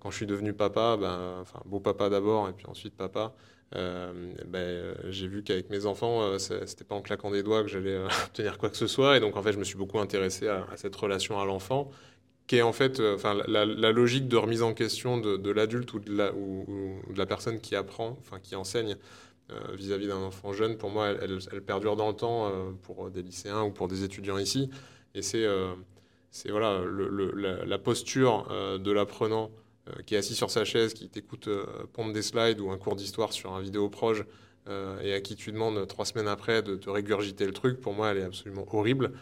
quand 0.00 0.10
je 0.10 0.16
suis 0.16 0.26
devenu 0.26 0.52
papa, 0.52 0.98
ben, 0.98 1.38
enfin, 1.40 1.60
beau 1.64 1.80
papa 1.80 2.10
d'abord 2.10 2.48
et 2.48 2.52
puis 2.52 2.66
ensuite 2.66 2.94
papa, 2.94 3.34
euh, 3.76 4.12
euh, 4.54 4.94
j'ai 5.08 5.26
vu 5.26 5.42
qu'avec 5.42 5.68
mes 5.70 5.86
enfants, 5.86 6.22
euh, 6.22 6.38
c'était 6.38 6.84
pas 6.84 6.94
en 6.94 7.02
claquant 7.02 7.30
des 7.30 7.42
doigts 7.42 7.62
que 7.62 7.68
j'allais 7.68 7.98
obtenir 8.26 8.58
quoi 8.58 8.70
que 8.70 8.76
ce 8.76 8.86
soit. 8.86 9.16
Et 9.16 9.20
donc, 9.20 9.36
en 9.36 9.42
fait, 9.42 9.52
je 9.52 9.58
me 9.58 9.64
suis 9.64 9.76
beaucoup 9.76 9.98
intéressé 9.98 10.48
à, 10.48 10.66
cette 10.76 10.94
relation 10.94 11.40
à 11.40 11.44
l'enfant, 11.44 11.90
qui 12.46 12.56
est 12.56 12.62
en 12.62 12.72
fait 12.72 13.00
enfin, 13.00 13.34
la, 13.46 13.64
logique 13.92 14.28
de 14.28 14.36
remise 14.36 14.62
en 14.62 14.74
question 14.74 15.18
de, 15.18 15.50
l'adulte 15.50 15.92
ou, 15.94 15.98
de 16.00 17.16
la, 17.16 17.26
personne 17.26 17.60
qui 17.60 17.74
apprend, 17.74 18.18
enfin, 18.20 18.38
qui 18.38 18.54
enseigne 18.54 18.96
vis-à-vis 19.72 20.08
d'un 20.08 20.18
enfant 20.18 20.52
jeune. 20.52 20.76
Pour 20.76 20.90
moi, 20.90 21.08
elle, 21.08 21.62
perdure 21.62 21.96
dans 21.96 22.08
le 22.08 22.14
temps 22.14 22.52
pour 22.82 23.10
des 23.10 23.22
lycéens 23.22 23.62
ou 23.62 23.70
pour 23.70 23.88
des 23.88 24.04
étudiants 24.04 24.38
ici. 24.38 24.68
Et 25.14 25.22
c'est 25.22 25.46
c'est 26.30 26.50
voilà, 26.50 26.82
la, 27.64 27.78
posture 27.78 28.46
de 28.78 28.92
l'apprenant 28.92 29.50
euh, 29.88 30.02
qui 30.06 30.14
est 30.14 30.18
assis 30.18 30.34
sur 30.34 30.50
sa 30.50 30.64
chaise, 30.64 30.94
qui 30.94 31.10
t'écoute 31.10 31.48
euh, 31.48 32.12
des 32.14 32.22
slides 32.22 32.58
ou 32.58 32.70
un 32.70 32.78
cours 32.78 32.96
d'histoire 32.96 33.34
sur 33.34 33.52
un 33.52 33.60
vidéo 33.60 33.90
proche, 33.90 34.22
euh, 34.66 34.98
et 35.02 35.12
à 35.12 35.20
qui 35.20 35.36
tu 35.36 35.52
demandes 35.52 35.86
trois 35.86 36.06
semaines 36.06 36.28
après 36.28 36.62
de 36.62 36.76
te 36.76 36.88
régurgiter 36.88 37.44
le 37.44 37.52
truc, 37.52 37.82
pour 37.82 37.92
moi, 37.92 38.10
elle 38.10 38.18
est 38.18 38.22
absolument 38.22 38.66
horrible. 38.72 39.12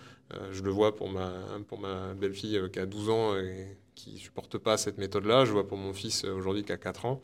Je 0.51 0.63
le 0.63 0.71
vois 0.71 0.95
pour 0.95 1.11
ma, 1.11 1.31
pour 1.69 1.79
ma 1.79 2.15
belle-fille 2.15 2.61
qui 2.73 2.79
a 2.79 2.87
12 2.87 3.11
ans 3.11 3.37
et 3.37 3.77
qui 3.95 4.19
supporte 4.19 4.59
pas 4.59 4.77
cette 4.77 4.99
méthode-là. 4.99 5.45
Je 5.45 5.53
vois 5.53 5.67
pour 5.67 5.79
mon 5.79 5.93
fils 5.93 6.25
aujourd'hui 6.25 6.65
qui 6.65 6.73
a 6.73 6.77
4 6.77 7.07
ans. 7.07 7.21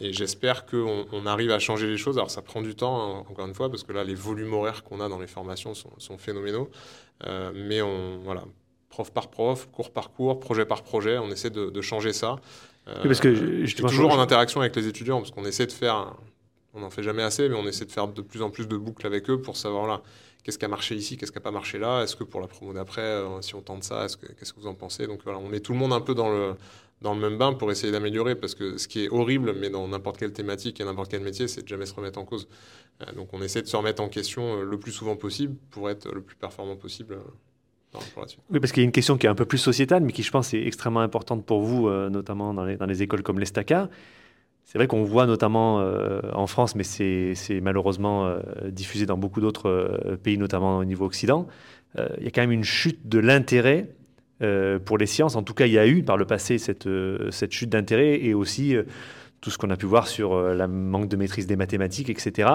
et 0.00 0.12
j'espère 0.12 0.66
qu'on 0.66 1.06
on 1.12 1.26
arrive 1.26 1.50
à 1.50 1.58
changer 1.58 1.86
les 1.86 1.96
choses. 1.96 2.16
Alors 2.18 2.30
ça 2.30 2.42
prend 2.42 2.62
du 2.62 2.74
temps, 2.74 2.96
hein, 3.00 3.24
encore 3.28 3.46
une 3.46 3.54
fois, 3.54 3.70
parce 3.70 3.82
que 3.82 3.92
là, 3.92 4.04
les 4.04 4.14
volumes 4.14 4.52
horaires 4.52 4.84
qu'on 4.84 5.00
a 5.00 5.08
dans 5.08 5.18
les 5.18 5.26
formations 5.26 5.74
sont, 5.74 5.92
sont 5.98 6.18
phénoménaux. 6.18 6.70
mais 7.54 7.82
on, 7.82 8.18
voilà, 8.18 8.44
prof 8.94 9.10
par 9.12 9.28
prof, 9.28 9.68
cours 9.72 9.90
par 9.90 10.12
cours, 10.12 10.38
projet 10.38 10.64
par 10.64 10.82
projet. 10.82 11.18
On 11.18 11.28
essaie 11.30 11.50
de, 11.50 11.80
changer 11.80 12.12
ça. 12.12 12.36
parce 12.86 13.20
que 13.20 13.66
je, 13.66 13.76
toujours 13.76 14.12
en 14.12 14.20
interaction 14.20 14.60
avec 14.60 14.76
les 14.76 14.86
étudiants, 14.86 15.18
parce 15.18 15.32
qu'on 15.32 15.44
essaie 15.44 15.66
de 15.66 15.72
faire, 15.72 16.14
on 16.74 16.80
n'en 16.80 16.90
fait 16.90 17.02
jamais 17.02 17.24
assez, 17.24 17.48
mais 17.48 17.56
on 17.56 17.66
essaie 17.66 17.86
de 17.86 17.92
faire 17.92 18.06
de 18.06 18.22
plus 18.22 18.42
en 18.42 18.50
plus 18.50 18.68
de 18.68 18.76
boucles 18.76 19.06
avec 19.06 19.28
eux 19.30 19.40
pour 19.40 19.56
savoir 19.56 19.86
là, 19.88 20.02
qu'est-ce 20.44 20.58
qui 20.58 20.64
a 20.64 20.68
marché 20.68 20.94
ici, 20.94 21.16
qu'est-ce 21.16 21.32
qui 21.32 21.38
n'a 21.38 21.42
pas 21.42 21.50
marché 21.50 21.78
là, 21.78 22.02
est-ce 22.02 22.14
que 22.14 22.22
pour 22.22 22.40
la 22.40 22.46
promo 22.46 22.72
d'après, 22.72 23.00
euh, 23.00 23.40
si 23.40 23.54
on 23.54 23.62
tente 23.62 23.82
ça, 23.82 24.06
qu'est-ce 24.38 24.52
que 24.52 24.60
vous 24.60 24.66
en 24.66 24.74
pensez? 24.74 25.06
Donc 25.06 25.20
voilà, 25.24 25.38
on 25.38 25.48
met 25.48 25.60
tout 25.60 25.72
le 25.72 25.78
monde 25.78 25.92
un 25.92 26.02
peu 26.02 26.14
dans 26.14 26.30
le, 26.30 26.54
dans 27.00 27.14
le 27.14 27.20
même 27.20 27.38
bain 27.38 27.54
pour 27.54 27.72
essayer 27.72 27.90
d'améliorer, 27.90 28.36
parce 28.36 28.54
que 28.54 28.76
ce 28.76 28.86
qui 28.86 29.04
est 29.04 29.08
horrible, 29.08 29.54
mais 29.58 29.70
dans 29.70 29.88
n'importe 29.88 30.18
quelle 30.18 30.32
thématique 30.32 30.80
et 30.80 30.84
n'importe 30.84 31.10
quel 31.10 31.22
métier, 31.22 31.48
c'est 31.48 31.62
de 31.62 31.68
jamais 31.68 31.86
se 31.86 31.94
remettre 31.94 32.18
en 32.18 32.24
cause. 32.24 32.46
Euh, 33.02 33.12
donc 33.12 33.30
on 33.32 33.42
essaie 33.42 33.62
de 33.62 33.66
se 33.66 33.76
remettre 33.76 34.02
en 34.02 34.08
question 34.08 34.60
euh, 34.60 34.64
le 34.64 34.78
plus 34.78 34.92
souvent 34.92 35.16
possible 35.16 35.56
pour 35.70 35.88
être 35.88 36.12
le 36.12 36.20
plus 36.20 36.36
performant 36.36 36.76
possible. 36.76 37.18
Oui, 38.50 38.58
parce 38.58 38.72
qu'il 38.72 38.82
y 38.82 38.84
a 38.84 38.86
une 38.86 38.92
question 38.92 39.16
qui 39.16 39.26
est 39.26 39.30
un 39.30 39.36
peu 39.36 39.44
plus 39.44 39.58
sociétale, 39.58 40.02
mais 40.02 40.10
qui, 40.10 40.24
je 40.24 40.30
pense, 40.32 40.52
est 40.52 40.66
extrêmement 40.66 40.98
importante 40.98 41.46
pour 41.46 41.62
vous, 41.62 41.88
notamment 41.88 42.52
dans 42.52 42.64
les, 42.64 42.76
dans 42.76 42.86
les, 42.86 43.04
écoles 43.04 43.22
comme 43.22 43.38
l'Estaca. 43.38 43.88
C'est 44.64 44.78
vrai 44.78 44.86
qu'on 44.86 45.04
voit 45.04 45.26
notamment 45.26 45.80
euh, 45.80 46.20
en 46.32 46.46
France, 46.46 46.74
mais 46.74 46.84
c'est 46.84 47.60
malheureusement 47.60 48.26
euh, 48.26 48.40
diffusé 48.70 49.06
dans 49.06 49.18
beaucoup 49.18 49.40
d'autres 49.40 50.18
pays, 50.22 50.38
notamment 50.38 50.78
au 50.78 50.84
niveau 50.84 51.04
occident. 51.04 51.46
il 51.96 52.24
y 52.24 52.26
a 52.26 52.30
quand 52.30 52.40
même 52.40 52.52
une 52.52 52.64
chute 52.64 53.08
de 53.08 53.18
l'intérêt 53.18 53.90
pour 54.84 54.98
les 54.98 55.06
sciences. 55.06 55.36
En 55.36 55.42
tout 55.42 55.54
cas, 55.54 55.66
il 55.66 55.72
y 55.72 55.78
a 55.78 55.86
eu 55.86 56.02
par 56.02 56.16
le 56.16 56.26
passé 56.26 56.58
cette, 56.58 56.88
cette 57.30 57.52
chute 57.52 57.70
d'intérêt 57.70 58.22
et 58.22 58.34
aussi 58.34 58.74
tout 59.40 59.50
ce 59.50 59.58
qu'on 59.58 59.70
a 59.70 59.76
pu 59.76 59.86
voir 59.86 60.06
sur 60.06 60.36
le 60.36 60.66
manque 60.66 61.08
de 61.08 61.16
maîtrise 61.16 61.46
des 61.46 61.56
mathématiques, 61.56 62.10
etc. 62.10 62.48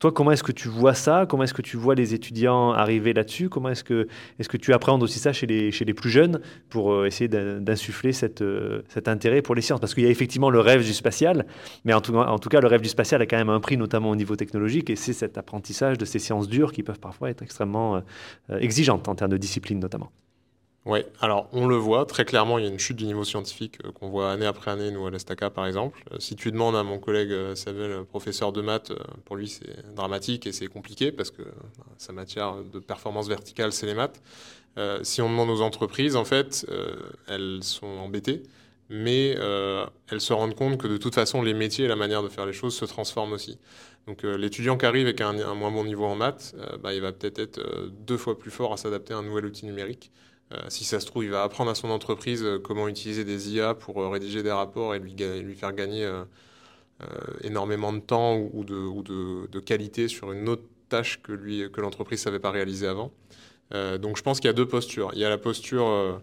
Toi, 0.00 0.12
comment 0.12 0.32
est-ce 0.32 0.42
que 0.42 0.52
tu 0.52 0.68
vois 0.68 0.92
ça? 0.94 1.24
Comment 1.28 1.44
est-ce 1.44 1.54
que 1.54 1.62
tu 1.62 1.76
vois 1.76 1.94
les 1.94 2.14
étudiants 2.14 2.72
arriver 2.72 3.12
là-dessus? 3.12 3.48
Comment 3.48 3.70
est-ce 3.70 3.84
que, 3.84 4.08
est 4.38 4.48
que 4.48 4.56
tu 4.56 4.72
appréhendes 4.72 5.02
aussi 5.02 5.18
ça 5.18 5.32
chez 5.32 5.46
les, 5.46 5.70
chez 5.70 5.84
les 5.84 5.94
plus 5.94 6.10
jeunes 6.10 6.40
pour 6.68 6.92
euh, 6.92 7.06
essayer 7.06 7.28
d'insuffler 7.28 8.10
euh, 8.40 8.82
cet 8.88 9.08
intérêt 9.08 9.40
pour 9.40 9.54
les 9.54 9.62
sciences? 9.62 9.80
Parce 9.80 9.94
qu'il 9.94 10.04
y 10.04 10.06
a 10.06 10.10
effectivement 10.10 10.50
le 10.50 10.60
rêve 10.60 10.84
du 10.84 10.92
spatial, 10.92 11.46
mais 11.84 11.94
en 11.94 12.00
tout, 12.00 12.14
en 12.16 12.38
tout, 12.38 12.48
cas, 12.48 12.60
le 12.60 12.66
rêve 12.66 12.82
du 12.82 12.88
spatial 12.88 13.22
a 13.22 13.26
quand 13.26 13.36
même 13.36 13.48
un 13.48 13.60
prix, 13.60 13.76
notamment 13.76 14.10
au 14.10 14.16
niveau 14.16 14.36
technologique, 14.36 14.90
et 14.90 14.96
c'est 14.96 15.12
cet 15.12 15.38
apprentissage 15.38 15.96
de 15.96 16.04
ces 16.04 16.18
sciences 16.18 16.48
dures 16.48 16.72
qui 16.72 16.82
peuvent 16.82 17.00
parfois 17.00 17.30
être 17.30 17.42
extrêmement 17.42 17.96
euh, 18.50 18.58
exigeantes 18.58 19.08
en 19.08 19.14
termes 19.14 19.30
de 19.30 19.38
discipline 19.38 19.78
notamment. 19.78 20.10
Oui, 20.86 21.00
alors 21.18 21.48
on 21.52 21.66
le 21.66 21.76
voit, 21.76 22.04
très 22.04 22.26
clairement, 22.26 22.58
il 22.58 22.64
y 22.64 22.68
a 22.68 22.70
une 22.70 22.78
chute 22.78 22.98
du 22.98 23.06
niveau 23.06 23.24
scientifique 23.24 23.78
euh, 23.86 23.92
qu'on 23.92 24.10
voit 24.10 24.30
année 24.30 24.44
après 24.44 24.70
année, 24.70 24.90
nous 24.90 25.06
à 25.06 25.10
l'Estaca 25.10 25.48
par 25.48 25.66
exemple. 25.66 26.04
Euh, 26.12 26.16
si 26.18 26.36
tu 26.36 26.52
demandes 26.52 26.76
à 26.76 26.82
mon 26.82 26.98
collègue 26.98 27.32
euh, 27.32 27.54
Samuel, 27.54 28.04
professeur 28.04 28.52
de 28.52 28.60
maths, 28.60 28.92
pour 29.24 29.36
lui 29.36 29.48
c'est 29.48 29.94
dramatique 29.94 30.46
et 30.46 30.52
c'est 30.52 30.66
compliqué 30.66 31.10
parce 31.10 31.30
que 31.30 31.42
sa 31.96 32.12
matière 32.12 32.56
de 32.62 32.78
performance 32.80 33.28
verticale, 33.28 33.72
c'est 33.72 33.86
les 33.86 33.94
maths. 33.94 34.22
si 35.02 35.22
on 35.22 35.30
demande 35.30 35.48
aux 35.48 35.62
entreprises, 35.62 36.16
en 36.16 36.24
fait, 36.24 36.66
elles 37.28 37.62
sont 37.62 37.86
embêtées, 37.86 38.42
mais 38.90 39.36
elles 40.10 40.20
se 40.20 40.32
rendent 40.32 40.54
compte 40.54 40.78
que 40.78 40.88
de 40.88 40.96
toute 40.96 41.14
façon, 41.14 41.42
les 41.42 41.54
métiers 41.54 41.86
et 41.86 41.88
la 41.88 41.96
manière 41.96 42.22
de 42.22 42.28
faire 42.28 42.46
les 42.46 42.52
choses 42.52 42.76
se 42.76 42.84
transforment 42.84 43.32
aussi. 43.32 43.58
Donc 44.06 44.22
l'étudiant 44.22 44.76
qui 44.76 44.84
arrive 44.84 45.06
avec 45.06 45.20
un, 45.20 45.54
moins 45.54 45.70
bon 45.70 45.84
niveau 45.84 46.04
en 46.04 46.16
maths, 46.16 46.54
bah, 46.82 46.92
il 46.92 47.00
va 47.00 47.12
peut-être 47.12 47.38
être 47.38 47.60
deux 48.06 48.18
fois 48.18 48.38
plus 48.38 48.50
fort 48.50 48.72
à 48.72 48.76
s'adapter 48.76 49.14
à 49.14 49.18
un 49.18 49.22
nouvel 49.22 49.46
outil 49.46 49.64
numérique. 49.64 50.10
Euh, 50.54 50.66
si 50.68 50.84
ça 50.84 51.00
se 51.00 51.06
trouve, 51.06 51.24
il 51.24 51.30
va 51.30 51.42
apprendre 51.42 51.70
à 51.70 51.74
son 51.74 51.90
entreprise 51.90 52.42
euh, 52.42 52.58
comment 52.58 52.88
utiliser 52.88 53.24
des 53.24 53.54
IA 53.54 53.74
pour 53.74 54.00
euh, 54.00 54.08
rédiger 54.08 54.42
des 54.42 54.52
rapports 54.52 54.94
et 54.94 54.98
lui, 54.98 55.54
faire 55.54 55.72
gagner 55.72 56.08
énormément 57.42 57.92
de 57.92 57.98
temps 57.98 58.36
ou, 58.36 58.64
de, 58.64 59.60
qualité 59.60 60.08
sur 60.08 60.32
une 60.32 60.48
autre 60.48 60.62
tâche 60.88 61.20
que 61.22 61.80
l'entreprise 61.80 62.20
ne 62.20 62.24
savait 62.24 62.38
pas 62.38 62.50
réaliser 62.50 62.86
avant. 62.86 63.12
donc 63.72 64.16
je 64.16 64.22
pense 64.22 64.40
qu'il 64.40 64.48
y 64.48 64.50
a 64.50 64.54
deux 64.54 64.68
postures. 64.68 65.10
Il 65.14 65.18
y 65.18 65.24
a 65.24 65.28
la 65.28 65.38
posture, 65.38 66.20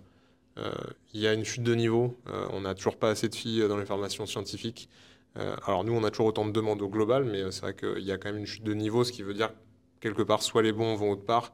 il 0.58 1.20
y 1.20 1.28
a 1.28 1.34
une 1.34 1.46
chute 1.46 1.64
de 1.64 1.76
niveau. 1.76 2.18
on 2.52 2.62
n'a 2.62 2.74
toujours 2.74 2.98
pas 2.98 3.10
assez 3.10 3.30
de 3.30 3.36
filles 3.36 3.68
dans 3.68 3.78
les 3.78 3.86
formations 3.86 4.26
scientifiques. 4.26 4.90
alors 5.36 5.84
nous, 5.84 5.94
on 5.94 6.04
a 6.04 6.10
toujours 6.10 6.28
autant 6.28 6.46
de 6.46 6.52
demandes 6.52 6.82
au 6.82 6.90
global, 6.90 7.26
mais 7.26 7.52
c'est 7.52 7.62
vrai 7.62 7.76
qu'il 7.76 8.04
y 8.04 8.12
a 8.12 8.18
quand 8.18 8.30
même 8.30 8.40
une 8.40 8.48
chute 8.48 8.64
de 8.64 8.74
niveau, 8.74 9.04
ce 9.04 9.12
qui 9.12 9.24
veut 9.24 9.34
dire 9.34 9.52
quelque 10.00 10.24
part, 10.24 10.42
soit 10.42 10.64
les 10.64 10.72
bons 10.72 10.96
vont 10.96 11.12
autre 11.12 11.26
part, 11.26 11.54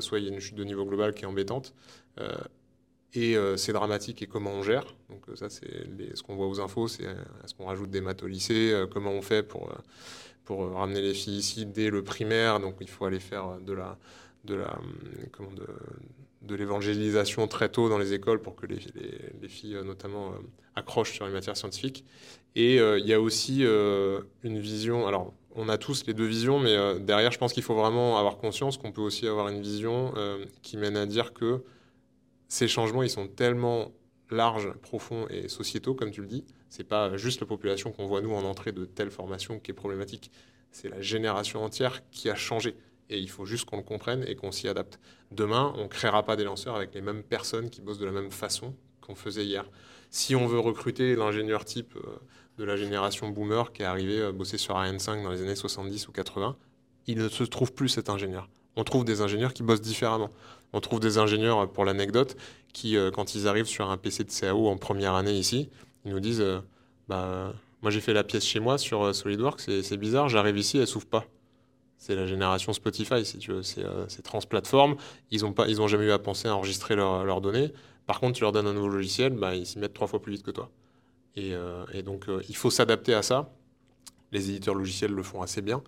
soit 0.00 0.18
il 0.18 0.26
y 0.26 0.28
a 0.28 0.32
une 0.32 0.40
chute 0.40 0.56
de 0.56 0.64
niveau 0.64 0.84
global 0.84 1.14
qui 1.14 1.24
est 1.24 1.26
embêtante. 1.26 1.74
Euh, 2.20 2.32
et 3.14 3.36
euh, 3.36 3.56
c'est 3.56 3.72
dramatique 3.72 4.22
et 4.22 4.26
comment 4.26 4.50
on 4.50 4.62
gère. 4.62 4.84
Donc 5.08 5.28
euh, 5.28 5.36
ça, 5.36 5.48
c'est 5.48 5.86
ce 6.14 6.22
qu'on 6.22 6.34
voit 6.34 6.48
aux 6.48 6.60
infos, 6.60 6.88
c'est 6.88 7.04
est-ce 7.04 7.54
qu'on 7.54 7.66
rajoute 7.66 7.90
des 7.90 8.00
maths 8.00 8.22
au 8.22 8.26
lycée, 8.26 8.74
comment 8.92 9.12
on 9.12 9.22
fait 9.22 9.42
pour, 9.42 9.72
pour 10.44 10.72
ramener 10.72 11.00
les 11.00 11.14
filles 11.14 11.38
ici 11.38 11.66
dès 11.66 11.90
le 11.90 12.02
primaire. 12.02 12.60
Donc 12.60 12.76
il 12.80 12.88
faut 12.88 13.04
aller 13.04 13.20
faire 13.20 13.60
de 13.60 13.72
la, 13.72 13.98
de 14.44 14.54
la, 14.54 14.78
comment 15.32 15.52
de, 15.52 15.66
de 16.42 16.54
l'évangélisation 16.54 17.46
très 17.46 17.68
tôt 17.68 17.88
dans 17.88 17.98
les 17.98 18.12
écoles 18.12 18.42
pour 18.42 18.56
que 18.56 18.66
les, 18.66 18.80
les, 19.40 19.48
filles 19.48 19.78
notamment 19.84 20.32
accrochent 20.74 21.12
sur 21.12 21.26
les 21.26 21.32
matières 21.32 21.56
scientifiques. 21.56 22.04
Et 22.56 22.76
il 22.76 23.06
y 23.06 23.12
a 23.12 23.20
aussi 23.20 23.62
une 23.62 24.58
vision, 24.58 25.06
alors 25.06 25.32
on 25.54 25.68
a 25.68 25.78
tous 25.78 26.06
les 26.06 26.14
deux 26.14 26.26
visions, 26.26 26.58
mais 26.58 26.98
derrière 27.00 27.30
je 27.30 27.38
pense 27.38 27.52
qu'il 27.52 27.62
faut 27.62 27.74
vraiment 27.74 28.18
avoir 28.18 28.38
conscience 28.38 28.76
qu'on 28.76 28.92
peut 28.92 29.00
aussi 29.00 29.26
avoir 29.26 29.48
une 29.48 29.62
vision 29.62 30.12
qui 30.62 30.76
mène 30.76 30.96
à 30.96 31.06
dire 31.06 31.32
que 31.32 31.62
ces 32.48 32.68
changements, 32.68 33.02
ils 33.02 33.10
sont 33.10 33.26
tellement 33.26 33.92
larges, 34.30 34.72
profonds 34.82 35.26
et 35.28 35.48
sociétaux, 35.48 35.94
comme 35.94 36.10
tu 36.10 36.20
le 36.20 36.26
dis. 36.26 36.44
C'est 36.68 36.84
pas 36.84 37.16
juste 37.16 37.40
la 37.40 37.46
population 37.46 37.92
qu'on 37.92 38.06
voit 38.06 38.20
nous 38.20 38.32
en 38.32 38.44
entrée 38.44 38.72
de 38.72 38.84
telle 38.84 39.10
formation 39.10 39.58
qui 39.58 39.70
est 39.70 39.74
problématique. 39.74 40.30
C'est 40.70 40.88
la 40.88 41.00
génération 41.00 41.64
entière 41.64 42.02
qui 42.10 42.30
a 42.30 42.34
changé. 42.34 42.76
Et 43.10 43.18
il 43.18 43.28
faut 43.28 43.44
juste 43.44 43.66
qu'on 43.66 43.76
le 43.76 43.82
comprenne 43.82 44.24
et 44.26 44.34
qu'on 44.34 44.50
s'y 44.50 44.66
adapte. 44.66 44.98
Demain, 45.30 45.72
on 45.76 45.84
ne 45.84 45.88
créera 45.88 46.22
pas 46.22 46.36
des 46.36 46.44
lanceurs 46.44 46.74
avec 46.74 46.94
les 46.94 47.00
mêmes 47.00 47.22
personnes 47.22 47.70
qui 47.70 47.80
bossent 47.80 47.98
de 47.98 48.06
la 48.06 48.12
même 48.12 48.30
façon 48.30 48.74
qu'on 49.00 49.14
faisait 49.14 49.44
hier. 49.44 49.68
Si 50.10 50.34
on 50.34 50.46
veut 50.46 50.58
recruter 50.58 51.14
l'ingénieur 51.14 51.64
type 51.64 51.94
euh, 51.96 52.16
de 52.58 52.64
la 52.64 52.76
génération 52.76 53.28
boomer 53.28 53.72
qui 53.72 53.82
est 53.82 53.86
arrivé 53.86 54.22
à 54.22 54.32
bosser 54.32 54.58
sur 54.58 54.76
Ariane 54.76 54.98
5 54.98 55.22
dans 55.22 55.30
les 55.30 55.42
années 55.42 55.56
70 55.56 56.08
ou 56.08 56.12
80, 56.12 56.56
il 57.06 57.18
ne 57.18 57.28
se 57.28 57.44
trouve 57.44 57.72
plus 57.72 57.88
cet 57.88 58.08
ingénieur. 58.08 58.48
On 58.76 58.84
trouve 58.84 59.04
des 59.04 59.20
ingénieurs 59.20 59.52
qui 59.52 59.62
bossent 59.62 59.80
différemment. 59.80 60.30
On 60.72 60.80
trouve 60.80 61.00
des 61.00 61.18
ingénieurs, 61.18 61.70
pour 61.70 61.84
l'anecdote, 61.84 62.36
qui, 62.72 62.96
euh, 62.96 63.10
quand 63.10 63.34
ils 63.34 63.46
arrivent 63.46 63.66
sur 63.66 63.90
un 63.90 63.96
PC 63.96 64.24
de 64.24 64.30
CAO 64.30 64.68
en 64.68 64.76
première 64.76 65.14
année 65.14 65.34
ici, 65.34 65.68
ils 66.04 66.12
nous 66.12 66.20
disent 66.20 66.40
euh, 66.40 66.60
bah, 67.08 67.52
Moi 67.82 67.90
j'ai 67.90 68.00
fait 68.00 68.12
la 68.12 68.24
pièce 68.24 68.44
chez 68.44 68.60
moi 68.60 68.78
sur 68.78 69.14
SolidWorks, 69.14 69.60
c'est 69.60 69.96
bizarre, 69.96 70.28
j'arrive 70.28 70.58
ici, 70.58 70.78
elle 70.78 70.86
s'ouvre 70.86 71.06
pas. 71.06 71.24
C'est 71.96 72.16
la 72.16 72.26
génération 72.26 72.72
Spotify, 72.72 73.24
si 73.24 73.38
tu 73.38 73.52
veux. 73.52 73.62
C'est 73.62 73.84
euh, 73.84 74.04
trans-plateforme. 74.22 74.96
Ils 75.30 75.42
n'ont 75.42 75.54
ont 75.56 75.88
jamais 75.88 76.06
eu 76.06 76.10
à 76.10 76.18
penser 76.18 76.48
à 76.48 76.54
enregistrer 76.54 76.96
leurs 76.96 77.40
données. 77.40 77.72
Par 78.06 78.20
contre, 78.20 78.36
tu 78.36 78.42
leur 78.42 78.52
donnes 78.52 78.66
un 78.66 78.74
nouveau 78.74 78.88
logiciel, 78.88 79.32
bah, 79.32 79.54
ils 79.54 79.64
s'y 79.64 79.78
mettent 79.78 79.94
trois 79.94 80.06
fois 80.06 80.20
plus 80.20 80.32
vite 80.32 80.42
que 80.42 80.50
toi. 80.50 80.70
Et, 81.36 81.54
euh, 81.54 81.84
donc, 82.02 82.28
euh, 82.28 82.42
il 82.48 82.56
faut 82.56 82.70
s'adapter 82.70 83.14
à 83.14 83.22
ça. 83.22 83.52
Les 84.32 84.50
éditeurs 84.50 84.74
logiciels 84.74 85.12
le 85.12 85.22
font 85.22 85.42
assez 85.42 85.62
bien. 85.62 85.82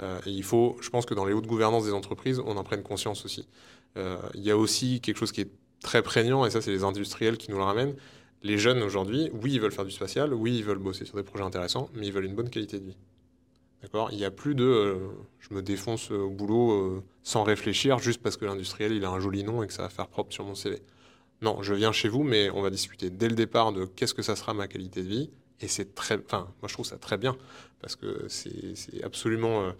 et 0.00 0.30
il 0.30 0.44
faut, 0.44 0.76
je 0.80 0.90
pense 0.90 1.04
que 1.04 1.14
dans 1.14 1.24
les 1.24 1.32
hautes 1.32 1.48
gouvernances 1.48 1.84
des 1.84 1.92
entreprises, 1.92 2.40
on 2.44 2.56
en 2.56 2.62
prenne 2.62 2.84
conscience 2.84 3.24
aussi. 3.24 3.48
il 3.96 4.42
y 4.42 4.52
a 4.52 4.56
aussi 4.56 5.00
quelque 5.00 5.16
chose 5.16 5.32
qui 5.32 5.40
est 5.40 5.50
très 5.82 6.02
prégnant, 6.02 6.46
et 6.46 6.50
ça, 6.50 6.60
c'est 6.60 6.70
les 6.70 6.84
industriels 6.84 7.36
qui 7.36 7.50
nous 7.50 7.56
le 7.56 7.64
ramènent. 7.64 7.96
Les 8.44 8.56
jeunes 8.56 8.82
aujourd'hui, 8.84 9.30
oui, 9.32 9.54
ils 9.54 9.60
veulent 9.60 9.72
faire 9.72 9.84
du 9.84 9.90
spatial, 9.90 10.32
oui, 10.32 10.58
ils 10.58 10.64
veulent 10.64 10.78
bosser 10.78 11.04
sur 11.04 11.16
des 11.16 11.24
projets 11.24 11.42
intéressants, 11.42 11.90
mais 11.94 12.06
ils 12.06 12.12
veulent 12.12 12.26
une 12.26 12.36
bonne 12.36 12.50
qualité 12.50 12.78
de 12.78 12.84
vie. 12.84 12.96
D'accord? 13.82 14.10
Il 14.12 14.18
n'y 14.18 14.24
a 14.24 14.30
plus 14.30 14.54
de 14.54 14.64
euh, 14.64 15.08
je 15.38 15.54
me 15.54 15.62
défonce 15.62 16.10
au 16.10 16.30
boulot 16.30 16.72
euh, 16.72 17.04
sans 17.22 17.44
réfléchir 17.44 17.98
juste 17.98 18.20
parce 18.20 18.36
que 18.36 18.44
l'industriel 18.44 18.92
il 18.92 19.04
a 19.04 19.10
un 19.10 19.20
joli 19.20 19.44
nom 19.44 19.62
et 19.62 19.68
que 19.68 19.72
ça 19.72 19.82
va 19.82 19.88
faire 19.88 20.08
propre 20.08 20.32
sur 20.32 20.44
mon 20.44 20.54
CV. 20.54 20.82
Non, 21.40 21.62
je 21.62 21.74
viens 21.74 21.92
chez 21.92 22.08
vous, 22.08 22.24
mais 22.24 22.50
on 22.50 22.62
va 22.62 22.70
discuter 22.70 23.10
dès 23.10 23.28
le 23.28 23.34
départ 23.34 23.72
de 23.72 23.84
qu'est-ce 23.84 24.14
que 24.14 24.22
ça 24.22 24.36
sera 24.36 24.54
ma 24.54 24.68
qualité 24.68 25.02
de 25.02 25.08
vie. 25.08 25.30
Et 25.60 25.68
c'est 25.68 25.94
très. 25.94 26.16
Enfin, 26.16 26.48
moi 26.60 26.68
je 26.68 26.72
trouve 26.74 26.86
ça 26.86 26.98
très 26.98 27.16
bien 27.18 27.36
parce 27.80 27.96
que 27.96 28.26
c'est 28.28 29.04
absolument. 29.04 29.62
Euh, 29.62 29.72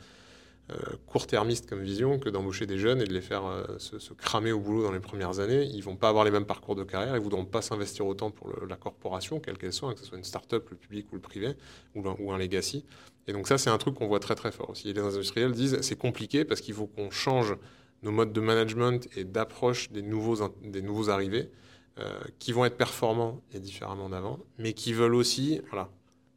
euh, 0.70 0.76
court-termiste 1.06 1.66
comme 1.66 1.80
vision 1.80 2.18
que 2.18 2.28
d'embaucher 2.28 2.66
des 2.66 2.76
jeunes 2.76 3.00
et 3.00 3.06
de 3.06 3.14
les 3.14 3.22
faire 3.22 3.46
euh, 3.46 3.78
se, 3.78 4.12
cramer 4.12 4.52
au 4.52 4.60
boulot 4.60 4.82
dans 4.82 4.92
les 4.92 5.00
premières 5.00 5.40
années. 5.40 5.64
Ils 5.64 5.82
vont 5.82 5.96
pas 5.96 6.10
avoir 6.10 6.26
les 6.26 6.30
mêmes 6.30 6.44
parcours 6.44 6.74
de 6.74 6.84
carrière, 6.84 7.16
ils 7.16 7.22
voudront 7.22 7.46
pas 7.46 7.62
s'investir 7.62 8.06
autant 8.06 8.30
pour 8.30 8.52
la 8.68 8.76
corporation, 8.76 9.40
quelle 9.40 9.56
qu'elle 9.56 9.72
soit, 9.72 9.94
que 9.94 10.00
ce 10.00 10.04
soit 10.04 10.18
une 10.18 10.24
start-up, 10.24 10.68
le 10.70 10.76
public 10.76 11.10
ou 11.10 11.14
le 11.14 11.22
privé, 11.22 11.54
ou, 11.94 12.32
un 12.32 12.36
legacy. 12.36 12.84
Et 13.26 13.32
donc 13.32 13.48
ça, 13.48 13.56
c'est 13.56 13.70
un 13.70 13.78
truc 13.78 13.94
qu'on 13.94 14.08
voit 14.08 14.20
très 14.20 14.34
très 14.34 14.52
fort 14.52 14.68
aussi. 14.68 14.92
Les 14.92 15.00
industriels 15.00 15.52
disent 15.52 15.80
c'est 15.80 15.96
compliqué 15.96 16.44
parce 16.44 16.60
qu'il 16.60 16.74
faut 16.74 16.86
qu'on 16.86 17.10
change 17.10 17.56
nos 18.02 18.12
modes 18.12 18.32
de 18.32 18.40
management 18.40 19.08
et 19.16 19.24
d'approche 19.24 19.90
des 19.90 20.02
nouveaux, 20.02 20.48
des 20.62 20.82
nouveaux 20.82 21.10
arrivés 21.10 21.50
euh, 21.98 22.18
qui 22.38 22.52
vont 22.52 22.64
être 22.64 22.76
performants 22.76 23.42
et 23.52 23.60
différemment 23.60 24.08
d'avant, 24.08 24.38
mais 24.58 24.72
qui 24.72 24.92
veulent 24.92 25.14
aussi, 25.14 25.60
voilà, 25.70 25.90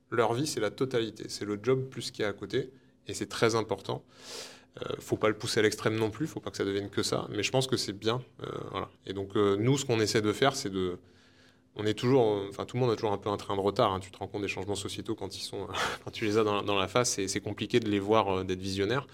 leur 0.09 0.33
vie, 0.33 0.47
c'est 0.47 0.59
la 0.59 0.71
totalité, 0.71 1.25
c'est 1.29 1.45
le 1.45 1.59
job 1.61 1.87
plus 1.89 2.03
ce 2.03 2.11
qu'il 2.11 2.23
y 2.23 2.25
a 2.25 2.29
à 2.29 2.33
côté 2.33 2.71
et 3.07 3.13
c'est 3.13 3.27
très 3.27 3.55
important. 3.55 4.03
euh, 4.81 4.95
faut 4.99 5.17
pas 5.17 5.27
le 5.29 5.37
pousser 5.37 5.59
à 5.59 5.63
l'extrême 5.63 5.95
non 5.95 6.09
plus, 6.11 6.27
faut 6.27 6.39
pas 6.39 6.49
que 6.51 6.57
ça 6.57 6.65
devienne 6.65 6.89
que 6.89 7.03
ça, 7.03 7.27
mais 7.29 7.43
je 7.43 7.51
pense 7.51 7.67
que 7.67 7.77
c'est 7.77 7.93
bien. 7.93 8.21
Euh, 8.43 8.47
voilà. 8.71 8.89
Et 9.05 9.13
donc 9.13 9.35
euh, 9.35 9.57
nous, 9.57 9.77
ce 9.77 9.85
qu'on 9.85 9.99
essaie 9.99 10.21
de 10.21 10.31
faire, 10.31 10.55
c'est 10.55 10.69
de, 10.69 10.97
on 11.75 11.85
est 11.85 11.93
toujours, 11.93 12.45
enfin 12.49 12.65
tout 12.65 12.77
le 12.77 12.81
monde 12.81 12.91
a 12.91 12.95
toujours 12.95 13.11
un 13.11 13.17
peu 13.17 13.29
un 13.29 13.37
train 13.37 13.55
de 13.55 13.61
retard. 13.61 13.93
Hein. 13.93 13.99
Tu 13.99 14.11
te 14.11 14.17
rends 14.17 14.27
compte 14.27 14.41
des 14.41 14.47
changements 14.47 14.75
sociétaux 14.75 15.15
quand 15.15 15.37
ils 15.37 15.43
sont, 15.43 15.67
quand 16.05 16.11
tu 16.11 16.25
les 16.25 16.37
as 16.37 16.43
dans, 16.43 16.75
la 16.75 16.87
face, 16.87 17.19
et 17.19 17.27
c'est 17.27 17.41
compliqué 17.41 17.79
de 17.79 17.89
les 17.89 17.99
voir, 17.99 18.45
d'être 18.45 18.61
visionnaire. 18.61 19.07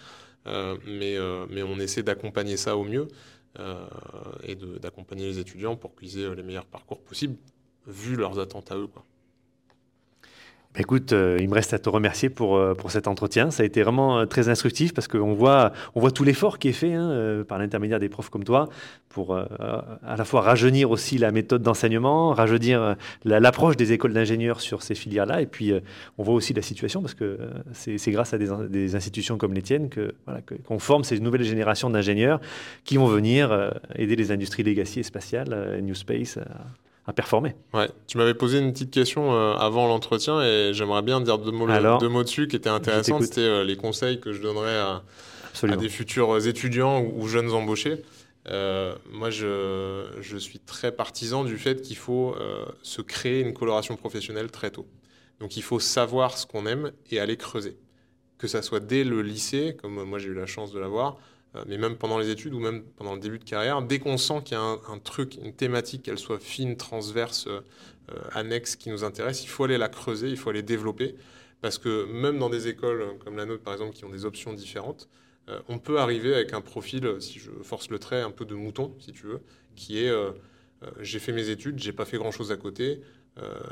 Mais, 0.85 1.17
mais 1.49 1.63
on 1.63 1.77
essaie 1.79 2.03
d'accompagner 2.03 2.57
ça 2.57 2.77
au 2.77 2.83
mieux 2.83 3.07
et 4.43 4.55
d'accompagner 4.55 5.27
les 5.27 5.39
étudiants 5.39 5.75
pour 5.75 5.95
qu'ils 5.95 6.19
aient 6.19 6.35
les 6.35 6.43
meilleurs 6.43 6.65
parcours 6.65 7.01
possibles, 7.01 7.37
vu 7.87 8.15
leurs 8.15 8.39
attentes 8.39 8.71
à 8.71 8.77
eux. 8.77 8.89
Écoute, 10.79 11.11
euh, 11.11 11.37
il 11.39 11.49
me 11.49 11.55
reste 11.55 11.73
à 11.73 11.79
te 11.79 11.89
remercier 11.89 12.29
pour, 12.29 12.55
euh, 12.55 12.75
pour 12.75 12.91
cet 12.91 13.07
entretien. 13.07 13.49
Ça 13.49 13.63
a 13.63 13.65
été 13.65 13.81
vraiment 13.81 14.19
euh, 14.19 14.25
très 14.25 14.47
instructif 14.47 14.93
parce 14.93 15.07
qu'on 15.07 15.33
voit, 15.33 15.73
on 15.95 15.99
voit 15.99 16.11
tout 16.11 16.23
l'effort 16.23 16.59
qui 16.59 16.67
est 16.67 16.73
fait 16.73 16.93
hein, 16.93 17.43
par 17.47 17.57
l'intermédiaire 17.57 17.99
des 17.99 18.09
profs 18.09 18.29
comme 18.29 18.43
toi 18.43 18.69
pour 19.09 19.35
à 19.35 20.15
la 20.15 20.25
fois 20.25 20.41
rajeunir 20.41 20.91
aussi 20.91 21.17
la 21.17 21.31
méthode 21.31 21.63
d'enseignement, 21.63 22.33
rajeunir 22.33 22.95
l'approche 23.25 23.75
des 23.75 23.91
écoles 23.91 24.13
d'ingénieurs 24.13 24.61
sur 24.61 24.83
ces 24.83 24.93
filières-là. 24.93 25.41
Et 25.41 25.47
puis, 25.47 25.73
on 26.19 26.23
voit 26.23 26.35
aussi 26.35 26.53
la 26.53 26.61
situation 26.61 27.01
parce 27.01 27.15
que 27.15 27.39
c'est 27.73 28.11
grâce 28.11 28.33
à 28.33 28.37
des, 28.37 28.95
institutions 28.95 29.37
comme 29.39 29.53
les 29.53 29.63
tiennes 29.63 29.89
qu'on 29.89 30.11
voilà, 30.25 30.41
qu'on 30.41 30.77
forme 30.77 31.03
ces 31.03 31.19
nouvelles 31.19 31.43
générations 31.43 31.89
d'ingénieurs 31.89 32.39
qui 32.83 32.97
vont 32.97 33.07
venir 33.07 33.71
aider 33.95 34.15
les 34.15 34.31
industries 34.31 34.61
legacy 34.61 34.99
et 34.99 35.03
spatiales, 35.03 35.79
New 35.81 35.95
Space, 35.95 36.37
à 37.07 37.13
performer. 37.13 37.55
Ouais. 37.73 37.89
Tu 38.05 38.17
m'avais 38.17 38.33
posé 38.33 38.59
une 38.59 38.73
petite 38.73 38.91
question 38.91 39.33
euh, 39.33 39.53
avant 39.53 39.87
l'entretien 39.87 40.41
et 40.41 40.71
j'aimerais 40.73 41.01
bien 41.01 41.21
dire 41.21 41.37
deux 41.39 41.51
mots, 41.51 41.67
deux 41.99 42.09
mots 42.09 42.23
dessus 42.23 42.49
qui 42.49 42.57
étaient 42.57 42.69
intéressants. 42.69 43.21
C'était 43.21 43.41
euh, 43.41 43.63
les 43.63 43.77
conseils 43.77 44.19
que 44.19 44.33
je 44.33 44.41
donnerais 44.41 44.77
à, 44.77 45.03
des 45.77 45.89
futurs 45.89 46.45
étudiants 46.45 47.01
ou, 47.01 47.27
jeunes 47.27 47.51
embauchés. 47.51 48.03
Euh, 48.49 48.93
moi, 49.11 49.29
je, 49.29 50.05
je, 50.19 50.37
suis 50.37 50.59
très 50.59 50.91
partisan 50.91 51.45
du 51.45 51.57
fait 51.57 51.81
qu'il 51.81 51.97
faut 51.97 52.35
se 52.83 53.01
créer 53.01 53.39
une 53.39 53.53
coloration 53.53 53.95
professionnelle 53.95 54.51
très 54.51 54.69
tôt. 54.69 54.85
Donc, 55.39 55.55
il 55.55 55.63
faut 55.63 55.79
savoir 55.79 56.37
ce 56.37 56.45
qu'on 56.45 56.65
aime 56.65 56.91
et 57.09 57.19
aller 57.19 57.37
creuser. 57.37 57.77
Que 58.37 58.47
ça 58.47 58.61
soit 58.61 58.81
dès 58.81 59.03
le 59.03 59.21
lycée, 59.21 59.77
comme 59.81 60.03
moi 60.03 60.19
j'ai 60.19 60.27
eu 60.27 60.33
la 60.33 60.45
chance 60.45 60.71
de 60.71 60.79
l'avoir, 60.79 61.17
mais 61.65 61.77
même 61.77 61.95
pendant 61.95 62.17
les 62.17 62.29
études 62.29 62.53
ou 62.53 62.59
même 62.59 62.83
pendant 62.97 63.13
le 63.13 63.19
début 63.19 63.39
de 63.39 63.43
carrière, 63.43 63.81
dès 63.81 63.99
qu'on 63.99 64.17
sent 64.17 64.41
qu'il 64.43 64.57
y 64.57 64.59
a 64.59 64.61
un, 64.61 64.99
truc, 64.99 65.37
une 65.43 65.53
thématique, 65.53 66.03
qu'elle 66.03 66.17
soit 66.17 66.39
fine, 66.39 66.77
transverse, 66.77 67.47
euh, 67.47 67.61
annexe, 68.31 68.75
qui 68.75 68.89
nous 68.89 69.03
intéresse, 69.03 69.43
il 69.43 69.47
faut 69.47 69.63
aller 69.63 69.77
la 69.77 69.89
creuser, 69.89 70.29
il 70.29 70.37
faut 70.37 70.49
aller 70.49 70.63
développer. 70.63 71.15
Parce 71.61 71.77
que 71.77 72.05
même 72.05 72.37
dans 72.37 72.49
des 72.49 72.67
écoles 72.67 73.17
comme 73.23 73.35
la 73.37 73.45
nôtre, 73.45 73.63
par 73.63 73.73
exemple, 73.73 73.95
qui 73.95 74.05
ont 74.05 74.09
des 74.09 74.25
options 74.25 74.53
différentes, 74.53 75.09
euh, 75.49 75.59
on 75.69 75.79
peut 75.79 75.99
arriver 75.99 76.33
avec 76.33 76.53
un 76.53 76.61
profil, 76.61 77.15
si 77.19 77.39
je 77.39 77.51
force 77.63 77.89
le 77.89 77.99
trait, 77.99 78.21
un 78.21 78.31
peu 78.31 78.45
de 78.45 78.55
mouton, 78.55 78.93
si 78.99 79.11
tu 79.11 79.25
veux, 79.25 79.41
qui 79.75 80.03
est 80.03 80.11
j'ai 80.99 81.17
fait 81.17 81.31
mes 81.31 81.49
études, 81.49 81.79
j'ai 81.79 81.91
pas 81.91 82.05
fait 82.05 82.17
grand 82.17 82.29
chose 82.29 82.51
à 82.51 82.55
côté, 82.55 83.01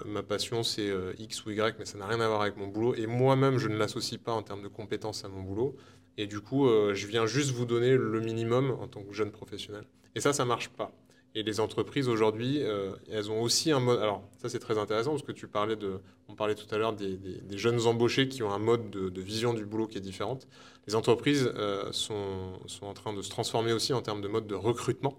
ma 0.05 0.23
passion 0.23 0.63
c'est 0.63 0.91
X 1.19 1.45
ou 1.45 1.51
Y, 1.51 1.75
mais 1.77 1.85
ça 1.85 1.99
n'a 1.99 2.07
rien 2.07 2.19
à 2.19 2.27
voir 2.27 2.41
avec 2.41 2.57
mon 2.57 2.65
boulot. 2.65 2.95
Et 2.95 3.05
moi-même, 3.05 3.59
je 3.59 3.67
ne 3.67 3.77
l'associe 3.77 4.19
pas 4.19 4.31
en 4.31 4.41
termes 4.41 4.63
de 4.63 4.67
compétences 4.67 5.23
à 5.23 5.27
mon 5.27 5.43
boulot. 5.43 5.75
Et 6.17 6.27
du 6.27 6.39
coup, 6.39 6.67
euh, 6.67 6.93
je 6.93 7.07
viens 7.07 7.25
juste 7.25 7.51
vous 7.51 7.65
donner 7.65 7.95
le 7.95 8.19
minimum 8.21 8.71
en 8.79 8.87
tant 8.87 9.03
que 9.03 9.13
jeune 9.13 9.31
professionnel. 9.31 9.83
Et 10.15 10.21
ça, 10.21 10.33
ça 10.33 10.45
marche 10.45 10.69
pas. 10.69 10.91
Et 11.37 11.43
les 11.43 11.59
entreprises 11.59 12.07
aujourd'hui, 12.07 12.63
euh, 12.63 12.95
elles 13.11 13.29
ont 13.29 13.41
aussi 13.41 13.71
un 13.71 13.81
mode. 13.81 13.99
Alors, 13.99 14.23
ça, 14.41 14.47
c'est 14.47 14.59
très 14.59 14.77
intéressant 14.77 15.11
parce 15.11 15.23
que 15.23 15.33
tu 15.33 15.47
parlais 15.47 15.75
de. 15.75 15.99
On 16.29 16.35
parlait 16.35 16.55
tout 16.55 16.73
à 16.73 16.77
l'heure 16.77 16.93
des, 16.93 17.19
jeunes 17.57 17.85
embauchés 17.85 18.29
qui 18.29 18.41
ont 18.41 18.51
un 18.51 18.59
mode 18.59 18.89
de, 18.89 19.21
vision 19.21 19.53
du 19.53 19.65
boulot 19.65 19.87
qui 19.87 19.97
est 19.97 20.01
différente. 20.01 20.47
Les 20.87 20.95
entreprises 20.95 21.51
euh, 21.55 21.91
sont, 21.91 22.53
sont, 22.67 22.85
en 22.85 22.93
train 22.93 23.13
de 23.13 23.21
se 23.21 23.29
transformer 23.29 23.73
aussi 23.73 23.91
en 23.91 24.01
termes 24.01 24.21
de 24.21 24.29
mode 24.29 24.47
de 24.47 24.55
recrutement. 24.55 25.17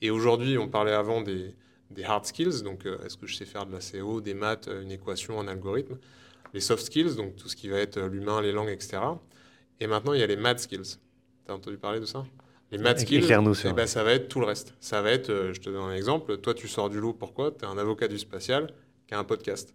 Et 0.00 0.10
aujourd'hui, 0.10 0.56
on 0.56 0.68
parlait 0.68 0.92
avant 0.92 1.20
des, 1.20 1.54
des 1.90 2.04
hard 2.04 2.24
skills. 2.24 2.62
Donc, 2.62 2.86
est-ce 3.04 3.18
que 3.18 3.26
je 3.26 3.36
sais 3.36 3.44
faire 3.44 3.66
de 3.66 3.72
la 3.72 3.80
CO, 3.80 4.22
des 4.22 4.34
maths, 4.34 4.70
une 4.82 4.90
équation, 4.90 5.38
un 5.38 5.48
algorithme? 5.48 5.98
Les 6.54 6.60
soft 6.60 6.84
skills, 6.84 7.14
donc 7.14 7.36
tout 7.36 7.48
ce 7.48 7.56
qui 7.56 7.68
va 7.68 7.78
être 7.78 8.00
l'humain, 8.00 8.40
les 8.40 8.52
langues, 8.52 8.70
etc. 8.70 9.00
Et 9.82 9.88
maintenant, 9.88 10.12
il 10.12 10.20
y 10.20 10.22
a 10.22 10.28
les 10.28 10.36
mad 10.36 10.60
skills. 10.60 10.98
Tu 11.44 11.50
as 11.50 11.56
entendu 11.56 11.76
parler 11.76 11.98
de 11.98 12.04
ça 12.04 12.24
Les 12.70 12.78
mad 12.78 13.00
skills, 13.00 13.26
eh 13.64 13.72
ben, 13.72 13.86
ça 13.88 14.04
va 14.04 14.12
être 14.12 14.28
tout 14.28 14.38
le 14.38 14.46
reste. 14.46 14.74
Ça 14.78 15.02
va 15.02 15.10
être, 15.10 15.30
euh, 15.30 15.52
je 15.52 15.60
te 15.60 15.70
donne 15.70 15.90
un 15.90 15.94
exemple, 15.94 16.38
toi 16.38 16.54
tu 16.54 16.68
sors 16.68 16.88
du 16.88 17.00
lot, 17.00 17.12
pourquoi? 17.12 17.50
Tu 17.50 17.64
es 17.64 17.68
un 17.68 17.76
avocat 17.76 18.06
du 18.06 18.16
spatial 18.16 18.72
qui 19.08 19.14
a 19.14 19.18
un 19.18 19.24
podcast. 19.24 19.74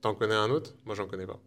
T'en 0.00 0.14
connais 0.14 0.36
un 0.36 0.50
autre? 0.50 0.76
Moi, 0.84 0.94
j'en 0.94 1.08
connais 1.08 1.26
pas. 1.26 1.40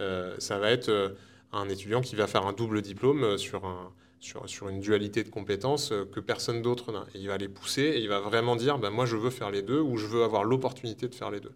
Euh, 0.00 0.34
ça 0.38 0.58
va 0.58 0.70
être 0.70 0.88
euh, 0.88 1.10
un 1.52 1.68
étudiant 1.68 2.00
qui 2.00 2.16
va 2.16 2.26
faire 2.26 2.46
un 2.46 2.54
double 2.54 2.80
diplôme 2.80 3.36
sur, 3.36 3.66
un, 3.66 3.92
sur, 4.18 4.48
sur 4.48 4.70
une 4.70 4.80
dualité 4.80 5.22
de 5.22 5.28
compétences 5.28 5.92
que 6.10 6.20
personne 6.20 6.62
d'autre 6.62 6.90
n'a. 6.90 7.04
Et 7.14 7.18
il 7.18 7.28
va 7.28 7.36
les 7.36 7.50
pousser 7.50 7.82
et 7.82 7.98
il 7.98 8.08
va 8.08 8.20
vraiment 8.20 8.56
dire, 8.56 8.78
ben, 8.78 8.88
moi 8.88 9.04
je 9.04 9.18
veux 9.18 9.28
faire 9.28 9.50
les 9.50 9.60
deux 9.60 9.80
ou 9.80 9.98
je 9.98 10.06
veux 10.06 10.24
avoir 10.24 10.44
l'opportunité 10.44 11.06
de 11.06 11.14
faire 11.14 11.30
les 11.30 11.40
deux. 11.40 11.52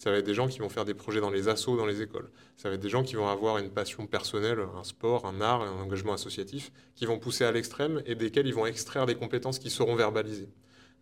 Ça 0.00 0.10
va 0.10 0.16
être 0.16 0.24
des 0.24 0.32
gens 0.32 0.48
qui 0.48 0.60
vont 0.60 0.70
faire 0.70 0.86
des 0.86 0.94
projets 0.94 1.20
dans 1.20 1.28
les 1.28 1.48
assos, 1.48 1.76
dans 1.76 1.84
les 1.84 2.00
écoles. 2.00 2.30
Ça 2.56 2.70
va 2.70 2.76
être 2.76 2.80
des 2.80 2.88
gens 2.88 3.02
qui 3.02 3.16
vont 3.16 3.28
avoir 3.28 3.58
une 3.58 3.68
passion 3.68 4.06
personnelle, 4.06 4.58
un 4.74 4.82
sport, 4.82 5.26
un 5.26 5.42
art, 5.42 5.60
un 5.60 5.78
engagement 5.78 6.14
associatif, 6.14 6.72
qui 6.94 7.04
vont 7.04 7.18
pousser 7.18 7.44
à 7.44 7.52
l'extrême 7.52 8.02
et 8.06 8.14
desquels 8.14 8.46
ils 8.46 8.54
vont 8.54 8.64
extraire 8.64 9.04
des 9.04 9.14
compétences 9.14 9.58
qui 9.58 9.68
seront 9.68 9.94
verbalisées. 9.96 10.48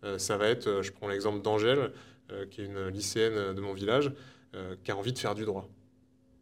Euh, 0.03 0.17
ça 0.17 0.35
va 0.35 0.49
être, 0.49 0.67
euh, 0.67 0.81
je 0.81 0.91
prends 0.91 1.07
l'exemple 1.07 1.41
d'Angèle, 1.41 1.93
euh, 2.33 2.45
qui 2.47 2.59
est 2.59 2.65
une 2.65 2.89
lycéenne 2.89 3.53
de 3.53 3.61
mon 3.61 3.73
village, 3.73 4.11
qui 4.83 4.91
a 4.91 4.97
envie 4.97 5.13
de 5.13 5.19
faire 5.19 5.35
du 5.35 5.45
droit 5.45 5.69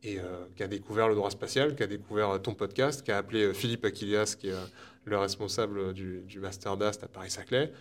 et 0.02 0.20
qui 0.56 0.64
a 0.64 0.68
découvert 0.68 1.10
le 1.10 1.16
droit 1.16 1.30
spatial, 1.30 1.76
qui 1.76 1.84
a 1.84 1.88
découvert 1.88 2.42
ton 2.42 2.54
podcast, 2.54 3.04
qui 3.04 3.12
a 3.12 3.18
appelé 3.18 3.54
Philippe 3.54 3.84
Aquilias, 3.84 4.38
qui 4.40 4.48
est 4.48 4.56
le 5.04 5.18
responsable 5.18 5.92
du, 5.94 6.40
Master 6.40 6.78
d'Ast 6.78 7.04
à 7.04 7.10
Paris-Saclay, 7.10 7.74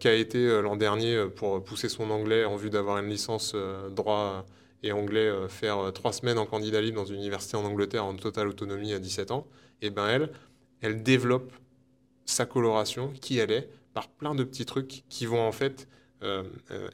qui 0.00 0.08
a 0.08 0.14
été 0.14 0.60
l'an 0.60 0.76
dernier 0.76 1.26
pour 1.36 1.62
pousser 1.62 1.88
son 1.88 2.10
anglais 2.10 2.44
en 2.44 2.56
vue 2.56 2.70
d'avoir 2.70 2.98
une 2.98 3.08
licence 3.08 3.54
droit 3.90 4.44
et 4.82 4.92
anglais, 4.92 5.30
faire 5.48 5.92
trois 5.92 6.12
semaines 6.12 6.38
en 6.38 6.46
candidat 6.46 6.80
libre 6.80 6.96
dans 6.96 7.04
une 7.04 7.16
université 7.16 7.56
en 7.56 7.64
Angleterre 7.64 8.04
en 8.04 8.14
totale 8.14 8.48
autonomie 8.48 8.92
à 8.92 8.98
17 8.98 9.30
ans, 9.30 9.46
et 9.82 9.86
eh 9.86 9.90
ben 9.90 10.08
elle, 10.08 10.30
elle 10.80 11.02
développe 11.02 11.52
sa 12.24 12.46
coloration, 12.46 13.12
qui 13.20 13.38
elle 13.38 13.52
est, 13.52 13.68
par 13.94 14.08
plein 14.08 14.34
de 14.34 14.44
petits 14.44 14.66
trucs 14.66 15.04
qui 15.08 15.26
vont 15.26 15.46
en 15.46 15.52
fait 15.52 15.88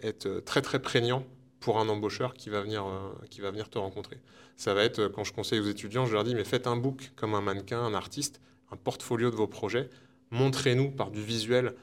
être 0.03 0.41
très 0.45 0.61
très 0.61 0.81
prégnants 0.81 1.25
pour 1.61 1.79
un 1.79 1.89
embaucheur 1.89 2.35
qui 2.35 2.51
va 2.51 2.61
venir, 2.61 2.85
qui 3.31 3.41
va 3.41 3.51
venir 3.51 3.71
te 3.71 3.79
rencontrer. 3.79 4.19
Ça 4.57 4.75
va 4.75 4.85
être, 4.85 5.09
quand 5.09 5.25
je 5.25 5.33
conseille 5.33 5.61
aux 5.61 5.67
étudiants, 5.67 6.05
je 6.05 6.13
leur 6.13 6.25
dis, 6.25 6.35
mais 6.35 6.45
faites 6.45 6.67
un 6.67 6.77
book 6.77 7.13
comme 7.17 7.35
un 7.35 7.41
mannequin, 7.41 7.81
un 7.81 7.95
artiste, 7.95 8.41
un 8.71 8.77
portfolio 8.77 9.31
de 9.31 9.37
vos 9.37 9.47
projets. 9.47 9.89
Montrez-nous 10.31 10.91
par 10.91 11.11
du 11.11 11.23
visuel, 11.23 11.75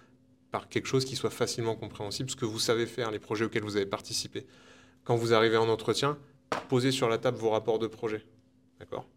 par 0.51 0.67
quelque 0.67 0.87
chose 0.87 1.05
qui 1.05 1.15
soit 1.15 1.29
facilement 1.29 1.75
compréhensible, 1.75 2.29
ce 2.29 2.35
que 2.35 2.45
vous 2.45 2.59
savez 2.59 2.85
faire, 2.85 3.11
les 3.11 3.19
projets 3.19 3.45
auxquels 3.45 3.63
vous 3.63 3.77
avez 3.77 3.85
participé. 3.85 4.45
Quand 5.03 5.15
vous 5.15 5.33
arrivez 5.33 5.57
en 5.57 5.69
entretien, 5.69 6.17
posez 6.69 6.91
sur 6.91 7.09
la 7.09 7.17
table 7.17 7.37
vos 7.37 7.49
rapports 7.49 7.79
de 7.79 7.87
projet. 7.87 8.25
D'accord? 8.79 9.07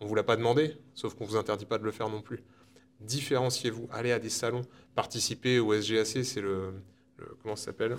On 0.00 0.04
ne 0.04 0.08
vous 0.08 0.14
l'a 0.14 0.22
pas 0.22 0.36
demandé, 0.36 0.76
sauf 0.94 1.14
qu'on 1.14 1.24
ne 1.24 1.30
vous 1.30 1.36
interdit 1.36 1.66
pas 1.66 1.78
de 1.78 1.84
le 1.84 1.92
faire 1.92 2.08
non 2.08 2.22
plus. 2.22 2.42
Différenciez-vous, 3.00 3.88
allez 3.92 4.12
à 4.12 4.18
des 4.18 4.28
salons, 4.28 4.62
participez 4.94 5.58
au 5.58 5.72
SGAC, 5.80 6.24
c'est 6.24 6.40
le, 6.40 6.74
Comment 7.42 7.56
ça 7.56 7.66
s'appelle? 7.66 7.96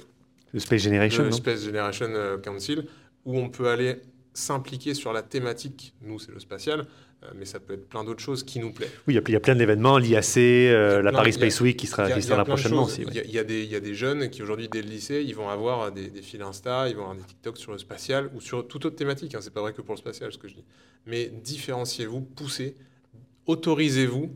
Le 0.51 0.59
Space 0.59 0.81
Generation. 0.81 1.23
Le 1.23 1.31
Space 1.31 1.63
Generation 1.63 2.07
euh, 2.09 2.37
Council, 2.37 2.85
où 3.25 3.37
on 3.37 3.49
peut 3.49 3.69
aller 3.69 4.01
s'impliquer 4.33 4.93
sur 4.93 5.13
la 5.13 5.21
thématique, 5.21 5.93
nous 6.01 6.19
c'est 6.19 6.31
le 6.31 6.39
spatial, 6.39 6.87
euh, 7.23 7.27
mais 7.35 7.45
ça 7.45 7.59
peut 7.59 7.73
être 7.73 7.87
plein 7.87 8.03
d'autres 8.03 8.21
choses 8.21 8.43
qui 8.43 8.59
nous 8.59 8.71
plaît. 8.71 8.89
Oui, 9.07 9.13
il 9.13 9.31
y, 9.31 9.35
a 9.35 9.39
plein 9.39 9.55
d'événements, 9.55 9.97
l'IAC, 9.97 10.37
euh, 10.37 11.01
la 11.01 11.11
Paris 11.11 11.33
Space 11.33 11.61
Week 11.61 11.77
qui 11.77 11.85
sera, 11.85 12.09
qui 12.09 12.21
sera 12.21 12.37
là 12.37 12.45
prochainement 12.45 12.83
aussi. 12.83 13.03
Il 13.03 13.31
y, 13.31 13.37
a 13.37 13.43
des 13.43 13.93
jeunes 13.93 14.29
qui 14.29 14.41
aujourd'hui, 14.41 14.69
dès 14.69 14.81
le 14.81 14.89
lycée, 14.89 15.23
ils 15.25 15.35
vont 15.35 15.49
avoir 15.49 15.91
des, 15.91 16.09
des 16.09 16.21
fils 16.21 16.41
Insta, 16.41 16.89
ils 16.89 16.95
vont 16.95 17.03
avoir 17.03 17.17
des 17.17 17.23
TikTok 17.23 17.57
sur 17.57 17.73
le 17.73 17.77
spatial 17.77 18.31
ou 18.33 18.41
sur 18.41 18.67
toute 18.67 18.85
autre 18.85 18.95
thématique. 18.95 19.35
Hein, 19.35 19.39
c'est 19.41 19.53
pas 19.53 19.61
vrai 19.61 19.73
que 19.73 19.81
pour 19.81 19.93
le 19.93 19.99
spatial 19.99 20.31
ce 20.31 20.37
que 20.37 20.47
je 20.47 20.55
dis. 20.55 20.65
Mais 21.05 21.27
différenciez-vous, 21.27 22.21
poussez, 22.21 22.75
autorisez-vous 23.45 24.31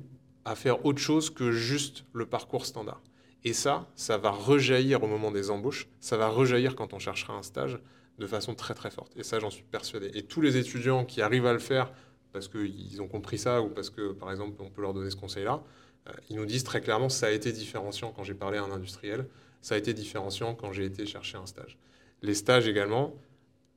à 0.45 0.55
faire 0.55 0.85
autre 0.85 0.99
chose 0.99 1.31
que 1.31 1.51
juste 1.51 2.05
le 2.13 2.27
parcours 2.27 2.65
standard. 2.65 3.01
Et 3.43 3.53
ça, 3.53 3.87
ça 3.95 4.17
va 4.17 4.31
rejaillir 4.31 5.03
au 5.03 5.07
moment 5.07 5.31
des 5.31 5.49
embauches, 5.49 5.87
ça 5.99 6.17
va 6.17 6.27
rejaillir 6.27 6.75
quand 6.75 6.93
on 6.93 6.99
cherchera 6.99 7.33
un 7.33 7.43
stage 7.43 7.79
de 8.17 8.27
façon 8.27 8.55
très 8.55 8.73
très 8.73 8.91
forte. 8.91 9.15
Et 9.17 9.23
ça, 9.23 9.39
j'en 9.39 9.49
suis 9.49 9.63
persuadé. 9.63 10.11
Et 10.13 10.23
tous 10.23 10.41
les 10.41 10.57
étudiants 10.57 11.05
qui 11.05 11.21
arrivent 11.21 11.45
à 11.45 11.53
le 11.53 11.59
faire 11.59 11.91
parce 12.31 12.47
qu'ils 12.47 13.01
ont 13.01 13.07
compris 13.07 13.37
ça 13.37 13.61
ou 13.61 13.69
parce 13.69 13.89
que, 13.89 14.11
par 14.11 14.29
exemple, 14.29 14.61
on 14.61 14.69
peut 14.69 14.81
leur 14.81 14.93
donner 14.93 15.09
ce 15.09 15.15
conseil-là, 15.15 15.63
euh, 16.07 16.11
ils 16.29 16.35
nous 16.35 16.45
disent 16.45 16.65
très 16.65 16.81
clairement, 16.81 17.09
ça 17.09 17.27
a 17.27 17.31
été 17.31 17.51
différenciant 17.51 18.11
quand 18.11 18.23
j'ai 18.23 18.33
parlé 18.33 18.57
à 18.57 18.63
un 18.63 18.71
industriel, 18.71 19.27
ça 19.61 19.75
a 19.75 19.77
été 19.77 19.93
différenciant 19.93 20.53
quand 20.53 20.73
j'ai 20.73 20.85
été 20.85 21.05
chercher 21.05 21.37
un 21.37 21.45
stage. 21.45 21.77
Les 22.21 22.33
stages 22.33 22.67
également, 22.67 23.15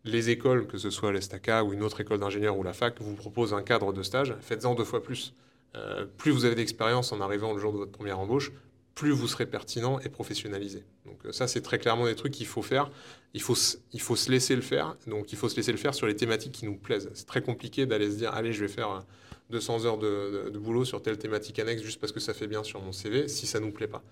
les 0.05 0.31
écoles, 0.31 0.67
que 0.67 0.79
ce 0.79 0.91
soit 0.91 1.13
l'ESTACA 1.13 1.65
ou 1.65 1.73
une 1.73 1.83
autre 1.83 2.01
école 2.01 2.19
d'ingénieur 2.19 2.57
ou 2.59 2.63
la 2.63 2.73
fac, 2.73 3.01
vous 3.01 3.15
proposent 3.15 3.55
un 3.55 3.63
cadre 3.63 3.93
de 3.93 4.03
stage, 4.03 4.35
faites-en 4.41 4.75
deux 4.75 4.85
fois 4.85 5.03
plus. 5.03 5.35
Euh, 5.77 6.07
plus 6.17 6.31
vous 6.31 6.45
avez 6.45 6.55
d'expérience 6.55 7.13
en 7.13 7.21
arrivant 7.21 7.53
le 7.53 7.59
jour 7.61 7.73
de 7.73 7.79
votre 7.79 7.93
première 7.93 8.19
embauche, 8.19 8.53
plus 8.99 9.13
vous 9.13 9.29
serez 9.29 9.47
pertinent 9.47 10.01
et 10.01 10.09
professionnalisé. 10.09 10.83
Donc 11.07 11.25
euh, 11.25 11.31
ça, 11.31 11.47
c'est 11.47 11.61
très 11.61 11.79
clairement 11.79 12.07
des 12.07 12.17
trucs 12.17 12.33
qu'il 12.33 12.49
faut 12.49 12.63
faire. 12.63 12.91
Il 13.33 13.41
faut, 13.41 13.55
il 13.93 14.01
faut 14.01 14.17
se 14.17 14.29
laisser 14.29 14.57
le 14.57 14.61
faire. 14.61 14.97
Donc 15.07 15.31
il 15.31 15.39
faut 15.39 15.49
se 15.49 15.55
laisser 15.55 15.71
le 15.71 15.79
faire 15.79 15.95
sur 15.95 16.09
les 16.09 16.17
thématiques 16.17 16.51
qui 16.51 16.65
nous 16.65 16.77
plaisent. 16.77 17.09
C'est 17.15 17.27
très 17.27 17.41
compliqué 17.41 17.87
d'aller 17.87 18.11
se 18.11 18.17
dire, 18.17 18.35
allez, 18.35 18.53
je 18.53 18.61
vais 18.61 18.69
faire 18.69 19.05
200 19.51 19.85
heures 19.85 19.99
de, 19.99 20.51
boulot 20.59 20.85
sur 20.85 21.01
telle 21.01 21.17
thématique 21.17 21.61
annexe 21.61 21.81
juste 21.83 22.01
parce 22.01 22.11
que 22.11 22.19
ça 22.19 22.35
fait 22.35 22.49
bien 22.49 22.65
sur 22.65 22.83
mon 22.83 22.91
CV, 22.91 23.29
si 23.29 23.47
ça 23.47 23.61
ne 23.61 23.67
nous 23.67 23.73
plaît 23.73 23.87
pas. 23.87 24.03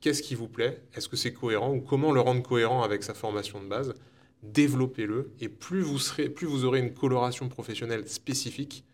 Qu'est-ce 0.00 0.22
qui 0.22 0.36
vous 0.36 0.46
plaît? 0.46 0.84
Est-ce 0.94 1.08
que 1.08 1.16
c'est 1.16 1.32
cohérent 1.32 1.74
Ou 1.74 1.80
comment 1.80 2.12
le 2.12 2.20
rendre 2.20 2.44
cohérent 2.44 2.84
avec 2.84 3.02
sa 3.02 3.12
formation 3.12 3.60
de 3.60 3.66
base? 3.66 3.92
Développez-le. 4.44 5.32
Et 5.40 5.48
plus 5.48 5.80
vous, 5.80 5.98
serez, 5.98 6.28
plus 6.28 6.46
vous 6.46 6.64
aurez 6.64 6.78
une 6.78 6.94
coloration 6.94 7.48
professionnelle 7.48 8.06
spécifique, 8.08 8.84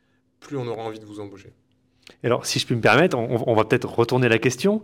plus 0.40 0.56
on 0.56 0.66
aura 0.66 0.84
envie 0.84 1.00
de 1.00 1.04
vous 1.04 1.20
embaucher. 1.20 1.52
Alors, 2.24 2.46
si 2.46 2.58
je 2.58 2.66
puis 2.66 2.74
me 2.74 2.80
permettre, 2.80 3.16
on, 3.18 3.54
va 3.54 3.64
peut-être 3.64 3.88
retourner 3.88 4.28
la 4.28 4.38
question. 4.38 4.82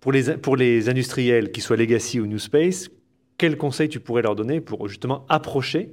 Pour 0.00 0.12
les, 0.12 0.36
pour 0.36 0.56
les 0.56 0.88
industriels, 0.88 1.52
qu'ils 1.52 1.62
soient 1.62 1.76
Legacy 1.76 2.20
ou 2.20 2.26
New 2.26 2.38
Space, 2.38 2.88
quels 3.36 3.56
conseils 3.56 3.88
tu 3.88 4.00
pourrais 4.00 4.22
leur 4.22 4.34
donner 4.34 4.60
pour 4.60 4.88
justement 4.88 5.26
approcher 5.28 5.92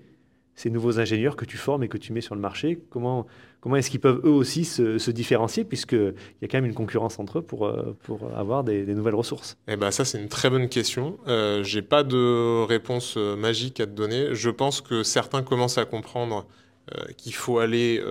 ces 0.56 0.70
nouveaux 0.70 1.00
ingénieurs 1.00 1.36
que 1.36 1.46
tu 1.46 1.56
formes 1.56 1.84
et 1.84 1.88
que 1.88 1.98
tu 1.98 2.14
mets 2.14 2.22
sur 2.22 2.34
le 2.34 2.42
marché? 2.42 2.80
Comment, 2.90 3.28
comment 3.60 3.76
est-ce 3.76 3.90
qu'ils 3.90 4.00
peuvent 4.00 4.22
eux 4.24 4.32
aussi 4.32 4.66
se, 4.66 4.98
se 4.98 5.12
différencier, 5.12 5.64
puisqu'il 5.66 6.14
y 6.42 6.46
a 6.46 6.48
quand 6.48 6.58
même 6.58 6.66
une 6.66 6.74
concurrence 6.74 7.20
entre 7.20 7.40
eux 7.40 7.42
pour, 7.42 7.68
euh, 7.68 7.96
pour 8.04 8.34
avoir 8.36 8.64
des, 8.64 8.86
nouvelles 8.86 9.16
ressources? 9.16 9.58
Eh 9.68 9.76
ben, 9.76 9.92
Ça, 9.92 10.04
c'est 10.06 10.20
une 10.20 10.30
très 10.30 10.50
bonne 10.50 10.70
question. 10.70 11.18
Euh, 11.28 11.64
Je 11.64 11.78
n'ai 11.78 11.82
pas 11.82 12.04
de 12.04 12.66
réponse 12.66 13.16
euh, 13.18 13.36
magique 13.36 13.80
à 13.80 13.86
te 13.86 13.92
donner. 13.92 14.34
Je 14.34 14.50
pense 14.50 14.82
que 14.82 15.04
certains 15.04 15.44
commencent 15.44 15.78
à 15.78 15.86
comprendre 15.86 16.48
euh, 16.96 17.04
qu'il 17.18 17.34
faut 17.34 17.60
aller 17.60 18.02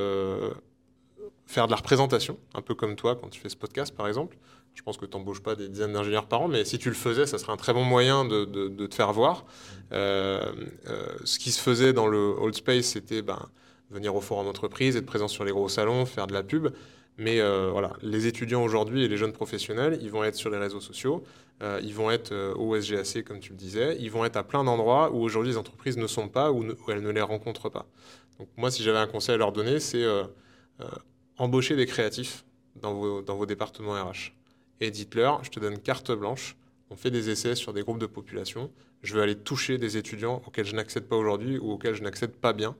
faire 1.46 1.66
de 1.66 1.70
la 1.70 1.76
représentation, 1.76 2.38
un 2.54 2.62
peu 2.62 2.74
comme 2.74 2.96
toi 2.96 3.16
quand 3.16 3.28
tu 3.28 3.40
fais 3.40 3.48
ce 3.48 3.56
podcast 3.56 3.94
par 3.94 4.08
exemple. 4.08 4.36
Je 4.76 4.82
pense 4.82 4.98
que 4.98 5.06
tu 5.06 5.16
n'embauches 5.16 5.40
pas 5.40 5.54
des 5.54 5.68
dizaines 5.68 5.94
d'ingénieurs 5.94 6.26
par 6.26 6.42
an, 6.42 6.48
mais 6.48 6.66
si 6.66 6.78
tu 6.78 6.90
le 6.90 6.94
faisais, 6.94 7.24
ça 7.24 7.38
serait 7.38 7.52
un 7.52 7.56
très 7.56 7.72
bon 7.72 7.82
moyen 7.82 8.26
de, 8.26 8.44
de, 8.44 8.86
te 8.86 8.94
faire 8.94 9.10
voir. 9.10 9.46
Euh, 9.92 10.52
euh, 10.86 11.06
ce 11.24 11.38
qui 11.38 11.50
se 11.50 11.62
faisait 11.62 11.94
dans 11.94 12.06
le 12.06 12.18
Old 12.18 12.54
Space, 12.54 12.84
c'était 12.84 13.22
ben, 13.22 13.48
venir 13.90 14.14
au 14.14 14.20
forum 14.20 14.46
entreprise, 14.46 14.94
être 14.96 15.06
présent 15.06 15.28
sur 15.28 15.44
les 15.44 15.52
gros 15.52 15.70
salons, 15.70 16.04
faire 16.04 16.26
de 16.26 16.34
la 16.34 16.42
pub. 16.42 16.68
Mais 17.16 17.40
euh, 17.40 17.70
voilà, 17.72 17.94
les 18.02 18.26
étudiants 18.26 18.62
aujourd'hui 18.62 19.02
et 19.02 19.08
les 19.08 19.16
jeunes 19.16 19.32
professionnels, 19.32 19.98
ils 20.02 20.10
vont 20.10 20.22
être 20.24 20.34
sur 20.34 20.50
les 20.50 20.58
réseaux 20.58 20.82
sociaux, 20.82 21.24
ils 21.82 21.94
vont 21.94 22.10
être 22.10 22.34
au 22.58 22.78
SGAC, 22.78 23.24
comme 23.24 23.40
tu 23.40 23.52
le 23.52 23.56
disais, 23.56 23.96
ils 23.98 24.10
vont 24.10 24.26
être 24.26 24.36
à 24.36 24.42
plein 24.42 24.62
d'endroits 24.62 25.10
où 25.10 25.22
aujourd'hui 25.22 25.52
les 25.52 25.56
entreprises 25.56 25.96
ne 25.96 26.06
sont 26.06 26.28
pas, 26.28 26.52
ou, 26.52 26.62
où 26.62 26.90
elles 26.90 27.00
ne 27.00 27.10
les 27.10 27.22
rencontrent 27.22 27.70
pas. 27.70 27.86
Donc 28.38 28.48
moi, 28.58 28.70
si 28.70 28.82
j'avais 28.82 28.98
un 28.98 29.06
conseil 29.06 29.36
à 29.36 29.38
leur 29.38 29.52
donner, 29.52 29.80
c'est 29.80 30.04
embaucher 31.38 31.76
des 31.76 31.86
créatifs 31.86 32.44
dans 32.76 32.94
vos, 32.94 33.46
départements 33.46 33.92
RH. 33.92 34.32
Et 34.80 34.90
dites-leur, 34.90 35.42
je 35.44 35.50
te 35.50 35.60
donne 35.60 35.78
carte 35.78 36.12
blanche, 36.12 36.56
on 36.90 36.96
fait 36.96 37.10
des 37.10 37.30
essais 37.30 37.54
sur 37.54 37.72
des 37.72 37.82
groupes 37.82 37.98
de 37.98 38.06
population, 38.06 38.70
je 39.02 39.14
veux 39.14 39.22
aller 39.22 39.36
toucher 39.36 39.78
des 39.78 39.96
étudiants 39.96 40.42
auxquels 40.46 40.66
je 40.66 40.74
n'accède 40.74 41.06
pas 41.06 41.16
aujourd'hui 41.16 41.58
ou 41.58 41.72
auxquels 41.72 41.94
je 41.94 42.02
n'accède 42.02 42.32
pas 42.32 42.52
bien. 42.52 42.76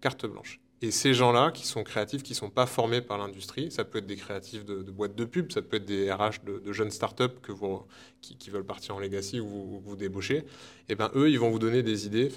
Carte 0.00 0.26
blanche. 0.26 0.60
Et 0.82 0.90
ces 0.90 1.12
gens-là, 1.12 1.50
qui 1.50 1.66
sont 1.66 1.84
créatifs, 1.84 2.22
qui 2.22 2.32
ne 2.32 2.36
sont 2.36 2.48
pas 2.48 2.64
formés 2.64 3.02
par 3.02 3.18
l'industrie, 3.18 3.70
ça 3.70 3.84
peut 3.84 3.98
être 3.98 4.06
des 4.06 4.16
créatifs 4.16 4.64
de, 4.64 4.82
boîtes 4.90 5.14
de 5.14 5.26
pub, 5.26 5.52
ça 5.52 5.60
peut 5.60 5.76
être 5.76 5.84
des 5.84 6.10
RH 6.10 6.42
de, 6.44 6.72
jeunes 6.72 6.90
startups 6.90 7.38
que 7.42 7.52
vous, 7.52 7.82
qui, 8.22 8.48
veulent 8.48 8.64
partir 8.64 8.96
en 8.96 8.98
legacy 8.98 9.40
ou 9.40 9.82
vous, 9.84 9.96
débauchez, 9.96 10.38
et 10.38 10.44
eh 10.90 10.94
ben 10.94 11.10
eux, 11.14 11.28
ils 11.30 11.38
vont 11.38 11.50
vous 11.50 11.58
donner 11.58 11.82
des 11.82 12.06
idées, 12.06 12.30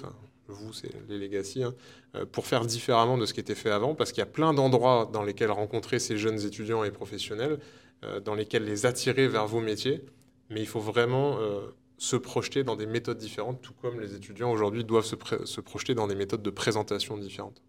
vous, 0.52 0.72
c'est 0.72 0.90
les 1.08 1.18
legacy, 1.18 1.62
hein, 1.62 1.74
euh, 2.14 2.26
pour 2.26 2.46
faire 2.46 2.64
différemment 2.64 3.18
de 3.18 3.26
ce 3.26 3.34
qui 3.34 3.40
était 3.40 3.54
fait 3.54 3.70
avant, 3.70 3.94
parce 3.94 4.12
qu'il 4.12 4.20
y 4.20 4.22
a 4.22 4.26
plein 4.26 4.54
d'endroits 4.54 5.08
dans 5.12 5.22
lesquels 5.22 5.50
rencontrer 5.50 5.98
ces 5.98 6.16
jeunes 6.16 6.40
étudiants 6.44 6.84
et 6.84 6.90
professionnels, 6.90 7.58
euh, 8.04 8.20
dans 8.20 8.34
lesquels 8.34 8.64
les 8.64 8.86
attirer 8.86 9.28
vers 9.28 9.46
vos 9.46 9.60
métiers, 9.60 10.04
mais 10.50 10.60
il 10.60 10.66
faut 10.66 10.80
vraiment 10.80 11.38
euh, 11.38 11.60
se 11.98 12.16
projeter 12.16 12.64
dans 12.64 12.76
des 12.76 12.86
méthodes 12.86 13.18
différentes, 13.18 13.62
tout 13.62 13.74
comme 13.80 14.00
les 14.00 14.14
étudiants 14.14 14.50
aujourd'hui 14.50 14.84
doivent 14.84 15.04
se 15.04 15.60
projeter 15.60 15.94
dans 15.94 16.06
des 16.06 16.14
méthodes 16.14 16.42
de 16.42 16.50
présentation 16.50 17.16
différentes. 17.16 17.62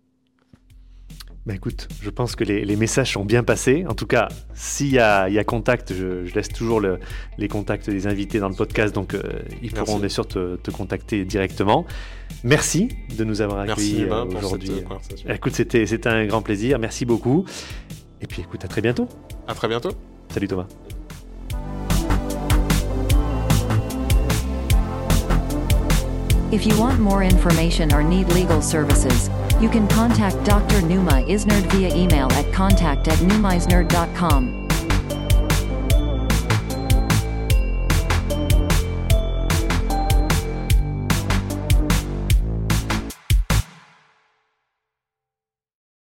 Bah 1.45 1.53
écoute, 1.53 1.87
je 2.01 2.09
pense 2.09 2.35
que 2.35 2.43
les, 2.43 2.75
messages 2.75 3.13
sont 3.13 3.23
bien 3.23 3.43
passés. 3.43 3.85
En 3.87 3.93
tout 3.93 4.07
cas, 4.07 4.29
s'il 4.55 4.87
y, 4.87 4.97
a, 4.97 5.43
contact, 5.43 5.93
je, 5.93 6.33
laisse 6.33 6.49
toujours 6.49 6.81
les 6.81 7.47
contacts 7.47 7.87
des 7.87 8.07
invités 8.07 8.39
dans 8.39 8.49
le 8.49 8.55
podcast, 8.55 8.95
donc 8.95 9.13
euh, 9.13 9.21
ils 9.61 9.71
pourront 9.71 9.99
bien 9.99 10.09
sûr 10.09 10.27
te, 10.27 10.71
contacter 10.71 11.23
directement. 11.23 11.85
Merci 12.43 12.89
de 13.15 13.23
nous 13.23 13.41
avoir 13.41 13.59
accueillis 13.59 14.05
euh, 14.05 14.25
aujourd'hui. 14.25 14.71
Écoute, 15.29 15.53
c'était 15.53 16.07
un 16.07 16.25
grand 16.25 16.41
plaisir. 16.41 16.79
Merci 16.79 17.05
beaucoup. 17.05 17.45
Et 18.21 18.25
puis 18.25 18.41
écoute, 18.41 18.65
à 18.65 18.67
très 18.67 18.81
bientôt. 18.81 19.07
À 19.47 19.53
très 19.53 19.67
bientôt. 19.67 19.91
Salut 20.29 20.47
Thomas. 20.47 20.65
If 26.51 26.65
you 26.65 26.75
want 26.79 26.97
more 26.99 27.21
information 27.21 27.91
or 27.91 28.01
need 28.01 28.31
legal 28.33 28.63
services, 28.63 29.29
you 29.62 29.70
can 29.70 29.88
contact 29.88 30.43
Dr. 30.43 30.82
Numa 30.82 31.24
Isnerd 31.24 31.72
via 31.72 31.93
email 31.95 32.32
at 32.34 32.51
contact 32.53 33.08
at 33.08 33.18
numaisnerd.com. 33.20 34.64